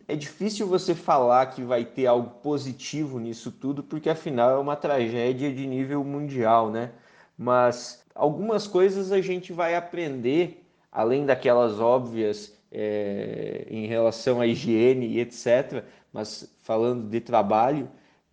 É 0.06 0.16
difícil 0.16 0.66
você 0.66 0.94
falar 0.94 1.44
que 1.46 1.62
vai 1.62 1.84
ter 1.84 2.06
algo 2.06 2.30
positivo 2.42 3.20
nisso 3.20 3.52
tudo, 3.52 3.82
porque 3.82 4.08
afinal 4.08 4.50
é 4.50 4.58
uma 4.58 4.76
tragédia 4.76 5.52
de 5.52 5.66
nível 5.66 6.02
mundial, 6.02 6.70
né? 6.70 6.90
Mas 7.36 8.02
algumas 8.14 8.66
coisas 8.66 9.12
a 9.12 9.20
gente 9.20 9.52
vai 9.52 9.74
aprender, 9.74 10.64
além 10.90 11.26
daquelas 11.26 11.78
óbvias 11.78 12.54
é, 12.72 13.66
em 13.70 13.86
relação 13.86 14.40
à 14.40 14.46
higiene 14.46 15.06
e 15.06 15.20
etc., 15.20 15.84
mas 16.10 16.50
falando 16.62 17.08
de 17.08 17.20
trabalho, 17.20 17.88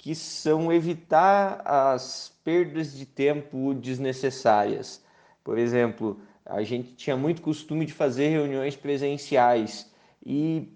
que 0.05 0.13
são 0.13 0.71
evitar 0.71 1.63
as 1.65 2.31
perdas 2.43 2.95
de 2.95 3.07
tempo 3.07 3.73
desnecessárias. 3.73 5.03
Por 5.43 5.57
exemplo, 5.57 6.19
a 6.45 6.61
gente 6.61 6.93
tinha 6.93 7.17
muito 7.17 7.41
costume 7.41 7.87
de 7.87 7.91
fazer 7.91 8.27
reuniões 8.27 8.75
presenciais 8.75 9.91
e 10.23 10.69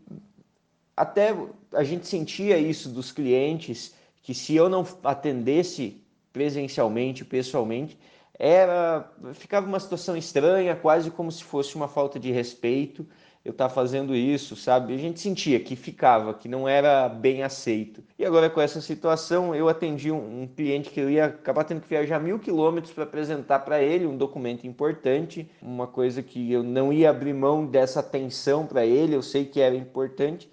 até 0.98 1.36
a 1.76 1.84
gente 1.84 2.08
sentia 2.08 2.58
isso 2.58 2.90
dos 2.90 3.12
clientes 3.12 3.94
que 4.24 4.34
se 4.34 4.56
eu 4.56 4.68
não 4.68 4.84
atendesse 5.04 6.02
presencialmente, 6.34 7.24
pessoalmente, 7.24 8.00
era 8.34 9.14
ficava 9.36 9.68
uma 9.68 9.80
situação 9.80 10.18
estranha, 10.18 10.76
quase 10.76 11.12
como 11.12 11.32
se 11.32 11.44
fosse 11.44 11.76
uma 11.76 11.88
falta 11.88 12.20
de 12.20 12.32
respeito 12.32 13.06
eu 13.50 13.52
estar 13.52 13.68
tá 13.68 13.74
fazendo 13.74 14.16
isso, 14.16 14.56
sabe? 14.56 14.94
A 14.94 14.98
gente 14.98 15.20
sentia 15.20 15.60
que 15.60 15.76
ficava, 15.76 16.34
que 16.34 16.48
não 16.48 16.68
era 16.68 17.10
bem 17.10 17.44
aceito. 17.44 18.04
E 18.18 18.24
agora 18.24 18.50
com 18.50 18.62
essa 18.62 18.80
situação, 18.80 19.56
eu 19.56 19.68
atendi 19.68 20.12
um, 20.12 20.44
um 20.44 20.48
cliente 20.48 20.92
que 20.92 21.00
eu 21.00 21.10
ia 21.10 21.26
acabar 21.26 21.64
tendo 21.64 21.82
que 21.82 21.90
viajar 21.90 22.20
mil 22.20 22.40
quilômetros 22.40 22.94
para 22.94 23.04
apresentar 23.04 23.60
para 23.60 23.82
ele 23.82 24.06
um 24.06 24.16
documento 24.16 24.68
importante, 24.68 25.50
uma 25.62 25.88
coisa 25.88 26.22
que 26.22 26.52
eu 26.52 26.64
não 26.64 26.94
ia 26.94 27.10
abrir 27.10 27.34
mão 27.34 27.66
dessa 27.66 28.00
atenção 28.00 28.66
para 28.66 28.86
ele, 28.86 29.16
eu 29.16 29.22
sei 29.22 29.46
que 29.46 29.60
era 29.60 29.76
importante, 29.76 30.50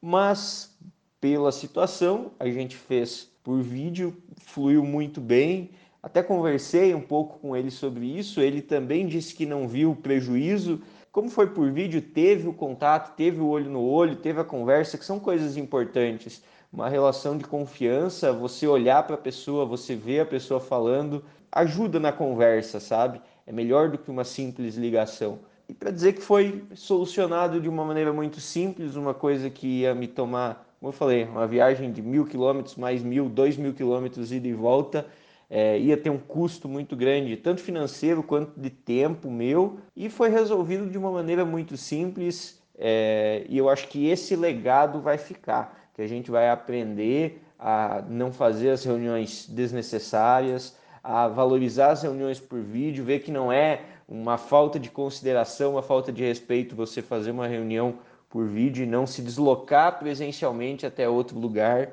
mas 0.00 0.76
pela 1.20 1.52
situação 1.52 2.32
a 2.38 2.48
gente 2.48 2.76
fez 2.76 3.30
por 3.44 3.60
vídeo, 3.60 4.16
fluiu 4.38 4.84
muito 4.84 5.20
bem. 5.20 5.70
Até 6.02 6.22
conversei 6.22 6.94
um 6.94 7.00
pouco 7.00 7.40
com 7.40 7.56
ele 7.56 7.70
sobre 7.70 8.06
isso. 8.06 8.40
Ele 8.40 8.62
também 8.62 9.06
disse 9.06 9.34
que 9.34 9.44
não 9.44 9.66
viu 9.66 9.96
prejuízo 9.96 10.80
como 11.18 11.28
foi 11.28 11.48
por 11.48 11.68
vídeo, 11.72 12.00
teve 12.00 12.46
o 12.46 12.52
contato, 12.52 13.16
teve 13.16 13.40
o 13.40 13.48
olho 13.48 13.68
no 13.68 13.82
olho, 13.82 14.14
teve 14.14 14.40
a 14.40 14.44
conversa, 14.44 14.96
que 14.96 15.04
são 15.04 15.18
coisas 15.18 15.56
importantes. 15.56 16.40
Uma 16.72 16.88
relação 16.88 17.36
de 17.36 17.42
confiança, 17.42 18.32
você 18.32 18.68
olhar 18.68 19.02
para 19.02 19.16
a 19.16 19.18
pessoa, 19.18 19.66
você 19.66 19.96
ver 19.96 20.20
a 20.20 20.24
pessoa 20.24 20.60
falando, 20.60 21.24
ajuda 21.50 21.98
na 21.98 22.12
conversa, 22.12 22.78
sabe? 22.78 23.20
É 23.44 23.50
melhor 23.50 23.88
do 23.88 23.98
que 23.98 24.08
uma 24.08 24.22
simples 24.22 24.76
ligação. 24.76 25.40
E 25.68 25.74
para 25.74 25.90
dizer 25.90 26.12
que 26.12 26.20
foi 26.20 26.62
solucionado 26.72 27.60
de 27.60 27.68
uma 27.68 27.84
maneira 27.84 28.12
muito 28.12 28.40
simples, 28.40 28.94
uma 28.94 29.12
coisa 29.12 29.50
que 29.50 29.80
ia 29.80 29.96
me 29.96 30.06
tomar, 30.06 30.72
como 30.78 30.90
eu 30.90 30.96
falei, 30.96 31.24
uma 31.24 31.48
viagem 31.48 31.90
de 31.90 32.00
mil 32.00 32.26
quilômetros, 32.26 32.76
mais 32.76 33.02
mil, 33.02 33.28
dois 33.28 33.56
mil 33.56 33.74
quilômetros 33.74 34.30
ida 34.30 34.46
e 34.46 34.52
volta, 34.52 35.04
é, 35.50 35.78
ia 35.78 35.96
ter 35.96 36.10
um 36.10 36.18
custo 36.18 36.68
muito 36.68 36.94
grande, 36.94 37.36
tanto 37.36 37.60
financeiro 37.60 38.22
quanto 38.22 38.58
de 38.60 38.70
tempo 38.70 39.30
meu, 39.30 39.78
e 39.96 40.10
foi 40.10 40.28
resolvido 40.28 40.88
de 40.90 40.98
uma 40.98 41.10
maneira 41.10 41.44
muito 41.44 41.76
simples. 41.76 42.60
É, 42.76 43.44
e 43.48 43.58
eu 43.58 43.68
acho 43.68 43.88
que 43.88 44.08
esse 44.08 44.36
legado 44.36 45.00
vai 45.00 45.18
ficar, 45.18 45.90
que 45.94 46.02
a 46.02 46.06
gente 46.06 46.30
vai 46.30 46.50
aprender 46.50 47.42
a 47.58 48.04
não 48.08 48.32
fazer 48.32 48.70
as 48.70 48.84
reuniões 48.84 49.46
desnecessárias, 49.48 50.76
a 51.02 51.26
valorizar 51.26 51.90
as 51.90 52.02
reuniões 52.02 52.38
por 52.38 52.60
vídeo, 52.60 53.04
ver 53.04 53.20
que 53.20 53.32
não 53.32 53.50
é 53.50 53.80
uma 54.08 54.38
falta 54.38 54.78
de 54.78 54.90
consideração, 54.90 55.72
uma 55.72 55.82
falta 55.82 56.12
de 56.12 56.22
respeito 56.22 56.76
você 56.76 57.02
fazer 57.02 57.30
uma 57.30 57.46
reunião 57.46 57.94
por 58.28 58.46
vídeo 58.46 58.84
e 58.84 58.86
não 58.86 59.06
se 59.06 59.22
deslocar 59.22 59.98
presencialmente 59.98 60.84
até 60.86 61.08
outro 61.08 61.38
lugar. 61.38 61.90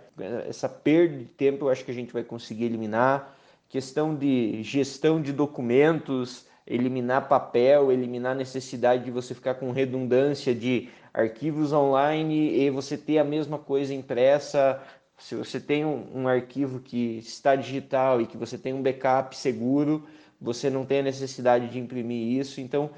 Essa 0.47 0.67
perda 0.67 1.17
de 1.17 1.25
tempo 1.25 1.65
eu 1.65 1.69
acho 1.69 1.83
que 1.83 1.91
a 1.91 1.93
gente 1.93 2.13
vai 2.13 2.23
conseguir 2.23 2.65
eliminar 2.65 3.34
questão 3.75 4.15
de 4.15 4.63
gestão 4.63 5.21
de 5.21 5.33
documentos, 5.33 6.45
eliminar 6.65 7.27
papel, 7.27 7.91
eliminar 7.91 8.31
a 8.31 8.35
necessidade 8.35 9.03
de 9.03 9.11
você 9.11 9.35
ficar 9.35 9.55
com 9.55 9.69
redundância 9.71 10.55
de 10.55 10.87
arquivos 11.13 11.73
online 11.73 12.57
e 12.57 12.69
você 12.69 12.97
ter 12.97 13.17
a 13.17 13.23
mesma 13.25 13.59
coisa 13.59 13.93
impressa. 13.93 14.81
Se 15.17 15.35
você 15.35 15.59
tem 15.59 15.83
um, 15.83 16.21
um 16.21 16.25
arquivo 16.25 16.79
que 16.79 17.17
está 17.17 17.53
digital 17.53 18.21
e 18.21 18.25
que 18.25 18.37
você 18.37 18.57
tem 18.57 18.73
um 18.73 18.81
backup 18.81 19.35
seguro, 19.35 20.07
você 20.39 20.69
não 20.69 20.85
tem 20.85 20.99
a 20.99 21.03
necessidade 21.03 21.67
de 21.67 21.77
imprimir 21.77 22.39
isso. 22.39 22.61
Então, 22.61 22.91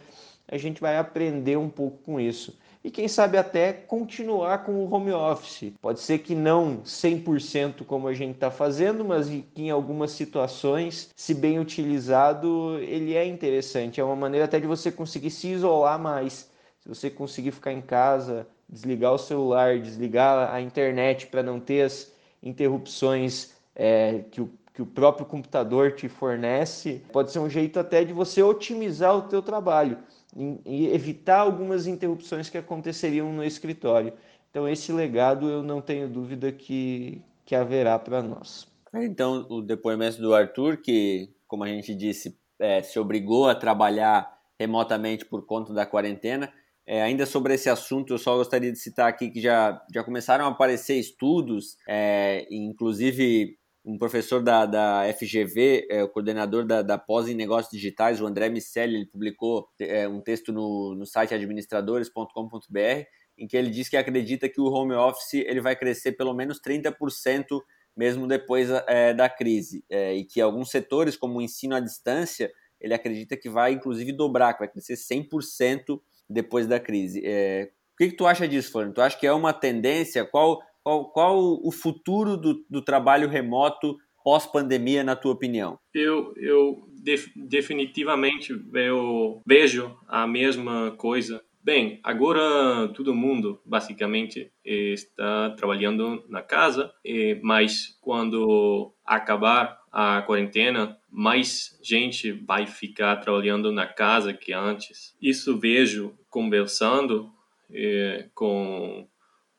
a 0.47 0.59
gente 0.59 0.79
vai 0.79 0.95
aprender 0.95 1.57
um 1.57 1.69
pouco 1.69 1.97
com 2.03 2.19
isso 2.19 2.55
e 2.87 2.89
quem 2.89 3.09
sabe 3.09 3.37
até 3.37 3.73
continuar 3.73 4.63
com 4.63 4.71
o 4.71 4.89
home 4.89 5.11
office. 5.11 5.73
Pode 5.81 5.99
ser 5.99 6.19
que 6.19 6.33
não 6.33 6.77
100% 6.83 7.83
como 7.85 8.07
a 8.07 8.13
gente 8.13 8.35
está 8.35 8.49
fazendo, 8.49 9.03
mas 9.03 9.27
que 9.27 9.63
em 9.63 9.69
algumas 9.69 10.11
situações, 10.11 11.09
se 11.13 11.33
bem 11.33 11.59
utilizado, 11.59 12.79
ele 12.79 13.13
é 13.13 13.25
interessante. 13.25 13.99
É 13.99 14.03
uma 14.05 14.15
maneira 14.15 14.45
até 14.45 14.57
de 14.57 14.65
você 14.65 14.89
conseguir 14.89 15.31
se 15.31 15.49
isolar 15.49 15.99
mais. 15.99 16.49
Se 16.79 16.87
você 16.87 17.09
conseguir 17.09 17.51
ficar 17.51 17.73
em 17.73 17.81
casa, 17.81 18.47
desligar 18.69 19.13
o 19.13 19.17
celular, 19.17 19.77
desligar 19.79 20.49
a 20.55 20.61
internet 20.61 21.27
para 21.27 21.43
não 21.43 21.59
ter 21.59 21.81
as 21.81 22.09
interrupções 22.41 23.51
é, 23.75 24.23
que 24.31 24.39
o 24.39 24.49
que 24.73 24.81
o 24.83 24.85
próprio 24.85 25.25
computador 25.25 25.93
te 25.93 26.07
fornece, 26.07 27.01
pode 27.11 27.31
ser 27.31 27.39
um 27.39 27.49
jeito 27.49 27.79
até 27.79 28.03
de 28.03 28.13
você 28.13 28.43
otimizar 28.43 29.17
o 29.17 29.23
teu 29.23 29.41
trabalho 29.41 29.97
e 30.35 30.87
evitar 30.87 31.39
algumas 31.39 31.87
interrupções 31.87 32.49
que 32.49 32.57
aconteceriam 32.57 33.31
no 33.31 33.43
escritório. 33.43 34.13
Então, 34.49 34.67
esse 34.67 34.91
legado 34.91 35.49
eu 35.49 35.63
não 35.63 35.81
tenho 35.81 36.07
dúvida 36.09 36.51
que, 36.51 37.21
que 37.45 37.55
haverá 37.55 37.97
para 37.97 38.21
nós. 38.21 38.67
Então, 38.93 39.45
o 39.49 39.61
depoimento 39.61 40.19
do 40.21 40.33
Arthur, 40.33 40.77
que, 40.77 41.29
como 41.47 41.63
a 41.63 41.67
gente 41.67 41.93
disse, 41.93 42.37
é, 42.59 42.81
se 42.81 42.99
obrigou 42.99 43.47
a 43.47 43.55
trabalhar 43.55 44.35
remotamente 44.59 45.25
por 45.25 45.45
conta 45.45 45.73
da 45.73 45.85
quarentena. 45.85 46.51
É, 46.85 47.01
ainda 47.01 47.25
sobre 47.25 47.53
esse 47.53 47.69
assunto, 47.69 48.13
eu 48.13 48.17
só 48.17 48.35
gostaria 48.37 48.71
de 48.71 48.79
citar 48.79 49.09
aqui 49.09 49.29
que 49.29 49.41
já, 49.41 49.83
já 49.93 50.03
começaram 50.03 50.45
a 50.45 50.49
aparecer 50.49 50.95
estudos, 50.95 51.77
é, 51.87 52.47
inclusive 52.49 53.57
um 53.87 53.97
professor 53.97 54.43
da, 54.43 54.65
da 54.65 55.03
FGV, 55.13 55.87
é, 55.89 56.03
o 56.03 56.09
coordenador 56.09 56.65
da, 56.65 56.81
da 56.81 56.97
pós 56.97 57.29
em 57.29 57.33
negócios 57.33 57.71
digitais, 57.71 58.19
o 58.19 58.27
André 58.27 58.49
Micelli, 58.49 58.95
ele 58.95 59.05
publicou 59.05 59.69
é, 59.79 60.05
um 60.05 60.19
texto 60.19 60.51
no, 60.51 60.93
no 60.93 61.05
site 61.05 61.33
administradores.com.br, 61.33 63.05
em 63.37 63.47
que 63.47 63.55
ele 63.55 63.69
diz 63.69 63.87
que 63.87 63.95
acredita 63.95 64.49
que 64.49 64.59
o 64.59 64.65
home 64.65 64.93
office 64.93 65.35
ele 65.35 65.61
vai 65.61 65.73
crescer 65.73 66.11
pelo 66.11 66.33
menos 66.33 66.59
30% 66.61 67.61
mesmo 67.95 68.27
depois 68.27 68.69
é, 68.87 69.13
da 69.13 69.29
crise, 69.29 69.83
é, 69.89 70.13
e 70.13 70.25
que 70.25 70.41
alguns 70.41 70.69
setores, 70.69 71.15
como 71.15 71.39
o 71.39 71.41
ensino 71.41 71.73
à 71.73 71.79
distância, 71.79 72.51
ele 72.79 72.93
acredita 72.93 73.37
que 73.37 73.49
vai 73.49 73.71
inclusive 73.71 74.11
dobrar, 74.11 74.53
que 74.53 74.59
vai 74.59 74.67
crescer 74.67 74.95
100% 74.95 75.99
depois 76.29 76.67
da 76.67 76.79
crise. 76.79 77.21
É, 77.25 77.71
o 77.93 77.97
que, 77.97 78.09
que 78.09 78.17
tu 78.17 78.27
acha 78.27 78.47
disso, 78.47 78.71
Flávio? 78.71 78.93
Tu 78.93 79.01
acha 79.01 79.17
que 79.17 79.25
é 79.25 79.33
uma 79.33 79.53
tendência? 79.53 80.23
Qual 80.23 80.61
qual, 80.87 81.05
qual 81.09 81.59
o 81.61 81.69
futuro 81.69 82.37
do, 82.37 82.65
do 82.69 82.81
trabalho 82.81 83.27
remoto 83.27 83.97
pós-pandemia, 84.23 85.03
na 85.03 85.17
tua 85.17 85.33
opinião? 85.33 85.77
Eu, 85.93 86.33
eu 86.37 86.87
def, 87.03 87.27
definitivamente 87.35 88.57
eu 88.73 89.41
vejo 89.45 89.97
a 90.07 90.25
mesma 90.25 90.91
coisa. 90.91 91.43
Bem, 91.61 91.99
agora 92.01 92.87
todo 92.93 93.13
mundo 93.13 93.59
basicamente 93.65 94.49
está 94.63 95.49
trabalhando 95.57 96.23
na 96.29 96.41
casa, 96.41 96.93
mas 97.41 97.97
quando 97.99 98.93
acabar 99.05 99.81
a 99.91 100.21
quarentena, 100.21 100.97
mais 101.11 101.77
gente 101.83 102.31
vai 102.31 102.65
ficar 102.65 103.17
trabalhando 103.17 103.73
na 103.73 103.85
casa 103.85 104.33
que 104.33 104.53
antes. 104.53 105.13
Isso 105.21 105.59
vejo 105.59 106.17
conversando 106.29 107.29
eh, 107.73 108.29
com 108.33 109.05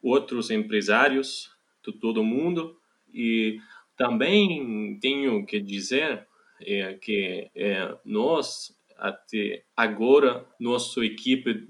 outros 0.03 0.51
empresários 0.51 1.51
de 1.85 1.93
todo 1.93 2.25
mundo 2.25 2.77
e 3.13 3.59
também 3.97 4.99
tenho 5.01 5.45
que 5.45 5.61
dizer 5.61 6.27
é, 6.61 6.95
que 6.95 7.51
é, 7.55 7.97
nós 8.05 8.77
até 8.97 9.63
agora 9.77 10.45
nossa 10.59 11.05
equipe 11.05 11.69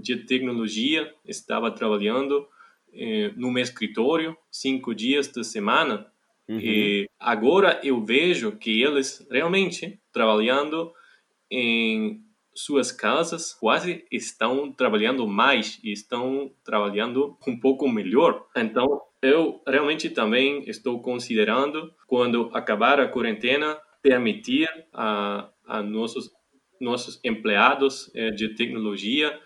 de 0.00 0.16
tecnologia 0.16 1.12
estava 1.24 1.70
trabalhando 1.70 2.46
é, 2.92 3.32
no 3.36 3.56
escritório 3.58 4.36
cinco 4.50 4.94
dias 4.94 5.28
da 5.28 5.42
semana 5.42 6.06
uhum. 6.48 6.60
e 6.60 7.08
agora 7.18 7.80
eu 7.82 8.04
vejo 8.04 8.52
que 8.52 8.82
eles 8.82 9.26
realmente 9.30 9.98
trabalhando 10.12 10.92
em 11.50 12.22
suas 12.54 12.92
casas 12.92 13.52
quase 13.52 14.04
estão 14.10 14.72
trabalhando 14.72 15.26
mais 15.26 15.80
e 15.82 15.92
estão 15.92 16.50
trabalhando 16.64 17.36
um 17.46 17.58
pouco 17.58 17.88
melhor. 17.88 18.46
Então, 18.56 19.02
eu 19.20 19.60
realmente 19.66 20.10
também 20.10 20.62
estou 20.68 21.00
considerando, 21.00 21.92
quando 22.06 22.50
acabar 22.52 23.00
a 23.00 23.08
quarentena, 23.08 23.76
permitir 24.02 24.68
a, 24.92 25.48
a 25.66 25.82
nossos, 25.82 26.30
nossos 26.80 27.18
empregados 27.24 28.10
eh, 28.14 28.30
de 28.30 28.54
tecnologia 28.54 29.40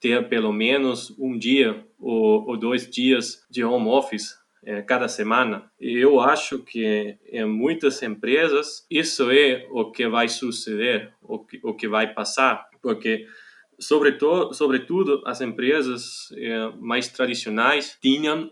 ter 0.00 0.28
pelo 0.28 0.52
menos 0.52 1.14
um 1.18 1.38
dia 1.38 1.86
ou, 1.98 2.48
ou 2.48 2.56
dois 2.56 2.90
dias 2.90 3.46
de 3.50 3.62
home 3.62 3.88
office 3.88 4.39
é, 4.62 4.82
cada 4.82 5.08
semana. 5.08 5.70
E 5.80 5.96
eu 5.98 6.20
acho 6.20 6.58
que 6.60 7.18
em 7.26 7.44
muitas 7.46 8.02
empresas 8.02 8.86
isso 8.90 9.30
é 9.30 9.66
o 9.70 9.90
que 9.90 10.08
vai 10.08 10.28
suceder, 10.28 11.12
o 11.22 11.38
que, 11.38 11.60
o 11.62 11.74
que 11.74 11.88
vai 11.88 12.12
passar, 12.12 12.68
porque 12.82 13.26
sobretudo, 13.78 14.52
sobretudo 14.52 15.22
as 15.26 15.40
empresas 15.40 16.30
é, 16.36 16.68
mais 16.78 17.08
tradicionais 17.08 17.96
tinham 18.00 18.50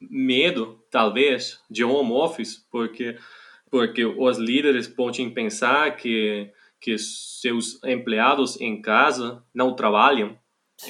medo, 0.00 0.82
talvez, 0.90 1.60
de 1.70 1.84
home 1.84 2.12
office, 2.12 2.66
porque 2.70 3.16
porque 3.70 4.04
os 4.04 4.38
líderes 4.38 4.86
podem 4.86 5.30
pensar 5.30 5.96
que 5.96 6.50
que 6.80 6.98
seus 6.98 7.82
empregados 7.82 8.60
em 8.60 8.80
casa 8.82 9.42
não 9.54 9.74
trabalham, 9.74 10.38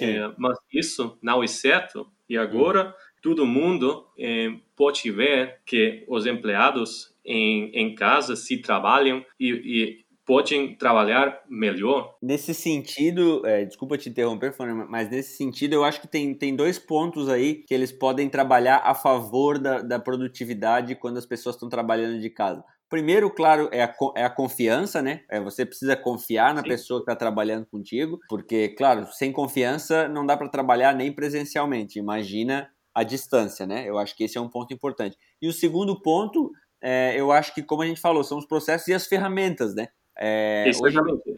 é, 0.00 0.28
mas 0.36 0.58
isso 0.72 1.16
não 1.22 1.40
é 1.40 1.46
certo. 1.46 2.10
E 2.28 2.36
agora 2.36 2.92
todo 3.24 3.46
mundo 3.46 4.04
eh, 4.18 4.52
pode 4.76 5.10
ver 5.10 5.56
que 5.64 6.04
os 6.06 6.26
empregados 6.26 7.10
em, 7.24 7.70
em 7.70 7.94
casa 7.94 8.36
se 8.36 8.58
trabalham 8.58 9.24
e, 9.40 9.50
e 9.50 10.04
podem 10.26 10.76
trabalhar 10.76 11.40
melhor. 11.48 12.16
Nesse 12.20 12.52
sentido, 12.52 13.40
é, 13.46 13.64
desculpa 13.64 13.96
te 13.96 14.10
interromper, 14.10 14.54
mas 14.90 15.08
nesse 15.08 15.38
sentido 15.38 15.72
eu 15.72 15.84
acho 15.84 16.02
que 16.02 16.06
tem, 16.06 16.34
tem 16.34 16.54
dois 16.54 16.78
pontos 16.78 17.30
aí 17.30 17.64
que 17.66 17.72
eles 17.72 17.90
podem 17.90 18.28
trabalhar 18.28 18.82
a 18.84 18.94
favor 18.94 19.58
da, 19.58 19.80
da 19.80 19.98
produtividade 19.98 20.94
quando 20.94 21.16
as 21.16 21.24
pessoas 21.24 21.56
estão 21.56 21.70
trabalhando 21.70 22.20
de 22.20 22.28
casa. 22.28 22.62
Primeiro, 22.90 23.30
claro, 23.30 23.70
é 23.72 23.82
a, 23.82 23.94
é 24.16 24.24
a 24.24 24.30
confiança, 24.30 25.00
né? 25.00 25.22
É, 25.30 25.40
você 25.40 25.64
precisa 25.64 25.96
confiar 25.96 26.54
na 26.54 26.62
Sim. 26.62 26.68
pessoa 26.68 27.00
que 27.00 27.04
está 27.04 27.16
trabalhando 27.16 27.64
contigo, 27.66 28.20
porque, 28.28 28.68
claro, 28.68 29.06
sem 29.12 29.32
confiança 29.32 30.06
não 30.08 30.26
dá 30.26 30.36
para 30.36 30.48
trabalhar 30.48 30.94
nem 30.94 31.10
presencialmente. 31.10 31.98
Imagina 31.98 32.70
a 32.94 33.02
distância, 33.02 33.66
né? 33.66 33.88
Eu 33.88 33.98
acho 33.98 34.16
que 34.16 34.24
esse 34.24 34.38
é 34.38 34.40
um 34.40 34.48
ponto 34.48 34.72
importante. 34.72 35.16
E 35.42 35.48
o 35.48 35.52
segundo 35.52 36.00
ponto, 36.00 36.50
é, 36.80 37.14
eu 37.18 37.32
acho 37.32 37.52
que, 37.52 37.62
como 37.62 37.82
a 37.82 37.86
gente 37.86 38.00
falou, 38.00 38.22
são 38.22 38.38
os 38.38 38.46
processos 38.46 38.86
e 38.88 38.94
as 38.94 39.06
ferramentas, 39.06 39.74
né? 39.74 39.88
É. 40.16 40.70
Hoje... 40.80 40.96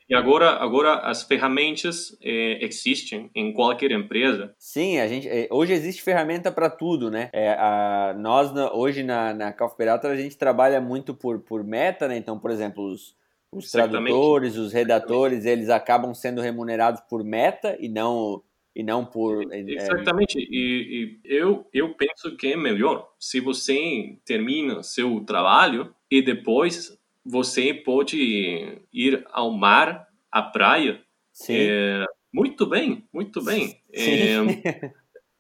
E 0.09 0.15
agora, 0.15 0.51
agora 0.51 0.99
as 0.99 1.23
ferramentas 1.23 2.17
é, 2.23 2.63
existem 2.63 3.31
em 3.35 3.53
qualquer 3.53 3.91
empresa. 3.91 4.55
Sim, 4.59 4.99
a 4.99 5.09
gente, 5.09 5.27
é, 5.27 5.49
hoje 5.51 5.73
existe 5.73 6.03
ferramenta 6.03 6.53
para 6.53 6.69
tudo, 6.69 7.11
né? 7.11 7.31
É, 7.33 7.53
a, 7.53 8.15
nós, 8.19 8.53
na, 8.53 8.73
hoje 8.73 9.03
na, 9.03 9.33
na 9.33 9.53
Calfperator, 9.53 10.11
a 10.11 10.17
gente 10.17 10.37
trabalha 10.37 10.81
muito 10.81 11.15
por, 11.15 11.41
por 11.41 11.65
meta, 11.65 12.07
né? 12.07 12.19
Então, 12.19 12.39
por 12.39 12.51
exemplo, 12.51 12.85
os, 12.85 13.17
os 13.51 13.71
tradutores, 13.71 14.57
os 14.57 14.73
redatores, 14.73 15.47
eles 15.47 15.71
acabam 15.71 16.13
sendo 16.13 16.43
remunerados 16.43 17.01
por 17.09 17.25
meta 17.25 17.77
e 17.81 17.89
não 17.89 18.43
e 18.77 18.83
não 18.83 19.07
por 19.07 19.43
é, 19.53 19.61
exatamente 19.61 20.39
e, 20.39 20.45
e, 20.53 21.21
eu 21.25 21.67
eu 21.73 21.95
penso 21.95 22.37
que 22.37 22.49
é 22.49 22.57
melhor 22.57 23.11
se 23.19 23.41
você 23.41 24.19
termina 24.25 24.83
seu 24.83 25.21
trabalho 25.21 25.95
e 26.11 26.21
depois 26.21 26.97
você 27.27 27.75
pode 27.75 28.79
ir 28.93 29.25
ao 29.33 29.51
mar, 29.51 30.07
à 30.31 30.43
praia. 30.43 31.03
É, 31.51 32.05
muito 32.33 32.67
bem, 32.67 33.05
muito 33.13 33.43
bem. 33.43 33.81
É, 33.99 34.93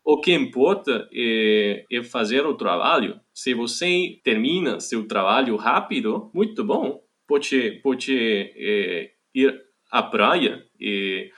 o 0.02 0.18
que 0.18 0.32
importa 0.32 1.06
é, 1.12 1.84
é, 1.92 2.02
fazer 2.02 2.46
o 2.46 2.54
trabalho. 2.54 3.20
Se 3.34 3.52
você 3.52 4.18
termina 4.24 4.80
seu 4.80 5.06
trabalho 5.06 5.56
rápido, 5.56 6.30
muito 6.32 6.64
bom. 6.64 7.02
Pode, 7.26 7.72
pode 7.82 8.16
é, 8.56 9.10
ir 9.34 9.62
à 9.90 10.02
praia 10.02 10.64
e, 10.80 11.30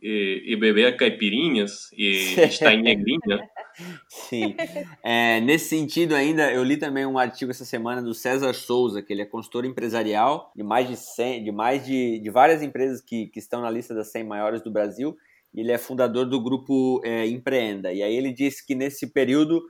e, 0.00 0.42
e 0.46 0.56
beber 0.56 0.96
caipirinhas 0.96 1.90
e 1.92 2.34
estar 2.40 2.74
em 2.74 2.82
negrinha. 2.82 3.48
Sim. 4.08 4.54
É, 5.02 5.40
nesse 5.40 5.68
sentido 5.68 6.14
ainda, 6.14 6.50
eu 6.52 6.62
li 6.62 6.76
também 6.76 7.04
um 7.04 7.18
artigo 7.18 7.50
essa 7.50 7.64
semana 7.64 8.02
do 8.02 8.14
César 8.14 8.52
Souza, 8.54 9.02
que 9.02 9.12
ele 9.12 9.22
é 9.22 9.26
consultor 9.26 9.64
empresarial 9.64 10.50
de 10.54 10.62
mais 10.62 10.88
de 10.88 10.96
100, 10.96 11.44
de 11.44 11.52
mais 11.52 11.84
de, 11.84 12.18
de 12.18 12.30
várias 12.30 12.62
empresas 12.62 13.00
que, 13.00 13.26
que 13.26 13.38
estão 13.38 13.60
na 13.60 13.70
lista 13.70 13.94
das 13.94 14.10
100 14.10 14.24
maiores 14.24 14.62
do 14.62 14.70
Brasil. 14.70 15.16
Ele 15.54 15.72
é 15.72 15.78
fundador 15.78 16.26
do 16.26 16.40
grupo 16.40 17.00
é, 17.04 17.26
Empreenda. 17.26 17.92
E 17.92 18.02
aí 18.02 18.14
ele 18.14 18.32
disse 18.32 18.66
que 18.66 18.74
nesse 18.74 19.06
período 19.06 19.62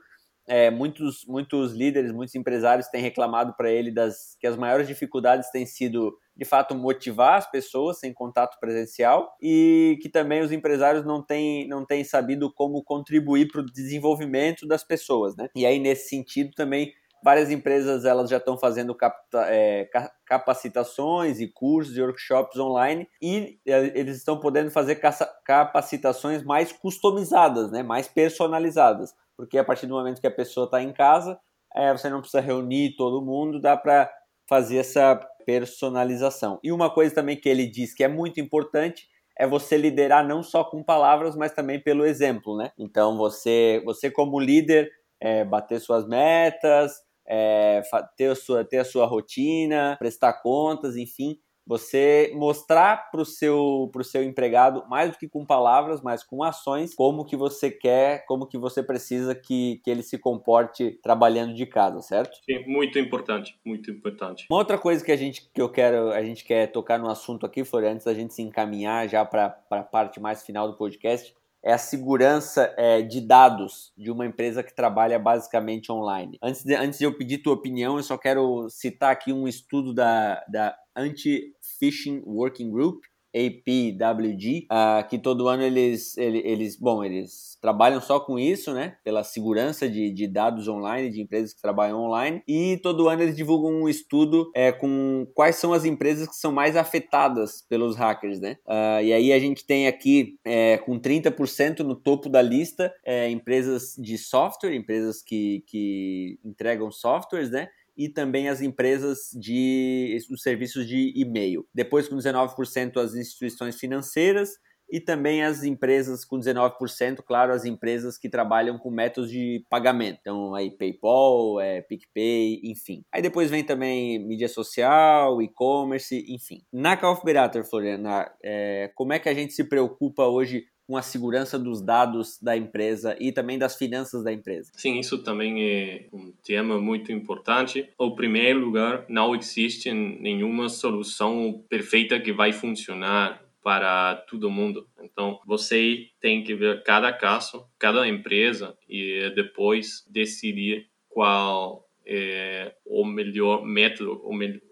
é, 0.47 0.71
muitos, 0.71 1.25
muitos 1.25 1.73
líderes, 1.73 2.11
muitos 2.11 2.35
empresários 2.35 2.87
têm 2.87 3.01
reclamado 3.01 3.53
para 3.57 3.69
ele 3.69 3.91
das 3.91 4.37
que 4.39 4.47
as 4.47 4.55
maiores 4.55 4.87
dificuldades 4.87 5.51
têm 5.51 5.65
sido 5.65 6.17
de 6.37 6.45
fato 6.45 6.75
motivar 6.75 7.37
as 7.37 7.49
pessoas 7.49 7.99
sem 7.99 8.13
contato 8.13 8.59
presencial 8.59 9.35
e 9.41 9.97
que 10.01 10.09
também 10.09 10.41
os 10.41 10.51
empresários 10.51 11.05
não 11.05 11.21
têm, 11.21 11.67
não 11.67 11.85
têm 11.85 12.03
sabido 12.03 12.53
como 12.53 12.83
contribuir 12.83 13.47
para 13.47 13.61
o 13.61 13.65
desenvolvimento 13.65 14.67
das 14.67 14.83
pessoas, 14.83 15.35
né? 15.35 15.49
E 15.55 15.65
aí 15.65 15.79
nesse 15.79 16.09
sentido 16.09 16.51
também 16.55 16.93
várias 17.23 17.49
empresas 17.49 18.05
elas 18.05 18.29
já 18.29 18.37
estão 18.37 18.57
fazendo 18.57 18.93
capta, 18.93 19.45
é, 19.49 19.89
capacitações 20.25 21.39
e 21.39 21.47
cursos 21.47 21.97
e 21.97 22.01
workshops 22.01 22.59
online 22.59 23.07
e 23.21 23.59
é, 23.67 23.99
eles 23.99 24.17
estão 24.17 24.39
podendo 24.39 24.69
fazer 24.69 25.01
capacitações 25.43 26.43
mais 26.43 26.71
customizadas, 26.71 27.71
né? 27.71 27.81
Mais 27.81 28.07
personalizadas 28.07 29.13
porque 29.37 29.59
a 29.59 29.63
partir 29.63 29.85
do 29.85 29.93
momento 29.93 30.19
que 30.19 30.27
a 30.27 30.31
pessoa 30.31 30.65
está 30.65 30.81
em 30.81 30.91
casa, 30.91 31.39
é, 31.75 31.91
você 31.91 32.09
não 32.09 32.19
precisa 32.19 32.41
reunir 32.41 32.95
todo 32.97 33.23
mundo, 33.23 33.61
dá 33.61 33.77
para 33.77 34.11
fazer 34.49 34.77
essa 34.77 35.15
personalização. 35.47 36.59
E 36.61 36.73
uma 36.73 36.93
coisa 36.93 37.15
também 37.15 37.37
que 37.37 37.47
ele 37.47 37.65
diz 37.65 37.93
que 37.93 38.03
é 38.03 38.07
muito 38.09 38.41
importante 38.41 39.07
é 39.39 39.47
você 39.47 39.77
liderar 39.77 40.27
não 40.27 40.43
só 40.43 40.61
com 40.61 40.83
palavras, 40.83 41.37
mas 41.37 41.53
também 41.53 41.79
pelo 41.79 42.05
exemplo, 42.05 42.57
né? 42.57 42.71
Então 42.77 43.17
você, 43.17 43.81
você 43.85 44.11
como 44.11 44.41
líder, 44.41 44.91
é, 45.21 45.45
bater 45.45 45.79
suas 45.79 46.05
metas, 46.05 46.91
é, 47.25 47.81
ter, 48.17 48.31
a 48.31 48.35
sua, 48.35 48.65
ter 48.65 48.79
a 48.79 48.85
sua 48.85 49.05
rotina, 49.05 49.95
prestar 49.97 50.33
contas, 50.41 50.97
enfim, 50.97 51.39
você 51.67 52.31
mostrar 52.33 53.11
para 53.11 53.21
o 53.21 53.25
seu, 53.25 53.89
pro 53.91 54.03
seu 54.03 54.23
empregado, 54.23 54.85
mais 54.89 55.11
do 55.11 55.17
que 55.17 55.27
com 55.27 55.45
palavras, 55.45 56.01
mas 56.01 56.23
com 56.23 56.41
ações, 56.41 56.95
como 56.95 57.25
que 57.25 57.35
você 57.35 57.69
quer, 57.69 58.25
como 58.25 58.47
que 58.47 58.57
você 58.57 58.81
precisa 58.81 59.35
que, 59.35 59.81
que 59.83 59.91
ele 59.91 60.01
se 60.01 60.17
comporte 60.17 60.97
trabalhando 61.03 61.53
de 61.53 61.65
casa, 61.65 62.01
certo? 62.01 62.37
Sim, 62.45 62.63
muito 62.65 62.97
importante, 62.97 63.59
muito 63.65 63.91
importante. 63.91 64.47
Uma 64.49 64.59
outra 64.59 64.77
coisa 64.77 65.03
que 65.03 65.11
a 65.11 65.17
gente 65.17 65.49
que 65.53 65.61
eu 65.61 65.69
quero, 65.69 66.11
a 66.11 66.23
gente 66.23 66.45
quer 66.45 66.67
tocar 66.71 66.97
no 66.97 67.09
assunto 67.09 67.45
aqui, 67.45 67.65
Florian, 67.65 67.93
antes 67.93 68.05
da 68.05 68.13
gente 68.13 68.33
se 68.33 68.41
encaminhar 68.41 69.09
já 69.09 69.25
para 69.25 69.59
a 69.69 69.83
parte 69.83 70.19
mais 70.21 70.43
final 70.43 70.67
do 70.67 70.77
podcast, 70.77 71.35
é 71.63 71.73
a 71.73 71.77
segurança 71.77 72.73
é, 72.77 73.01
de 73.01 73.19
dados 73.19 73.91
de 73.97 74.09
uma 74.09 74.25
empresa 74.25 74.63
que 74.63 74.73
trabalha 74.73 75.19
basicamente 75.19 75.91
online. 75.91 76.37
Antes 76.41 76.63
de, 76.63 76.73
antes 76.75 76.99
de 76.99 77.05
eu 77.05 77.17
pedir 77.17 77.39
tua 77.39 77.53
opinião, 77.53 77.97
eu 77.97 78.03
só 78.03 78.17
quero 78.17 78.69
citar 78.69 79.11
aqui 79.11 79.33
um 79.33 79.47
estudo 79.47 79.93
da, 79.93 80.43
da 80.47 80.77
Anti-Phishing 80.97 82.23
Working 82.25 82.71
Group, 82.71 83.03
APWG, 83.35 84.63
uh, 84.63 84.65
ah, 84.69 85.07
que 85.07 85.19
todo 85.19 85.47
ano 85.47 85.61
eles, 85.61 86.17
eles, 86.17 86.41
eles, 86.43 86.75
bom, 86.75 87.03
eles 87.03 87.57
trabalham 87.61 88.01
só 88.01 88.19
com 88.19 88.39
isso, 88.39 88.73
né, 88.73 88.97
pela 89.03 89.23
segurança 89.23 89.87
de, 89.87 90.11
de 90.11 90.27
dados 90.27 90.67
online, 90.67 91.09
de 91.09 91.21
empresas 91.21 91.53
que 91.53 91.61
trabalham 91.61 92.01
online, 92.01 92.41
e 92.47 92.79
todo 92.81 93.07
ano 93.07 93.21
eles 93.21 93.35
divulgam 93.35 93.71
um 93.71 93.89
estudo 93.89 94.49
é, 94.55 94.71
com 94.71 95.27
quais 95.35 95.57
são 95.57 95.73
as 95.73 95.85
empresas 95.85 96.27
que 96.27 96.35
são 96.35 96.51
mais 96.51 96.75
afetadas 96.75 97.63
pelos 97.69 97.95
hackers, 97.95 98.39
né, 98.39 98.57
uh, 98.65 99.03
e 99.03 99.13
aí 99.13 99.31
a 99.31 99.39
gente 99.39 99.65
tem 99.65 99.87
aqui 99.87 100.39
é, 100.43 100.77
com 100.77 100.99
30% 100.99 101.79
no 101.79 101.95
topo 101.95 102.29
da 102.29 102.41
lista 102.41 102.93
é, 103.05 103.29
empresas 103.29 103.95
de 103.97 104.17
software, 104.17 104.73
empresas 104.73 105.21
que, 105.21 105.63
que 105.67 106.39
entregam 106.43 106.91
softwares, 106.91 107.51
né, 107.51 107.67
e 107.97 108.07
também 108.07 108.47
as 108.47 108.61
empresas 108.61 109.29
de 109.33 110.17
os 110.29 110.41
serviços 110.41 110.87
de 110.87 111.11
e-mail. 111.15 111.65
Depois 111.73 112.07
com 112.07 112.15
19% 112.15 112.97
as 112.97 113.15
instituições 113.15 113.77
financeiras 113.77 114.51
e 114.89 115.01
também 115.01 115.43
as 115.43 115.63
empresas 115.63 116.23
com 116.23 116.39
19%, 116.39 117.17
claro, 117.25 117.51
as 117.51 117.65
empresas 117.65 118.17
que 118.17 118.29
trabalham 118.29 118.77
com 118.77 118.89
métodos 118.89 119.29
de 119.29 119.65
pagamento. 119.69 120.19
Então, 120.21 120.55
aí 120.55 120.71
PayPal, 120.71 121.59
é, 121.59 121.81
PicPay, 121.81 122.61
enfim. 122.63 123.03
Aí 123.11 123.21
depois 123.21 123.49
vem 123.49 123.63
também 123.63 124.25
mídia 124.25 124.47
social, 124.47 125.41
e-commerce, 125.41 126.23
enfim. 126.29 126.61
Na 126.71 126.95
Call 126.95 127.17
Floriana, 127.17 128.31
é, 128.43 128.89
como 128.95 129.11
é 129.11 129.19
que 129.19 129.27
a 129.27 129.33
gente 129.33 129.53
se 129.53 129.65
preocupa 129.65 130.25
hoje 130.25 130.63
com 130.87 130.95
a 130.95 131.01
segurança 131.01 131.59
dos 131.59 131.81
dados 131.81 132.39
da 132.41 132.55
empresa 132.55 133.17
e 133.19 133.33
também 133.33 133.59
das 133.59 133.75
finanças 133.75 134.23
da 134.23 134.31
empresa. 134.31 134.71
Sim, 134.73 134.97
isso 134.99 135.21
também 135.21 135.61
é 135.61 136.07
um 136.13 136.31
tema 136.43 136.79
muito 136.79 137.11
importante. 137.11 137.89
Em 137.99 138.15
primeiro 138.15 138.61
lugar, 138.61 139.05
não 139.09 139.35
existe 139.35 139.91
nenhuma 139.91 140.69
solução 140.69 141.61
perfeita 141.67 142.19
que 142.19 142.31
vai 142.31 142.53
funcionar 142.53 143.43
para 143.61 144.15
todo 144.29 144.49
mundo. 144.49 144.87
Então, 145.01 145.41
você 145.45 146.07
tem 146.21 146.41
que 146.41 146.55
ver 146.55 146.83
cada 146.83 147.11
caso, 147.11 147.65
cada 147.77 148.07
empresa 148.07 148.77
e 148.87 149.29
depois 149.35 150.05
decidir 150.09 150.87
qual 151.09 151.85
é 152.05 152.73
o 152.85 153.03
melhor 153.03 153.65
método 153.65 154.21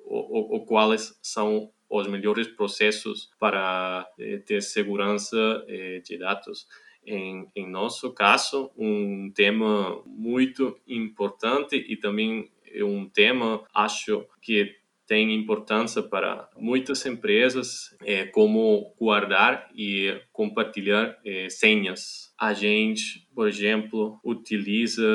ou 0.06 0.66
quais 0.66 1.20
são 1.22 1.70
os 2.02 2.08
melhores 2.08 2.48
processos 2.48 3.32
para 3.40 4.08
eh, 4.20 4.38
ter 4.38 4.62
segurança 4.62 5.64
eh, 5.68 6.02
de 6.06 6.18
dados. 6.18 6.68
Em, 7.06 7.48
em 7.56 7.70
nosso 7.70 8.14
caso, 8.14 8.72
um 8.76 9.32
tema 9.34 10.02
muito 10.06 10.80
importante 10.88 11.76
e 11.76 11.96
também 11.96 12.50
é 12.66 12.84
um 12.84 13.08
tema, 13.08 13.64
acho 13.74 14.26
que 14.42 14.76
tem 15.08 15.34
importância 15.34 16.02
para 16.02 16.50
muitas 16.58 17.06
empresas, 17.06 17.96
é, 18.04 18.26
como 18.26 18.94
guardar 19.00 19.70
e 19.76 20.20
compartilhar 20.32 21.18
é, 21.26 21.50
senhas. 21.50 22.34
A 22.40 22.54
gente, 22.54 23.28
por 23.34 23.48
exemplo, 23.48 24.20
utiliza 24.24 25.06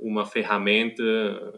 uma 0.00 0.26
ferramenta 0.26 1.02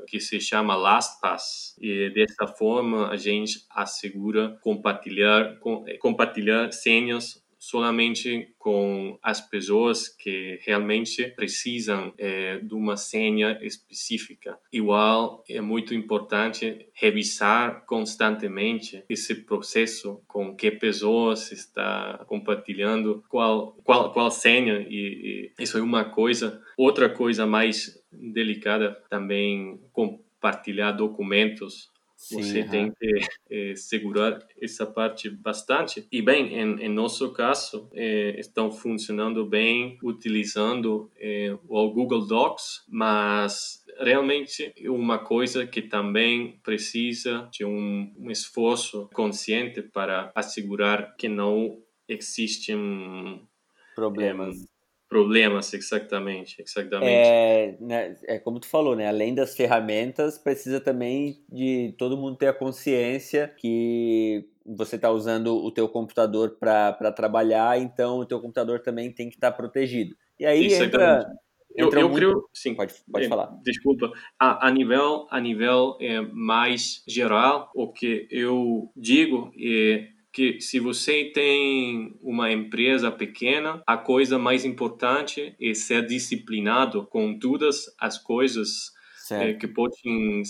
que 0.07 0.21
se 0.21 0.41
chama 0.41 0.77
LastPass 0.77 1.77
e 1.81 2.11
dessa 2.11 2.47
forma 2.47 3.09
a 3.09 3.17
gente 3.17 3.61
assegura 3.71 4.59
compartilhar 4.63 5.57
compartilhar 6.01 6.71
senhas 6.73 7.46
solamente 7.69 8.55
com 8.59 9.19
as 9.23 9.41
pessoas 9.41 10.09
que 10.09 10.59
realmente 10.63 11.25
precisam 11.35 12.13
é, 12.17 12.59
de 12.59 12.75
uma 12.75 12.97
senha 12.97 13.59
específica. 13.63 14.59
Igual 14.73 15.45
é 15.49 15.61
muito 15.61 15.95
importante 15.95 16.89
revisar 16.95 17.85
constantemente 17.87 19.03
esse 19.09 19.35
processo 19.35 20.23
com 20.29 20.55
que 20.55 20.71
pessoas 20.71 21.51
está 21.51 22.25
compartilhando 22.27 23.25
qual 23.29 23.73
qual 23.85 24.13
qual 24.13 24.31
senha 24.31 24.87
e, 24.89 25.53
e 25.59 25.63
isso 25.63 25.79
é 25.79 25.83
uma 25.83 26.05
coisa. 26.05 26.63
Outra 26.77 27.09
coisa 27.09 27.47
mais 27.47 28.01
delicada 28.13 28.97
também 29.11 29.81
compartilhar 29.93 30.93
documentos 30.93 31.91
Sim, 32.17 32.43
você 32.43 32.65
tem 32.65 32.91
que 32.91 33.13
é, 33.51 33.77
segurar 33.77 34.39
essa 34.61 34.87
parte 34.87 35.29
bastante. 35.29 36.07
E 36.11 36.23
bem, 36.23 36.59
em, 36.59 36.87
em 36.87 36.89
nosso 36.89 37.31
caso, 37.33 37.89
é, 37.93 38.41
estão 38.41 38.73
funcionando 38.73 39.45
bem 39.45 39.99
utilizando 40.03 41.11
é, 41.19 41.57
o 41.69 41.91
Google 41.91 42.27
Docs, 42.27 42.85
mas 42.89 43.85
realmente 44.01 44.73
uma 44.89 45.19
coisa 45.19 45.67
que 45.67 45.83
também 45.83 46.59
precisa 46.63 47.49
de 47.53 47.65
um, 47.65 48.13
um 48.19 48.31
esforço 48.31 49.09
consciente 49.13 49.83
para 49.83 50.33
assegurar 50.35 51.15
que 51.17 51.29
não 51.29 51.83
existem 52.09 53.47
problemas. 53.95 54.57
Problemas, 55.09 55.73
exatamente, 55.73 56.61
exatamente. 56.61 57.07
É, 57.07 57.77
né, 57.81 58.17
é 58.25 58.39
como 58.41 58.59
tu 58.59 58.67
falou, 58.67 58.97
né? 58.97 59.09
Além 59.09 59.35
das 59.35 59.57
ferramentas, 59.57 60.37
precisa 60.37 60.81
também 60.81 61.45
de 61.49 61.95
todo 61.97 62.17
mundo 62.17 62.37
ter 62.37 62.49
a 62.49 62.53
consciência 62.53 63.47
que 63.57 64.49
você 64.65 64.97
está 64.97 65.11
usando 65.11 65.55
o 65.55 65.71
teu 65.71 65.89
computador 65.89 66.57
para 66.59 67.13
trabalhar, 67.13 67.79
então 67.79 68.19
o 68.19 68.27
teu 68.27 68.41
computador 68.41 68.81
também 68.81 69.13
tem 69.13 69.29
que 69.29 69.37
estar 69.37 69.53
tá 69.53 69.57
protegido. 69.57 70.17
E 70.41 70.45
aí 70.45 70.75
entra, 70.75 71.25
eu, 71.77 71.91
eu 71.91 72.09
muito... 72.09 72.17
creio, 72.17 72.49
sim. 72.53 72.75
Pode, 72.75 72.95
pode 73.11 73.27
é, 73.27 73.29
falar. 73.29 73.57
Desculpa. 73.63 74.11
A, 74.39 74.67
a 74.67 74.71
nível, 74.71 75.27
a 75.31 75.39
nível 75.39 75.97
é, 76.01 76.21
mais 76.21 77.05
geral, 77.07 77.71
o 77.75 77.93
que 77.93 78.27
eu 78.31 78.91
digo 78.97 79.53
é 79.57 80.09
que 80.37 80.61
se 80.61 80.79
você 80.79 81.33
tem 81.33 82.15
uma 82.21 82.53
empresa 82.53 83.11
pequena, 83.11 83.83
a 83.87 83.97
coisa 83.97 84.39
mais 84.39 84.67
importante 84.67 85.57
é 85.59 85.73
ser 85.73 86.07
disciplinado 86.07 87.07
com 87.07 87.39
todas 87.39 87.87
as 87.99 88.19
coisas 88.19 88.93
é, 89.31 89.55
que 89.55 89.67
podem 89.67 90.43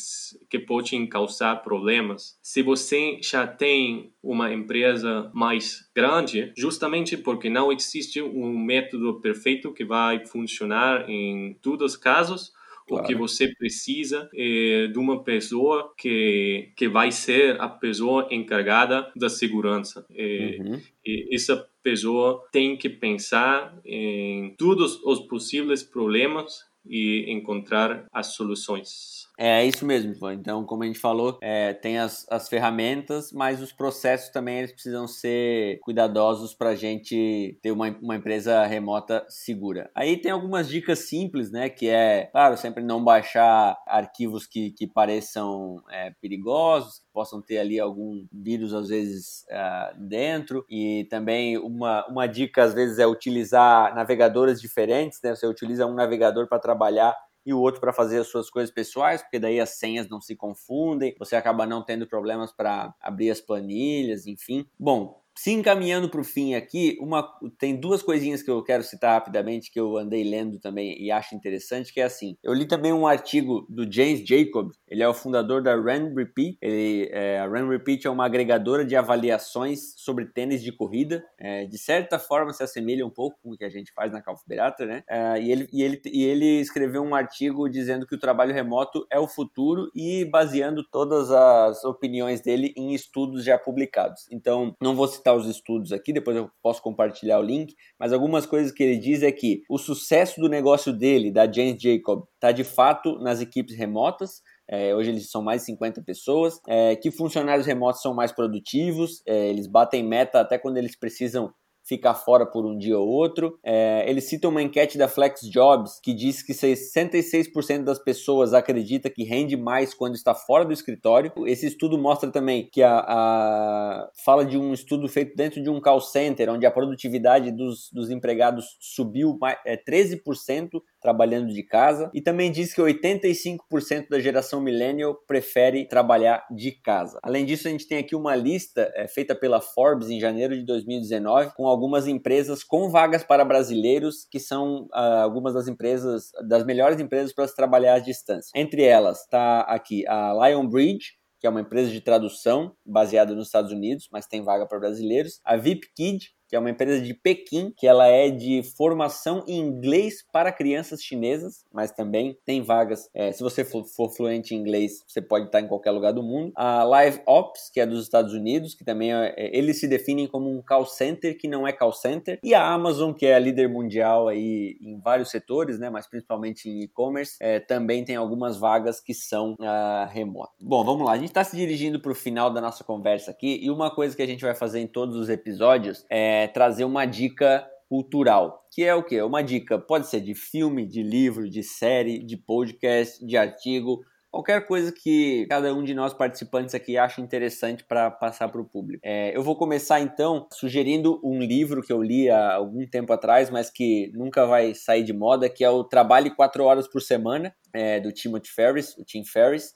que 0.51 0.59
podem 0.59 1.07
causar 1.07 1.63
problemas. 1.63 2.37
Se 2.43 2.63
você 2.63 3.21
já 3.23 3.47
tem 3.47 4.13
uma 4.21 4.53
empresa 4.53 5.31
mais 5.33 5.89
grande, 5.95 6.53
justamente 6.59 7.17
porque 7.17 7.49
não 7.49 7.71
existe 7.71 8.21
um 8.21 8.59
método 8.59 9.21
perfeito 9.21 9.73
que 9.73 9.85
vai 9.85 10.27
funcionar 10.27 11.09
em 11.09 11.55
todos 11.63 11.93
os 11.93 11.97
casos, 11.97 12.51
Claro. 12.87 13.03
O 13.03 13.07
que 13.07 13.15
você 13.15 13.49
precisa 13.49 14.31
é 14.33 14.87
de 14.87 14.99
uma 14.99 15.25
pessoa 15.25 15.93
que, 15.99 16.71
que 16.77 16.89
vai 16.89 17.11
ser 17.11 17.61
a 17.61 17.69
pessoa 17.69 18.29
encarregada 18.31 19.11
da 19.17 19.29
segurança. 19.29 20.07
É, 20.15 20.59
uhum. 20.61 20.81
E 21.05 21.35
essa 21.35 21.69
pessoa 21.83 22.45
tem 22.53 22.77
que 22.77 22.89
pensar 22.89 23.77
em 23.85 24.55
todos 24.57 25.03
os 25.05 25.21
possíveis 25.21 25.83
problemas 25.83 26.65
e 26.89 27.25
encontrar 27.29 28.07
as 28.13 28.35
soluções. 28.35 29.26
É 29.39 29.63
isso 29.67 29.85
mesmo, 29.85 30.15
então 30.31 30.65
como 30.65 30.83
a 30.83 30.87
gente 30.87 30.99
falou, 30.99 31.39
é, 31.43 31.75
tem 31.75 31.99
as, 31.99 32.27
as 32.31 32.49
ferramentas, 32.49 33.31
mas 33.33 33.61
os 33.61 33.71
processos 33.71 34.31
também 34.31 34.61
eles 34.61 34.73
precisam 34.73 35.07
ser 35.07 35.79
cuidadosos 35.81 36.55
para 36.55 36.71
a 36.71 36.75
gente 36.75 37.59
ter 37.61 37.71
uma, 37.71 37.91
uma 38.01 38.17
empresa 38.17 38.65
remota 38.65 39.27
segura. 39.29 39.91
Aí 39.95 40.17
tem 40.17 40.31
algumas 40.31 40.67
dicas 40.69 41.01
simples, 41.01 41.51
né, 41.51 41.69
que 41.69 41.87
é, 41.87 42.31
claro, 42.33 42.57
sempre 42.57 42.83
não 42.83 43.05
baixar 43.05 43.77
arquivos 43.87 44.47
que, 44.47 44.71
que 44.71 44.87
pareçam 44.87 45.83
é, 45.91 46.13
perigosos, 46.19 47.01
que 47.01 47.07
possam 47.13 47.43
ter 47.43 47.59
ali 47.59 47.79
algum 47.79 48.27
vírus 48.33 48.73
às 48.73 48.89
vezes 48.89 49.45
uh, 49.51 50.01
dentro, 50.09 50.65
e 50.71 51.07
também 51.11 51.59
uma, 51.59 52.07
uma 52.07 52.27
dica 52.27 52.63
às 52.65 52.73
vezes 52.73 52.99
é 52.99 53.07
utilizar 53.07 53.95
navegadores 53.95 54.63
diferentes, 54.63 55.21
né, 55.23 55.35
você 55.35 55.47
utiliza 55.47 55.87
um 55.87 55.93
navegador 55.93 56.49
para 56.49 56.59
trabalhar 56.59 57.15
e 57.47 57.55
o 57.55 57.61
outro 57.61 57.81
para 57.81 57.93
fazer 57.93 58.19
as 58.21 58.29
suas 58.29 58.51
coisas 58.51 58.75
pessoais, 58.75 59.23
porque 59.23 59.39
daí 59.39 59.61
as 59.61 59.71
senhas 59.79 60.09
não 60.09 60.21
se 60.21 60.37
confundem, 60.37 61.15
você 61.19 61.37
acaba 61.37 61.67
não 61.67 61.83
tendo 61.85 62.07
problemas 62.07 62.53
para 62.53 62.95
abrir 63.01 63.31
as 63.31 63.41
planilhas, 63.41 64.27
enfim. 64.27 64.67
Bom, 64.79 65.23
se 65.37 65.53
encaminhando 65.53 66.09
para 66.09 66.21
o 66.21 66.25
fim 66.25 66.55
aqui, 66.55 66.97
uma, 67.01 67.23
tem 67.59 67.79
duas 67.79 68.03
coisinhas 68.03 68.43
que 68.43 68.51
eu 68.51 68.63
quero 68.63 68.83
citar 68.83 69.13
rapidamente 69.13 69.71
que 69.71 69.79
eu 69.79 69.97
andei 69.97 70.25
lendo 70.25 70.59
também 70.59 71.01
e 71.01 71.11
acho 71.11 71.35
interessante, 71.35 71.93
que 71.93 72.01
é 72.01 72.05
assim, 72.05 72.37
eu 72.43 72.55
li 72.55 72.67
também 72.67 72.93
um 72.93 73.07
artigo 73.07 73.67
do 73.69 73.91
James 73.91 74.27
Jacob, 74.27 74.71
ele 74.89 75.03
é 75.03 75.09
o 75.09 75.15
fundador 75.15 75.63
da 75.63 75.75
Run 75.75 76.15
Repeat, 76.15 76.57
ele, 76.61 77.09
é, 77.13 77.39
a 77.39 77.47
Run 77.47 77.69
Repeat 77.69 78.07
é 78.07 78.11
uma 78.11 78.25
agregadora 78.25 78.85
de 78.85 78.97
avaliações 78.97 79.95
sobre 79.97 80.27
tênis 80.27 80.63
de 80.63 80.73
corrida, 80.73 81.25
é, 81.39 81.67
de 81.67 81.79
certa 81.79 82.19
forma 82.19 82.53
se 82.53 82.63
assemelha 82.63 83.07
um 83.07 83.11
pouco 83.11 83.39
com 83.43 83.51
o 83.51 83.57
que 83.57 83.65
a 83.65 83.71
gente 83.71 83.93
faz 83.93 84.11
na 84.11 84.23
Calfberata, 84.23 84.87
né, 84.87 85.03
é, 85.09 85.41
e, 85.41 85.53
ele, 85.53 85.69
e, 85.73 85.83
ele, 85.83 86.01
e 86.07 86.25
ele 86.25 86.61
escreveu 86.61 87.03
um 87.03 87.15
artigo 87.15 87.69
dizendo 87.69 88.07
que 88.07 88.15
o 88.15 88.21
trabalho 88.21 88.55
remoto 88.55 89.07
é 89.11 89.19
o 89.19 89.29
futuro 89.29 89.91
e 89.95 90.25
baseando 90.25 90.83
todas 90.91 91.31
as 91.31 91.85
opiniões 91.85 92.41
dele 92.41 92.73
em 92.77 92.95
estudos 92.95 93.45
já 93.45 93.59
publicados. 93.59 94.27
Então, 94.31 94.75
não 94.81 94.95
vou 94.95 95.07
citar 95.07 95.26
citar 95.27 95.37
os 95.37 95.47
estudos 95.47 95.93
aqui, 95.93 96.13
depois 96.13 96.37
eu 96.37 96.49
posso 96.63 96.81
compartilhar 96.81 97.39
o 97.41 97.43
link, 97.43 97.75
mas 97.99 98.13
algumas 98.13 98.47
coisas 98.47 98.71
que 98.71 98.83
ele 98.83 98.97
diz 98.97 99.23
é 99.23 99.33
que 99.33 99.63
o 99.69 99.79
sucesso 99.79 100.41
do 100.41 100.49
negócio 100.49 100.93
dele, 100.93 101.33
da 101.33 101.51
James 101.51 101.83
Jacob, 101.83 102.25
está 102.35 102.53
de 102.53 102.63
fato 102.63 103.19
nas 103.19 103.41
equipes 103.41 103.77
remotas, 103.77 104.43
é, 104.69 104.95
hoje 104.95 105.11
eles 105.11 105.31
são 105.31 105.43
mais 105.43 105.63
de 105.63 105.67
50 105.67 106.03
pessoas, 106.03 106.61
é, 106.69 106.95
que 106.97 107.11
funcionários 107.11 107.67
remotos 107.67 108.03
são 108.03 108.15
mais 108.15 108.33
produtivos, 108.33 109.23
é, 109.27 109.49
eles 109.49 109.67
batem 109.67 110.05
meta 110.05 110.41
até 110.41 110.59
quando 110.59 110.77
eles 110.77 110.97
precisam 110.97 111.53
ficar 111.87 112.15
fora 112.15 112.45
por 112.45 112.67
um 112.67 112.77
dia 112.77 112.99
ou 112.99 113.07
outro. 113.07 113.59
É, 113.63 114.05
ele 114.09 114.21
cita 114.21 114.49
uma 114.49 114.61
enquete 114.61 114.99
da 114.99 115.09
Flex 115.09 115.43
Jobs 115.43 116.01
que 116.03 116.13
diz 116.13 116.43
que 116.43 116.53
66% 116.53 117.85
das 117.85 117.99
pessoas 117.99 118.53
acredita 118.53 119.09
que 119.09 119.23
rende 119.23 119.57
mais 119.57 119.95
quando 119.95 120.15
está 120.15 120.35
fora 120.35 120.65
do 120.65 120.73
escritório. 120.73 121.33
Esse 121.47 121.67
estudo 121.67 121.97
mostra 121.97 122.31
também 122.31 122.69
que 122.71 122.83
a, 122.83 122.99
a 122.99 124.11
fala 124.25 124.45
de 124.45 124.59
um 124.59 124.73
estudo 124.73 125.09
feito 125.09 125.37
dentro 125.37 125.63
de 125.63 125.71
um 125.71 125.81
call 125.81 126.01
center, 126.01 126.51
onde 126.51 126.67
a 126.67 126.71
produtividade 126.71 127.53
dos, 127.53 127.91
dos 127.93 128.11
empregados 128.11 128.77
subiu 128.81 129.39
mais, 129.41 129.59
é, 129.65 129.77
13% 129.77 130.83
trabalhando 131.01 131.53
de 131.53 131.63
casa. 131.63 132.11
E 132.15 132.21
também 132.21 132.51
diz 132.51 132.75
que 132.75 132.81
85% 132.81 134.09
da 134.11 134.21
geração 134.21 134.61
millennial 134.61 135.15
prefere 135.27 135.87
trabalhar 135.87 136.45
de 136.51 136.73
casa. 136.73 137.19
Além 137.23 137.45
disso, 137.45 137.69
a 137.69 137.71
gente 137.71 137.87
tem 137.87 137.99
aqui 137.99 138.15
uma 138.15 138.35
lista 138.35 138.91
é, 138.95 139.07
feita 139.07 139.35
pela 139.35 139.61
Forbes 139.61 140.11
em 140.11 140.21
janeiro 140.21 140.57
de 140.57 140.65
2019 140.65 141.53
com 141.55 141.67
algumas 141.67 142.07
empresas 142.07 142.63
com 142.63 142.89
vagas 142.89 143.25
para 143.25 143.45
brasileiros, 143.45 144.27
que 144.31 144.41
são 144.41 144.87
uh, 144.95 145.23
algumas 145.23 145.55
das 145.55 145.69
empresas, 145.69 146.31
das 146.49 146.65
melhores 146.65 147.01
empresas 147.01 147.33
para 147.33 147.47
se 147.47 147.55
trabalhar 147.55 147.95
à 147.95 147.99
distância. 147.99 148.51
Entre 148.55 148.83
elas 148.83 149.21
está 149.21 149.61
aqui 149.61 150.07
a 150.07 150.33
Lionbridge, 150.33 151.17
que 151.39 151.47
é 151.47 151.51
uma 151.51 151.61
empresa 151.61 151.91
de 151.91 152.01
tradução 152.01 152.75
baseada 152.85 153.35
nos 153.35 153.47
Estados 153.47 153.71
Unidos, 153.71 154.09
mas 154.11 154.27
tem 154.27 154.43
vaga 154.43 154.67
para 154.67 154.79
brasileiros. 154.79 155.41
A 155.45 155.57
VipKid, 155.57 156.31
que 156.49 156.57
é 156.57 156.59
uma 156.59 156.71
empresa 156.71 157.01
de 157.01 157.15
Pequim, 157.15 157.73
que 157.77 157.87
ela 157.87 158.07
é 158.07 158.31
de 158.31 158.63
formação 158.77 159.45
em 159.47 159.59
inglês 159.59 160.25
para 160.33 160.53
crianças 160.53 161.03
chinesas, 161.03 161.65
mas 161.73 161.91
também 161.91 162.37
tem 162.45 162.63
vagas. 162.63 163.09
É, 163.15 163.33
se 163.33 163.43
você 163.43 163.65
for, 163.65 163.85
fluente 164.17 164.55
em 164.55 164.59
inglês, 164.59 165.03
você 165.07 165.21
pode 165.21 165.47
estar 165.47 165.61
em 165.61 165.69
qualquer 165.69 165.91
lugar 165.91 166.13
do 166.13 166.23
mundo. 166.23 166.53
A 166.55 166.85
Live 166.85 167.21
Ops, 167.27 167.71
que 167.73 167.81
é 167.81 167.87
dos 167.87 168.03
Estados 168.03 168.33
Unidos, 168.33 168.75
que 168.75 168.85
também 168.85 169.13
é, 169.13 169.35
é, 169.37 169.57
eles 169.57 169.81
se 169.81 169.89
definem 169.89 170.27
como 170.27 170.51
um 170.51 170.63
call 170.63 170.87
center 170.87 171.37
que 171.37 171.49
não 171.49 171.67
é 171.67 171.73
call 171.73 171.93
center. 171.93 172.39
E 172.43 172.55
a 172.55 172.67
Amazon, 172.67 173.13
que 173.13 173.27
é 173.27 173.35
a 173.35 173.39
líder 173.39 173.69
mundial 173.69 174.29
aí 174.29 174.77
em 174.81 174.99
vários 175.01 175.31
setores, 175.31 175.79
né, 175.79 175.91
mas 175.91 176.07
principalmente 176.07 176.69
em 176.69 176.83
e-commerce, 176.83 177.37
é, 177.41 177.61
também 177.61 178.05
tem 178.05 178.17
algumas 178.17 178.57
vagas 178.57 179.01
que 179.01 179.15
são 179.15 179.53
uh, 179.55 180.09
remotas. 180.11 180.55
Bom, 180.61 180.85
vamos 180.85 181.07
lá. 181.07 181.13
A 181.13 181.17
gente 181.17 181.29
está 181.29 181.45
se 181.45 181.57
dirigindo 181.57 182.01
para 182.01 182.13
o 182.13 182.15
final 182.15 182.51
da 182.51 182.61
nossa 182.61 182.85
conversa 182.85 183.31
aqui 183.31 183.59
e 183.63 183.71
uma 183.71 183.91
coisa 183.91 184.17
que 184.17 184.23
a 184.23 184.27
gente 184.27 184.45
vai 184.45 184.55
fazer 184.55 184.81
em 184.81 184.87
todos 184.87 185.17
os 185.17 185.29
episódios 185.29 186.05
é 186.09 186.46
trazer 186.49 186.85
uma 186.85 187.05
dica 187.05 187.67
cultural, 187.89 188.67
que 188.73 188.83
é 188.85 188.95
o 188.95 189.03
que? 189.03 189.21
Uma 189.23 189.43
dica, 189.43 189.79
pode 189.79 190.09
ser 190.09 190.21
de 190.21 190.35
filme, 190.35 190.87
de 190.87 191.03
livro, 191.03 191.49
de 191.49 191.63
série, 191.63 192.19
de 192.19 192.37
podcast, 192.37 193.25
de 193.25 193.37
artigo, 193.37 194.01
qualquer 194.31 194.67
coisa 194.67 194.93
que 194.93 195.47
cada 195.49 195.73
um 195.73 195.83
de 195.83 195.95
nós 195.95 196.13
participantes 196.13 196.75
aqui 196.75 196.99
acha 196.99 197.21
interessante 197.21 197.85
para 197.85 198.11
passar 198.11 198.49
para 198.49 198.61
o 198.61 198.65
público. 198.65 199.01
É, 199.05 199.35
eu 199.37 199.43
vou 199.43 199.57
começar 199.57 200.01
então 200.01 200.47
sugerindo 200.53 201.21
um 201.25 201.39
livro 201.39 201.81
que 201.81 201.93
eu 201.93 202.03
li 202.03 202.29
há 202.29 202.55
algum 202.55 202.87
tempo 202.87 203.13
atrás, 203.13 203.49
mas 203.51 203.71
que 203.71 204.11
nunca 204.15 204.45
vai 204.45 204.75
sair 204.75 205.05
de 205.05 205.13
moda, 205.13 205.49
que 205.49 205.65
é 205.65 205.71
o 205.71 205.85
Trabalhe 205.85 206.35
quatro 206.35 206.65
horas 206.65 206.87
por 206.87 207.01
semana, 207.01 207.55
é, 207.73 208.01
do 208.01 208.13
Timothy 208.13 208.51
Ferris, 208.51 208.97
o 208.99 209.05
Tim 209.05 209.25
Ferris 209.25 209.73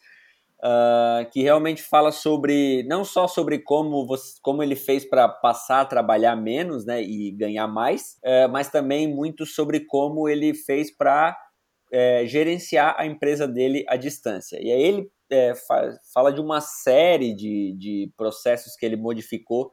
uh, 0.61 1.29
que 1.31 1.43
realmente 1.43 1.83
fala 1.83 2.13
sobre 2.13 2.83
não 2.85 3.05
só 3.05 3.27
sobre 3.27 3.59
como, 3.59 4.07
você, 4.07 4.39
como 4.43 4.63
ele 4.63 4.77
fez 4.77 5.05
para 5.05 5.29
passar 5.29 5.81
a 5.81 5.87
trabalhar 5.87 6.37
menos 6.37 6.85
né, 6.85 7.03
e 7.03 7.31
ganhar 7.33 7.67
mais, 7.67 8.19
uh, 8.25 8.49
mas 8.51 8.71
também 8.71 9.09
muito 9.09 9.47
sobre 9.47 9.81
como 9.81 10.29
ele 10.29 10.55
fez 10.55 10.95
para 10.95 11.37
uh, 11.93 12.27
gerenciar 12.27 12.95
a 12.99 13.07
empresa 13.07 13.49
dele 13.49 13.85
à 13.89 13.97
distância. 13.97 14.59
E 14.63 14.71
aí 14.71 14.83
ele 14.83 15.11
é, 15.31 15.53
fala 16.13 16.33
de 16.33 16.41
uma 16.41 16.61
série 16.61 17.35
de, 17.35 17.75
de 17.79 18.13
processos 18.17 18.75
que 18.77 18.85
ele 18.85 18.97
modificou, 18.97 19.71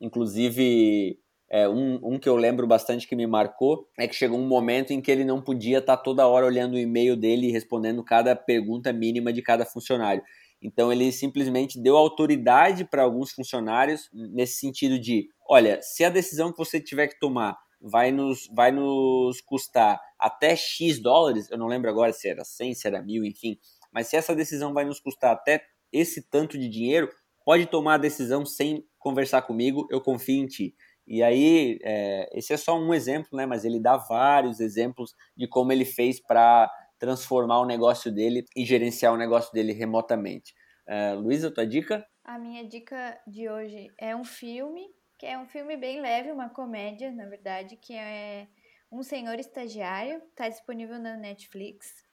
inclusive 0.00 1.18
é, 1.50 1.68
um, 1.68 1.98
um, 2.02 2.18
que 2.18 2.28
eu 2.28 2.36
lembro 2.36 2.66
bastante 2.66 3.06
que 3.06 3.16
me 3.16 3.26
marcou 3.26 3.88
é 3.98 4.06
que 4.06 4.14
chegou 4.14 4.38
um 4.38 4.46
momento 4.46 4.92
em 4.92 5.00
que 5.00 5.10
ele 5.10 5.24
não 5.24 5.40
podia 5.40 5.78
estar 5.78 5.96
tá 5.96 6.02
toda 6.02 6.26
hora 6.26 6.44
olhando 6.44 6.74
o 6.74 6.78
e-mail 6.78 7.16
dele 7.16 7.48
e 7.48 7.52
respondendo 7.52 8.04
cada 8.04 8.36
pergunta 8.36 8.92
mínima 8.92 9.32
de 9.32 9.40
cada 9.40 9.64
funcionário. 9.64 10.22
Então 10.60 10.92
ele 10.92 11.10
simplesmente 11.10 11.80
deu 11.80 11.96
autoridade 11.96 12.84
para 12.84 13.02
alguns 13.02 13.32
funcionários 13.32 14.10
nesse 14.12 14.58
sentido 14.58 14.98
de, 14.98 15.28
olha, 15.48 15.80
se 15.80 16.04
a 16.04 16.10
decisão 16.10 16.52
que 16.52 16.58
você 16.58 16.80
tiver 16.80 17.08
que 17.08 17.18
tomar 17.18 17.56
vai 17.80 18.10
nos, 18.10 18.48
vai 18.54 18.72
nos 18.72 19.40
custar 19.40 20.00
até 20.18 20.54
X 20.56 21.00
dólares, 21.00 21.48
eu 21.50 21.56
não 21.56 21.68
lembro 21.68 21.88
agora 21.88 22.12
se 22.12 22.28
era 22.28 22.44
100, 22.44 22.74
se 22.74 22.86
era 22.88 23.00
mil, 23.00 23.24
enfim, 23.24 23.56
mas 23.92 24.08
se 24.08 24.16
essa 24.16 24.34
decisão 24.34 24.74
vai 24.74 24.84
nos 24.84 25.00
custar 25.00 25.32
até 25.32 25.62
esse 25.92 26.28
tanto 26.28 26.58
de 26.58 26.68
dinheiro, 26.68 27.08
pode 27.44 27.66
tomar 27.66 27.94
a 27.94 27.98
decisão 27.98 28.44
sem 28.44 28.84
conversar 28.98 29.42
comigo, 29.42 29.86
eu 29.90 30.00
confio 30.00 30.42
em 30.42 30.46
ti. 30.46 30.74
E 31.08 31.22
aí, 31.22 31.78
é, 31.82 32.28
esse 32.38 32.52
é 32.52 32.56
só 32.56 32.78
um 32.78 32.92
exemplo, 32.92 33.30
né? 33.32 33.46
Mas 33.46 33.64
ele 33.64 33.80
dá 33.80 33.96
vários 33.96 34.60
exemplos 34.60 35.14
de 35.36 35.48
como 35.48 35.72
ele 35.72 35.84
fez 35.84 36.20
para 36.20 36.70
transformar 36.98 37.60
o 37.60 37.66
negócio 37.66 38.12
dele 38.12 38.44
e 38.56 38.64
gerenciar 38.64 39.12
o 39.12 39.16
negócio 39.16 39.52
dele 39.52 39.72
remotamente. 39.72 40.54
Uh, 40.86 41.18
Luísa, 41.20 41.50
tua 41.50 41.66
dica? 41.66 42.06
A 42.24 42.38
minha 42.38 42.66
dica 42.66 43.18
de 43.26 43.48
hoje 43.48 43.88
é 43.98 44.14
um 44.14 44.24
filme, 44.24 44.86
que 45.18 45.26
é 45.26 45.38
um 45.38 45.46
filme 45.46 45.76
bem 45.76 46.00
leve, 46.00 46.30
uma 46.30 46.50
comédia, 46.50 47.10
na 47.10 47.26
verdade, 47.26 47.76
que 47.76 47.94
é 47.94 48.48
Um 48.90 49.02
Senhor 49.02 49.38
Estagiário, 49.38 50.22
está 50.30 50.48
disponível 50.48 50.98
na 50.98 51.16
Netflix. 51.16 52.07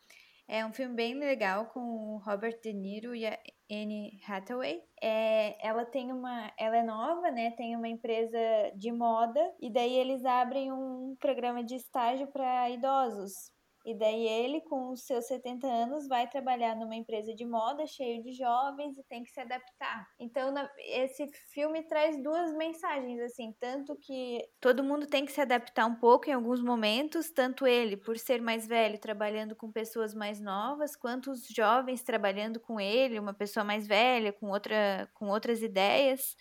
É 0.48 0.64
um 0.66 0.72
filme 0.72 0.96
bem 0.96 1.16
legal 1.16 1.66
com 1.68 1.80
o 1.80 2.18
Robert 2.18 2.60
De 2.62 2.72
Niro 2.72 3.16
e 3.16 3.26
a 3.26 3.38
Anne 3.70 4.20
Hathaway. 4.28 4.80
É, 5.02 5.58
ela 5.68 5.86
tem 5.86 6.12
uma, 6.12 6.52
ela 6.58 6.78
é 6.78 6.84
nova, 6.84 7.32
né? 7.32 7.52
Tem 7.52 7.76
uma 7.76 7.88
empresa 7.88 8.38
de 8.76 8.92
moda 8.92 9.40
e 9.60 9.72
daí 9.72 9.94
eles 9.94 10.24
abrem 10.24 10.72
um 10.72 11.16
programa 11.20 11.64
de 11.64 11.76
estágio 11.76 12.28
para 12.28 12.70
idosos. 12.70 13.55
E 13.86 13.94
daí 13.94 14.28
ele, 14.28 14.62
com 14.62 14.92
os 14.92 15.06
seus 15.06 15.28
70 15.28 15.68
anos, 15.68 16.08
vai 16.08 16.28
trabalhar 16.28 16.76
numa 16.76 16.96
empresa 16.96 17.36
de 17.36 17.46
moda 17.46 17.86
cheio 17.86 18.24
de 18.24 18.32
jovens 18.32 18.98
e 18.98 19.04
tem 19.04 19.24
que 19.24 19.30
se 19.30 19.40
adaptar. 19.40 20.08
Então, 20.20 20.52
na, 20.52 20.68
esse 20.80 21.28
filme 21.54 21.84
traz 21.84 22.22
duas 22.22 22.54
mensagens, 22.56 23.22
assim, 23.22 23.54
tanto 23.60 23.96
que 23.96 24.44
todo 24.60 24.84
mundo 24.84 25.06
tem 25.06 25.24
que 25.24 25.32
se 25.32 25.40
adaptar 25.40 25.86
um 25.86 25.96
pouco 25.96 26.30
em 26.30 26.34
alguns 26.34 26.62
momentos, 26.62 27.30
tanto 27.32 27.68
ele, 27.68 27.96
por 27.96 28.18
ser 28.18 28.42
mais 28.42 28.66
velho, 28.66 29.00
trabalhando 29.00 29.56
com 29.56 29.72
pessoas 29.72 30.16
mais 30.16 30.42
novas, 30.42 30.96
quanto 30.96 31.30
os 31.30 31.46
jovens 31.48 32.02
trabalhando 32.02 32.60
com 32.60 32.80
ele, 32.80 33.20
uma 33.20 33.34
pessoa 33.34 33.64
mais 33.64 33.86
velha, 33.86 34.34
com, 34.34 34.48
outra, 34.50 35.08
com 35.14 35.28
outras 35.30 35.62
ideias 35.62 36.36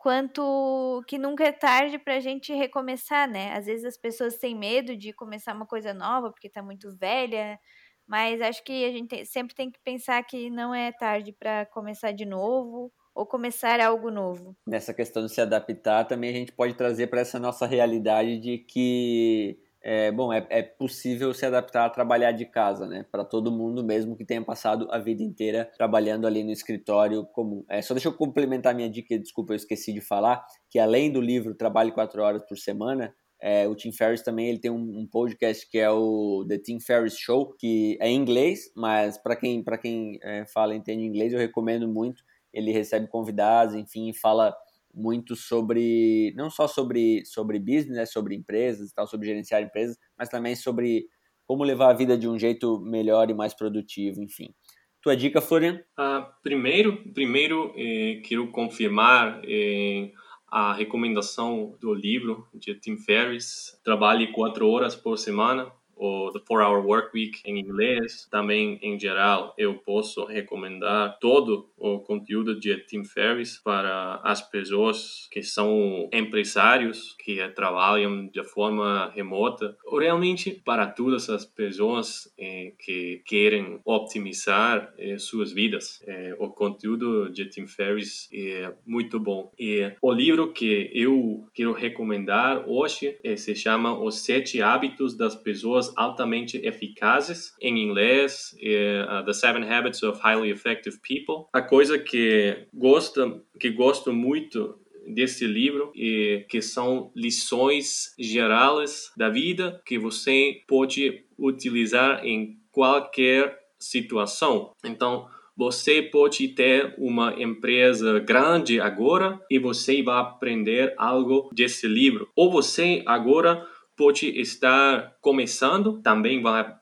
quanto 0.00 1.04
que 1.06 1.18
nunca 1.18 1.44
é 1.44 1.52
tarde 1.52 1.98
para 1.98 2.16
a 2.16 2.20
gente 2.20 2.54
recomeçar, 2.54 3.28
né? 3.28 3.52
Às 3.52 3.66
vezes 3.66 3.84
as 3.84 3.98
pessoas 3.98 4.38
têm 4.38 4.56
medo 4.56 4.96
de 4.96 5.12
começar 5.12 5.54
uma 5.54 5.66
coisa 5.66 5.92
nova 5.92 6.30
porque 6.30 6.46
está 6.46 6.62
muito 6.62 6.90
velha, 6.96 7.60
mas 8.08 8.40
acho 8.40 8.64
que 8.64 8.86
a 8.86 8.90
gente 8.90 9.26
sempre 9.26 9.54
tem 9.54 9.70
que 9.70 9.78
pensar 9.84 10.22
que 10.24 10.48
não 10.48 10.74
é 10.74 10.90
tarde 10.90 11.32
para 11.38 11.66
começar 11.66 12.12
de 12.12 12.24
novo 12.24 12.90
ou 13.14 13.26
começar 13.26 13.78
algo 13.78 14.10
novo. 14.10 14.56
Nessa 14.66 14.94
questão 14.94 15.26
de 15.26 15.32
se 15.32 15.40
adaptar, 15.42 16.06
também 16.06 16.30
a 16.30 16.34
gente 16.34 16.52
pode 16.52 16.72
trazer 16.72 17.08
para 17.08 17.20
essa 17.20 17.38
nossa 17.38 17.66
realidade 17.66 18.38
de 18.38 18.56
que 18.56 19.60
é, 19.82 20.12
bom, 20.12 20.32
é, 20.32 20.46
é, 20.50 20.62
possível 20.62 21.32
se 21.32 21.46
adaptar 21.46 21.86
a 21.86 21.90
trabalhar 21.90 22.32
de 22.32 22.44
casa, 22.44 22.86
né? 22.86 23.04
Para 23.10 23.24
todo 23.24 23.50
mundo, 23.50 23.82
mesmo 23.82 24.16
que 24.16 24.24
tenha 24.24 24.42
passado 24.42 24.86
a 24.90 24.98
vida 24.98 25.22
inteira 25.22 25.70
trabalhando 25.76 26.26
ali 26.26 26.44
no 26.44 26.50
escritório 26.50 27.24
comum. 27.26 27.64
É, 27.68 27.80
só 27.80 27.94
deixa 27.94 28.08
eu 28.08 28.12
complementar 28.12 28.74
minha 28.74 28.90
dica, 28.90 29.18
desculpa, 29.18 29.52
eu 29.52 29.56
esqueci 29.56 29.92
de 29.92 30.00
falar, 30.00 30.44
que 30.68 30.78
além 30.78 31.10
do 31.10 31.20
livro 31.20 31.54
Trabalhe 31.54 31.92
quatro 31.92 32.22
horas 32.22 32.42
por 32.46 32.58
semana, 32.58 33.14
é, 33.40 33.66
o 33.66 33.74
Tim 33.74 33.90
Ferriss 33.90 34.22
também 34.22 34.48
ele 34.48 34.58
tem 34.58 34.70
um, 34.70 35.00
um, 35.00 35.06
podcast 35.06 35.68
que 35.70 35.78
é 35.78 35.90
o 35.90 36.44
The 36.46 36.58
Tim 36.58 36.78
Ferriss 36.78 37.16
Show, 37.18 37.54
que 37.58 37.96
é 38.00 38.08
em 38.08 38.16
inglês, 38.16 38.70
mas 38.76 39.16
para 39.16 39.34
quem, 39.34 39.64
pra 39.64 39.78
quem 39.78 40.18
é, 40.22 40.44
fala 40.46 40.74
e 40.74 40.78
entende 40.78 41.04
inglês, 41.04 41.32
eu 41.32 41.38
recomendo 41.38 41.88
muito. 41.88 42.22
Ele 42.52 42.70
recebe 42.70 43.06
convidados, 43.06 43.74
enfim, 43.74 44.12
fala 44.12 44.54
muito 44.92 45.36
sobre, 45.36 46.32
não 46.36 46.50
só 46.50 46.66
sobre, 46.66 47.24
sobre 47.24 47.58
business, 47.58 47.96
né, 47.96 48.06
sobre 48.06 48.34
empresas 48.34 48.92
tal, 48.92 49.06
sobre 49.06 49.28
gerenciar 49.28 49.62
empresas, 49.62 49.96
mas 50.18 50.28
também 50.28 50.54
sobre 50.54 51.06
como 51.46 51.64
levar 51.64 51.90
a 51.90 51.94
vida 51.94 52.16
de 52.16 52.28
um 52.28 52.38
jeito 52.38 52.80
melhor 52.80 53.28
e 53.30 53.34
mais 53.34 53.54
produtivo, 53.54 54.22
enfim. 54.22 54.54
Tua 55.02 55.16
dica, 55.16 55.40
Florian? 55.40 55.82
Uh, 55.98 56.24
primeiro, 56.42 57.12
primeiro 57.12 57.72
eh, 57.74 58.20
quero 58.22 58.50
confirmar 58.52 59.40
eh, 59.44 60.12
a 60.46 60.74
recomendação 60.74 61.76
do 61.80 61.94
livro 61.94 62.46
de 62.52 62.74
Tim 62.74 62.98
Ferriss, 62.98 63.80
Trabalhe 63.82 64.30
quatro 64.32 64.68
horas 64.68 64.94
por 64.94 65.16
semana, 65.16 65.72
o 66.00 66.30
The 66.32 66.40
4 66.40 66.64
Hour 66.64 66.86
Work 66.86 67.10
Week 67.14 67.40
em 67.44 67.58
inglês. 67.58 68.26
Também, 68.30 68.78
em 68.82 68.98
geral, 68.98 69.54
eu 69.58 69.74
posso 69.74 70.24
recomendar 70.24 71.18
todo 71.20 71.68
o 71.76 72.00
conteúdo 72.00 72.58
de 72.58 72.76
Tim 72.86 73.04
Ferriss 73.04 73.60
para 73.62 74.20
as 74.24 74.40
pessoas 74.40 75.28
que 75.30 75.42
são 75.42 76.08
empresários, 76.12 77.14
que 77.18 77.46
trabalham 77.50 78.26
de 78.28 78.42
forma 78.44 79.10
remota, 79.14 79.76
ou 79.84 79.98
realmente 79.98 80.50
para 80.64 80.86
todas 80.86 81.28
as 81.28 81.44
pessoas 81.44 82.32
eh, 82.38 82.72
que 82.78 83.22
querem 83.26 83.80
optimizar 83.84 84.92
eh, 84.98 85.18
suas 85.18 85.52
vidas. 85.52 86.02
Eh, 86.06 86.34
o 86.38 86.48
conteúdo 86.48 87.30
de 87.30 87.46
Tim 87.50 87.66
Ferriss 87.66 88.28
é 88.32 88.72
muito 88.86 89.20
bom. 89.20 89.52
E 89.58 89.92
o 90.00 90.12
livro 90.12 90.52
que 90.52 90.90
eu 90.94 91.46
quero 91.52 91.72
recomendar 91.72 92.64
hoje 92.66 93.18
eh, 93.22 93.36
se 93.36 93.54
chama 93.54 93.98
Os 93.98 94.20
Sete 94.24 94.62
Hábitos 94.62 95.16
das 95.16 95.34
Pessoas 95.34 95.89
altamente 95.96 96.56
eficazes, 96.58 97.54
em 97.60 97.82
inglês, 97.82 98.54
uh, 98.56 99.24
The 99.24 99.32
Seven 99.32 99.64
Habits 99.64 100.02
of 100.02 100.20
Highly 100.22 100.50
Effective 100.50 100.98
People. 100.98 101.46
A 101.52 101.62
coisa 101.62 101.98
que 101.98 102.66
gosto, 102.72 103.42
que 103.58 103.70
gosto 103.70 104.12
muito 104.12 104.78
desse 105.06 105.46
livro 105.46 105.92
e 105.94 106.44
que 106.48 106.62
são 106.62 107.10
lições 107.16 108.14
gerais 108.18 109.10
da 109.16 109.28
vida 109.28 109.80
que 109.84 109.98
você 109.98 110.62
pode 110.66 111.24
utilizar 111.38 112.24
em 112.24 112.58
qualquer 112.70 113.58
situação. 113.78 114.72
Então, 114.84 115.26
você 115.56 116.00
pode 116.00 116.48
ter 116.48 116.94
uma 116.96 117.34
empresa 117.40 118.18
grande 118.18 118.80
agora 118.80 119.38
e 119.50 119.58
você 119.58 120.02
vai 120.02 120.20
aprender 120.20 120.94
algo 120.96 121.50
desse 121.52 121.86
livro. 121.86 122.28
Ou 122.34 122.50
você 122.50 123.02
agora 123.04 123.66
pode 124.00 124.28
estar 124.40 125.14
começando, 125.20 126.00
também 126.00 126.40
vai 126.40 126.74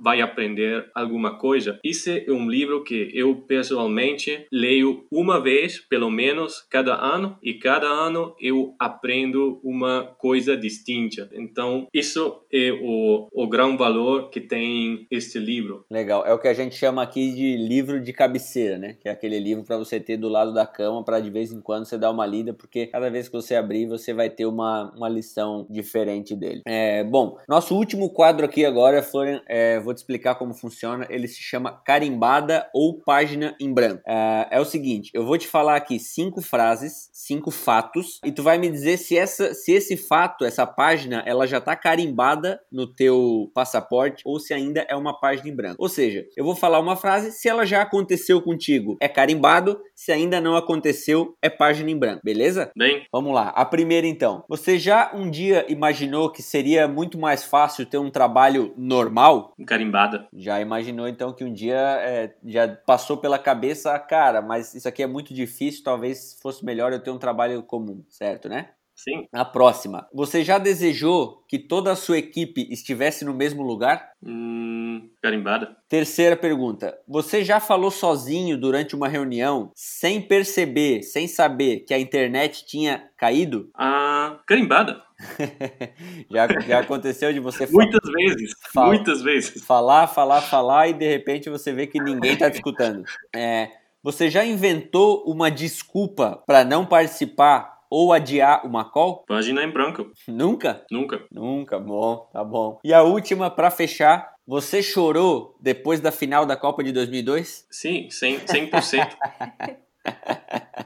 vai 0.00 0.20
aprender 0.20 0.90
alguma 0.94 1.38
coisa. 1.38 1.78
Esse 1.84 2.24
é 2.26 2.32
um 2.32 2.48
livro 2.48 2.84
que 2.84 3.10
eu 3.14 3.34
pessoalmente 3.36 4.46
leio 4.52 5.04
uma 5.10 5.40
vez, 5.40 5.78
pelo 5.78 6.10
menos, 6.10 6.66
cada 6.70 6.94
ano, 6.94 7.36
e 7.42 7.54
cada 7.54 7.86
ano 7.86 8.34
eu 8.40 8.74
aprendo 8.78 9.60
uma 9.62 10.14
coisa 10.18 10.56
distinta. 10.56 11.28
Então, 11.32 11.86
isso 11.92 12.42
é 12.52 12.70
o, 12.72 13.28
o 13.32 13.48
grande 13.48 13.76
valor 13.76 14.30
que 14.30 14.40
tem 14.40 15.06
este 15.10 15.38
livro. 15.38 15.84
Legal. 15.90 16.24
É 16.26 16.32
o 16.32 16.38
que 16.38 16.48
a 16.48 16.54
gente 16.54 16.74
chama 16.74 17.02
aqui 17.02 17.32
de 17.32 17.56
livro 17.56 18.00
de 18.00 18.12
cabeceira, 18.12 18.78
né? 18.78 18.96
Que 19.00 19.08
é 19.08 19.12
aquele 19.12 19.38
livro 19.38 19.64
para 19.64 19.76
você 19.76 20.00
ter 20.00 20.16
do 20.16 20.28
lado 20.28 20.52
da 20.52 20.66
cama 20.66 21.04
para 21.04 21.20
de 21.20 21.30
vez 21.30 21.52
em 21.52 21.60
quando 21.60 21.84
você 21.84 21.98
dar 21.98 22.10
uma 22.10 22.26
lida, 22.26 22.52
porque 22.52 22.86
cada 22.86 23.10
vez 23.10 23.28
que 23.28 23.34
você 23.34 23.54
abrir, 23.54 23.86
você 23.86 24.12
vai 24.12 24.30
ter 24.30 24.46
uma, 24.46 24.92
uma 24.96 25.08
lição 25.08 25.66
diferente 25.68 26.34
dele. 26.34 26.62
É, 26.66 27.04
bom, 27.04 27.38
nosso 27.48 27.74
último 27.74 28.10
quadro 28.10 28.44
aqui 28.44 28.64
agora, 28.64 29.02
Florian, 29.02 29.42
é 29.48 29.65
é, 29.66 29.80
vou 29.80 29.92
te 29.92 29.98
explicar 29.98 30.36
como 30.36 30.54
funciona. 30.54 31.06
Ele 31.10 31.26
se 31.26 31.40
chama 31.42 31.72
carimbada 31.84 32.68
ou 32.72 33.00
página 33.00 33.56
em 33.60 33.72
branco. 33.72 34.02
É, 34.06 34.48
é, 34.52 34.60
o 34.60 34.64
seguinte, 34.64 35.10
eu 35.12 35.24
vou 35.24 35.36
te 35.36 35.48
falar 35.48 35.76
aqui 35.76 35.98
cinco 35.98 36.40
frases, 36.40 37.10
cinco 37.12 37.50
fatos, 37.50 38.20
e 38.24 38.30
tu 38.30 38.42
vai 38.42 38.58
me 38.58 38.70
dizer 38.70 38.96
se 38.96 39.16
essa, 39.16 39.54
se 39.54 39.72
esse 39.72 39.96
fato, 39.96 40.44
essa 40.44 40.66
página, 40.66 41.22
ela 41.26 41.46
já 41.46 41.58
está 41.58 41.74
carimbada 41.74 42.60
no 42.70 42.86
teu 42.86 43.50
passaporte 43.54 44.22
ou 44.24 44.38
se 44.38 44.54
ainda 44.54 44.86
é 44.88 44.94
uma 44.94 45.18
página 45.18 45.48
em 45.48 45.56
branco. 45.56 45.76
Ou 45.78 45.88
seja, 45.88 46.24
eu 46.36 46.44
vou 46.44 46.54
falar 46.54 46.78
uma 46.78 46.96
frase, 46.96 47.32
se 47.32 47.48
ela 47.48 47.66
já 47.66 47.82
aconteceu 47.82 48.40
contigo, 48.40 48.96
é 49.00 49.08
carimbado. 49.08 49.80
Se 49.94 50.12
ainda 50.12 50.40
não 50.40 50.56
aconteceu, 50.56 51.34
é 51.40 51.48
página 51.48 51.90
em 51.90 51.98
branco. 51.98 52.20
Beleza? 52.22 52.70
Bem. 52.76 53.06
Vamos 53.10 53.34
lá. 53.34 53.48
A 53.48 53.64
primeira 53.64 54.06
então. 54.06 54.44
Você 54.48 54.78
já 54.78 55.10
um 55.14 55.30
dia 55.30 55.64
imaginou 55.68 56.30
que 56.30 56.42
seria 56.42 56.86
muito 56.86 57.18
mais 57.18 57.44
fácil 57.44 57.86
ter 57.86 57.98
um 57.98 58.10
trabalho 58.10 58.74
normal? 58.76 59.54
Carimbada. 59.64 60.28
Já 60.34 60.60
imaginou 60.60 61.08
então 61.08 61.32
que 61.32 61.44
um 61.44 61.52
dia 61.52 61.76
é, 62.00 62.34
já 62.44 62.68
passou 62.68 63.16
pela 63.16 63.38
cabeça, 63.38 63.98
cara, 63.98 64.42
mas 64.42 64.74
isso 64.74 64.88
aqui 64.88 65.02
é 65.02 65.06
muito 65.06 65.32
difícil, 65.32 65.84
talvez 65.84 66.38
fosse 66.42 66.64
melhor 66.64 66.92
eu 66.92 67.02
ter 67.02 67.10
um 67.10 67.18
trabalho 67.18 67.62
comum, 67.62 68.04
certo, 68.08 68.48
né? 68.48 68.70
Sim. 68.96 69.26
A 69.30 69.44
próxima. 69.44 70.08
Você 70.12 70.42
já 70.42 70.56
desejou 70.56 71.44
que 71.46 71.58
toda 71.58 71.92
a 71.92 71.96
sua 71.96 72.16
equipe 72.16 72.66
estivesse 72.70 73.26
no 73.26 73.34
mesmo 73.34 73.62
lugar? 73.62 74.10
Hum, 74.24 75.10
carimbada. 75.22 75.76
Terceira 75.86 76.34
pergunta. 76.34 76.98
Você 77.06 77.44
já 77.44 77.60
falou 77.60 77.90
sozinho 77.90 78.58
durante 78.58 78.96
uma 78.96 79.06
reunião 79.06 79.70
sem 79.74 80.22
perceber, 80.22 81.02
sem 81.02 81.28
saber 81.28 81.80
que 81.80 81.92
a 81.92 81.98
internet 81.98 82.64
tinha 82.64 83.10
caído? 83.18 83.68
Ah, 83.74 84.40
carimbada. 84.46 85.02
já, 86.30 86.46
já 86.66 86.80
aconteceu 86.80 87.32
de 87.32 87.40
você 87.40 87.66
Muitas 87.66 88.10
vezes. 88.10 88.52
Fala, 88.72 88.88
muitas 88.88 89.22
vezes. 89.22 89.64
Falar, 89.64 90.06
falar, 90.06 90.42
falar 90.42 90.88
e 90.88 90.92
de 90.92 91.08
repente 91.08 91.48
você 91.48 91.72
vê 91.72 91.86
que 91.86 92.00
ninguém 92.00 92.32
está 92.32 92.50
te 92.50 92.56
escutando. 92.56 93.04
É, 93.34 93.70
você 94.02 94.30
já 94.30 94.44
inventou 94.44 95.24
uma 95.26 95.50
desculpa 95.50 96.42
para 96.46 96.64
não 96.64 96.84
participar 96.84 97.76
ou 97.90 98.12
adiar 98.12 98.66
uma 98.66 98.84
call? 98.84 99.24
Página 99.26 99.62
em 99.62 99.70
branco. 99.70 100.10
Nunca? 100.28 100.84
Nunca. 100.90 101.24
Nunca, 101.30 101.78
bom, 101.78 102.28
tá 102.32 102.44
bom. 102.44 102.78
E 102.84 102.92
a 102.92 103.02
última, 103.02 103.50
para 103.50 103.70
fechar, 103.70 104.34
você 104.46 104.82
chorou 104.82 105.56
depois 105.60 106.00
da 106.00 106.12
final 106.12 106.44
da 106.44 106.56
Copa 106.56 106.84
de 106.84 106.92
2002? 106.92 107.66
Sim, 107.70 108.08
100%. 108.08 108.46
100%. 108.70 109.16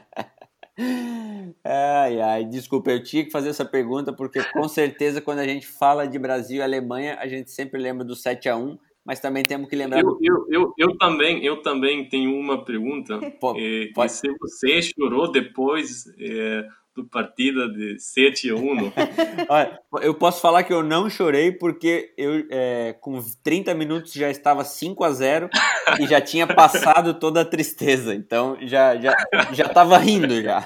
Ai, 1.63 2.19
ai, 2.19 2.45
desculpa, 2.45 2.91
eu 2.91 3.03
tinha 3.03 3.23
que 3.23 3.31
fazer 3.31 3.49
essa 3.49 3.65
pergunta 3.65 4.11
porque 4.11 4.43
com 4.51 4.67
certeza 4.67 5.21
quando 5.21 5.39
a 5.39 5.47
gente 5.47 5.67
fala 5.67 6.07
de 6.07 6.17
Brasil 6.17 6.57
e 6.57 6.61
Alemanha, 6.61 7.17
a 7.19 7.27
gente 7.27 7.51
sempre 7.51 7.79
lembra 7.79 8.03
do 8.03 8.15
7 8.15 8.49
a 8.49 8.57
1 8.57 8.77
mas 9.03 9.19
também 9.19 9.43
temos 9.43 9.67
que 9.67 9.75
lembrar. 9.75 9.99
Eu, 9.99 10.17
eu, 10.21 10.45
eu, 10.49 10.73
eu 10.77 10.97
também, 10.97 11.43
eu 11.43 11.61
também 11.61 12.07
tenho 12.07 12.35
uma 12.35 12.63
pergunta. 12.63 13.19
Pô, 13.39 13.55
é, 13.57 13.87
pode... 13.95 14.11
Se 14.11 14.27
você 14.39 14.81
chorou 14.81 15.31
depois 15.31 16.05
é, 16.19 16.67
partida 17.07 17.67
de 17.69 17.99
7 17.99 18.49
a 18.51 18.55
1. 18.55 18.59
Olha, 19.49 19.79
eu 20.01 20.13
posso 20.13 20.41
falar 20.41 20.63
que 20.63 20.73
eu 20.73 20.83
não 20.83 21.09
chorei 21.09 21.51
porque 21.51 22.13
eu 22.17 22.45
é, 22.49 22.95
com 22.99 23.21
30 23.43 23.73
minutos 23.73 24.13
já 24.13 24.29
estava 24.29 24.63
5 24.63 25.03
a 25.03 25.11
0 25.11 25.49
e 25.99 26.07
já 26.07 26.21
tinha 26.21 26.47
passado 26.47 27.13
toda 27.13 27.41
a 27.41 27.45
tristeza. 27.45 28.13
Então 28.13 28.57
já 28.61 28.95
já 28.97 29.15
já 29.53 29.65
estava 29.65 29.97
rindo 29.97 30.41
já. 30.41 30.65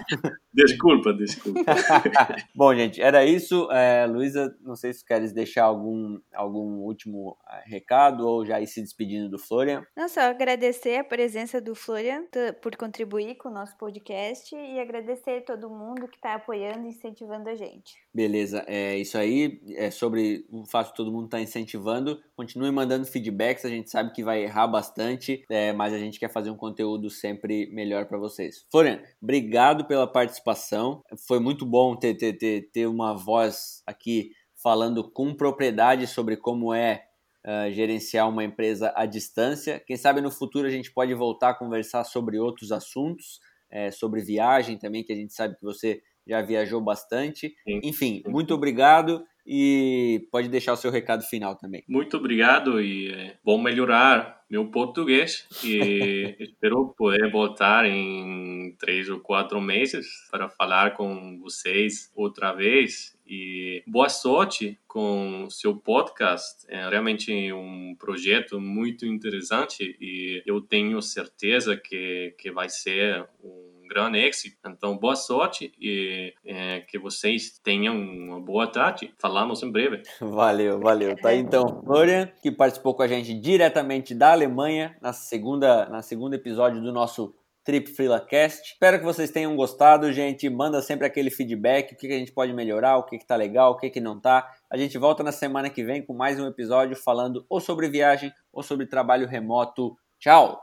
Desculpa, 0.55 1.13
desculpa. 1.13 1.59
Bom, 2.55 2.73
gente, 2.73 3.01
era 3.01 3.25
isso. 3.25 3.69
É, 3.71 4.05
Luísa, 4.05 4.55
não 4.61 4.75
sei 4.75 4.93
se 4.93 5.03
queres 5.03 5.33
deixar 5.33 5.65
algum, 5.65 6.17
algum 6.33 6.79
último 6.79 7.38
é, 7.49 7.69
recado 7.69 8.25
ou 8.25 8.45
já 8.45 8.61
ir 8.61 8.67
se 8.67 8.81
despedindo 8.81 9.29
do 9.29 9.38
Florian. 9.38 9.86
Não, 9.97 10.07
só 10.07 10.21
agradecer 10.21 10.97
a 10.97 11.03
presença 11.03 11.59
do 11.59 11.75
Florian 11.75 12.23
por 12.61 12.77
contribuir 12.77 13.36
com 13.36 13.49
o 13.49 13.53
nosso 13.53 13.77
podcast 13.77 14.55
e 14.55 14.79
agradecer 14.79 15.39
a 15.39 15.41
todo 15.41 15.69
mundo 15.69 16.07
que 16.07 16.17
está 16.26 16.36
apoiando 16.36 16.86
e 16.86 16.89
incentivando 16.89 17.49
a 17.49 17.55
gente. 17.55 17.93
Beleza, 18.13 18.63
é 18.67 18.97
isso 18.97 19.17
aí. 19.17 19.61
É 19.76 19.91
sobre 19.91 20.45
o 20.49 20.65
fato 20.65 20.89
de 20.89 20.95
todo 20.95 21.11
mundo 21.11 21.26
estar 21.26 21.38
tá 21.38 21.43
incentivando. 21.43 22.21
Continue 22.36 22.71
mandando 22.71 23.05
feedbacks, 23.05 23.65
a 23.65 23.69
gente 23.69 23.89
sabe 23.89 24.11
que 24.11 24.23
vai 24.23 24.43
errar 24.43 24.67
bastante, 24.67 25.43
é, 25.49 25.71
mas 25.73 25.93
a 25.93 25.97
gente 25.97 26.19
quer 26.19 26.32
fazer 26.32 26.49
um 26.49 26.57
conteúdo 26.57 27.09
sempre 27.09 27.67
melhor 27.71 28.05
para 28.05 28.17
vocês. 28.17 28.65
Florian, 28.71 29.01
obrigado 29.21 29.86
pela 29.86 30.05
participação 30.05 30.36
participação. 30.36 31.03
Foi 31.28 31.39
muito 31.39 31.65
bom 31.65 31.95
ter, 31.95 32.15
ter, 32.15 32.34
ter, 32.34 32.69
ter 32.71 32.88
uma 32.88 33.13
voz 33.13 33.82
aqui 33.86 34.32
falando 34.55 35.09
com 35.11 35.34
propriedade 35.34 36.07
sobre 36.07 36.38
como 36.38 36.73
é 36.73 37.05
uh, 37.45 37.71
gerenciar 37.71 38.30
uma 38.30 38.43
empresa 38.43 38.91
à 38.95 39.05
distância. 39.05 39.80
Quem 39.86 39.97
sabe 39.97 40.21
no 40.21 40.32
futuro 40.32 40.67
a 40.67 40.71
gente 40.71 40.91
pode 40.91 41.13
voltar 41.13 41.49
a 41.49 41.53
conversar 41.53 42.03
sobre 42.03 42.39
outros 42.39 42.71
assuntos, 42.71 43.39
é, 43.69 43.91
sobre 43.91 44.21
viagem 44.21 44.78
também, 44.78 45.03
que 45.03 45.13
a 45.13 45.15
gente 45.15 45.34
sabe 45.34 45.55
que 45.55 45.63
você 45.63 46.01
já 46.28 46.41
viajou 46.41 46.82
bastante. 46.82 47.55
Sim, 47.63 47.80
Enfim, 47.84 48.23
muito 48.28 48.53
obrigado 48.53 49.26
e 49.45 50.28
pode 50.32 50.49
deixar 50.49 50.73
o 50.73 50.78
seu 50.78 50.89
recado 50.89 51.23
final 51.23 51.55
também. 51.55 51.84
Muito 51.88 52.17
obrigado 52.17 52.82
e 52.82 53.11
é, 53.11 53.38
vou 53.43 53.59
melhorar 53.59 54.43
meu 54.49 54.69
português 54.69 55.47
e 55.63 56.36
espero 56.39 56.93
poder 56.97 57.32
voltar 57.32 57.86
em 57.86 58.76
três 58.80 59.09
ou 59.09 59.19
quatro 59.19 59.61
meses 59.61 60.07
para 60.32 60.49
falar 60.49 60.95
com 60.95 61.39
vocês 61.39 62.11
outra 62.15 62.53
vez 62.53 63.15
e 63.28 63.84
boa 63.88 64.09
sorte 64.09 64.80
com 64.88 65.47
seu 65.49 65.76
podcast. 65.76 66.65
É 66.67 66.89
realmente 66.89 67.51
um 67.53 67.95
projeto 67.99 68.59
muito 68.59 69.05
interessante 69.05 69.95
e 69.99 70.41
eu 70.45 70.61
tenho 70.61 71.01
certeza 71.01 71.78
que, 71.78 72.36
que 72.38 72.51
vai 72.51 72.69
ser 72.69 73.28
um 73.43 73.74
grande 73.88 74.19
êxito. 74.19 74.57
Então, 74.67 74.97
boa 74.97 75.15
sorte 75.15 75.71
e 75.79 76.33
é, 76.45 76.81
que 76.81 76.97
vocês 76.97 77.59
tenham 77.63 77.95
uma 77.95 78.39
boa 78.39 78.67
tarde. 78.67 79.13
Falamos 79.19 79.63
em 79.63 79.71
breve. 79.71 80.01
Valeu, 80.19 80.79
valeu. 80.79 81.15
Tá 81.15 81.29
aí 81.29 81.39
então, 81.39 81.81
Florian, 81.83 82.29
que 82.41 82.51
participou 82.51 82.93
com 82.93 83.03
a 83.03 83.07
gente 83.07 83.33
diretamente 83.33 84.13
da 84.13 84.31
Alemanha 84.31 84.95
na 85.01 85.13
segunda, 85.13 85.88
na 85.88 86.01
segundo 86.01 86.33
episódio 86.33 86.81
do 86.81 86.91
nosso 86.91 87.33
Trip 87.65 87.89
FreelaCast. 87.89 88.73
Espero 88.73 88.99
que 88.99 89.03
vocês 89.03 89.31
tenham 89.31 89.55
gostado, 89.55 90.13
gente. 90.13 90.47
Manda 90.51 90.83
sempre 90.83 91.07
aquele 91.07 91.31
feedback, 91.31 91.93
o 91.93 91.97
que, 91.97 92.07
que 92.07 92.13
a 92.13 92.17
gente 92.19 92.31
pode 92.31 92.53
melhorar, 92.53 92.97
o 92.97 93.03
que, 93.03 93.17
que 93.17 93.25
tá 93.25 93.36
legal, 93.36 93.71
o 93.71 93.77
que, 93.77 93.89
que 93.89 93.99
não 93.99 94.21
tá. 94.21 94.47
A 94.69 94.77
gente 94.77 94.99
volta 94.99 95.23
na 95.23 95.31
semana 95.31 95.67
que 95.67 95.83
vem 95.83 96.05
com 96.05 96.13
mais 96.13 96.39
um 96.39 96.45
episódio 96.45 96.95
falando 96.95 97.43
ou 97.49 97.59
sobre 97.59 97.89
viagem 97.89 98.31
ou 98.53 98.61
sobre 98.61 98.86
trabalho 98.86 99.27
remoto. 99.27 99.97
Tchau! 100.19 100.61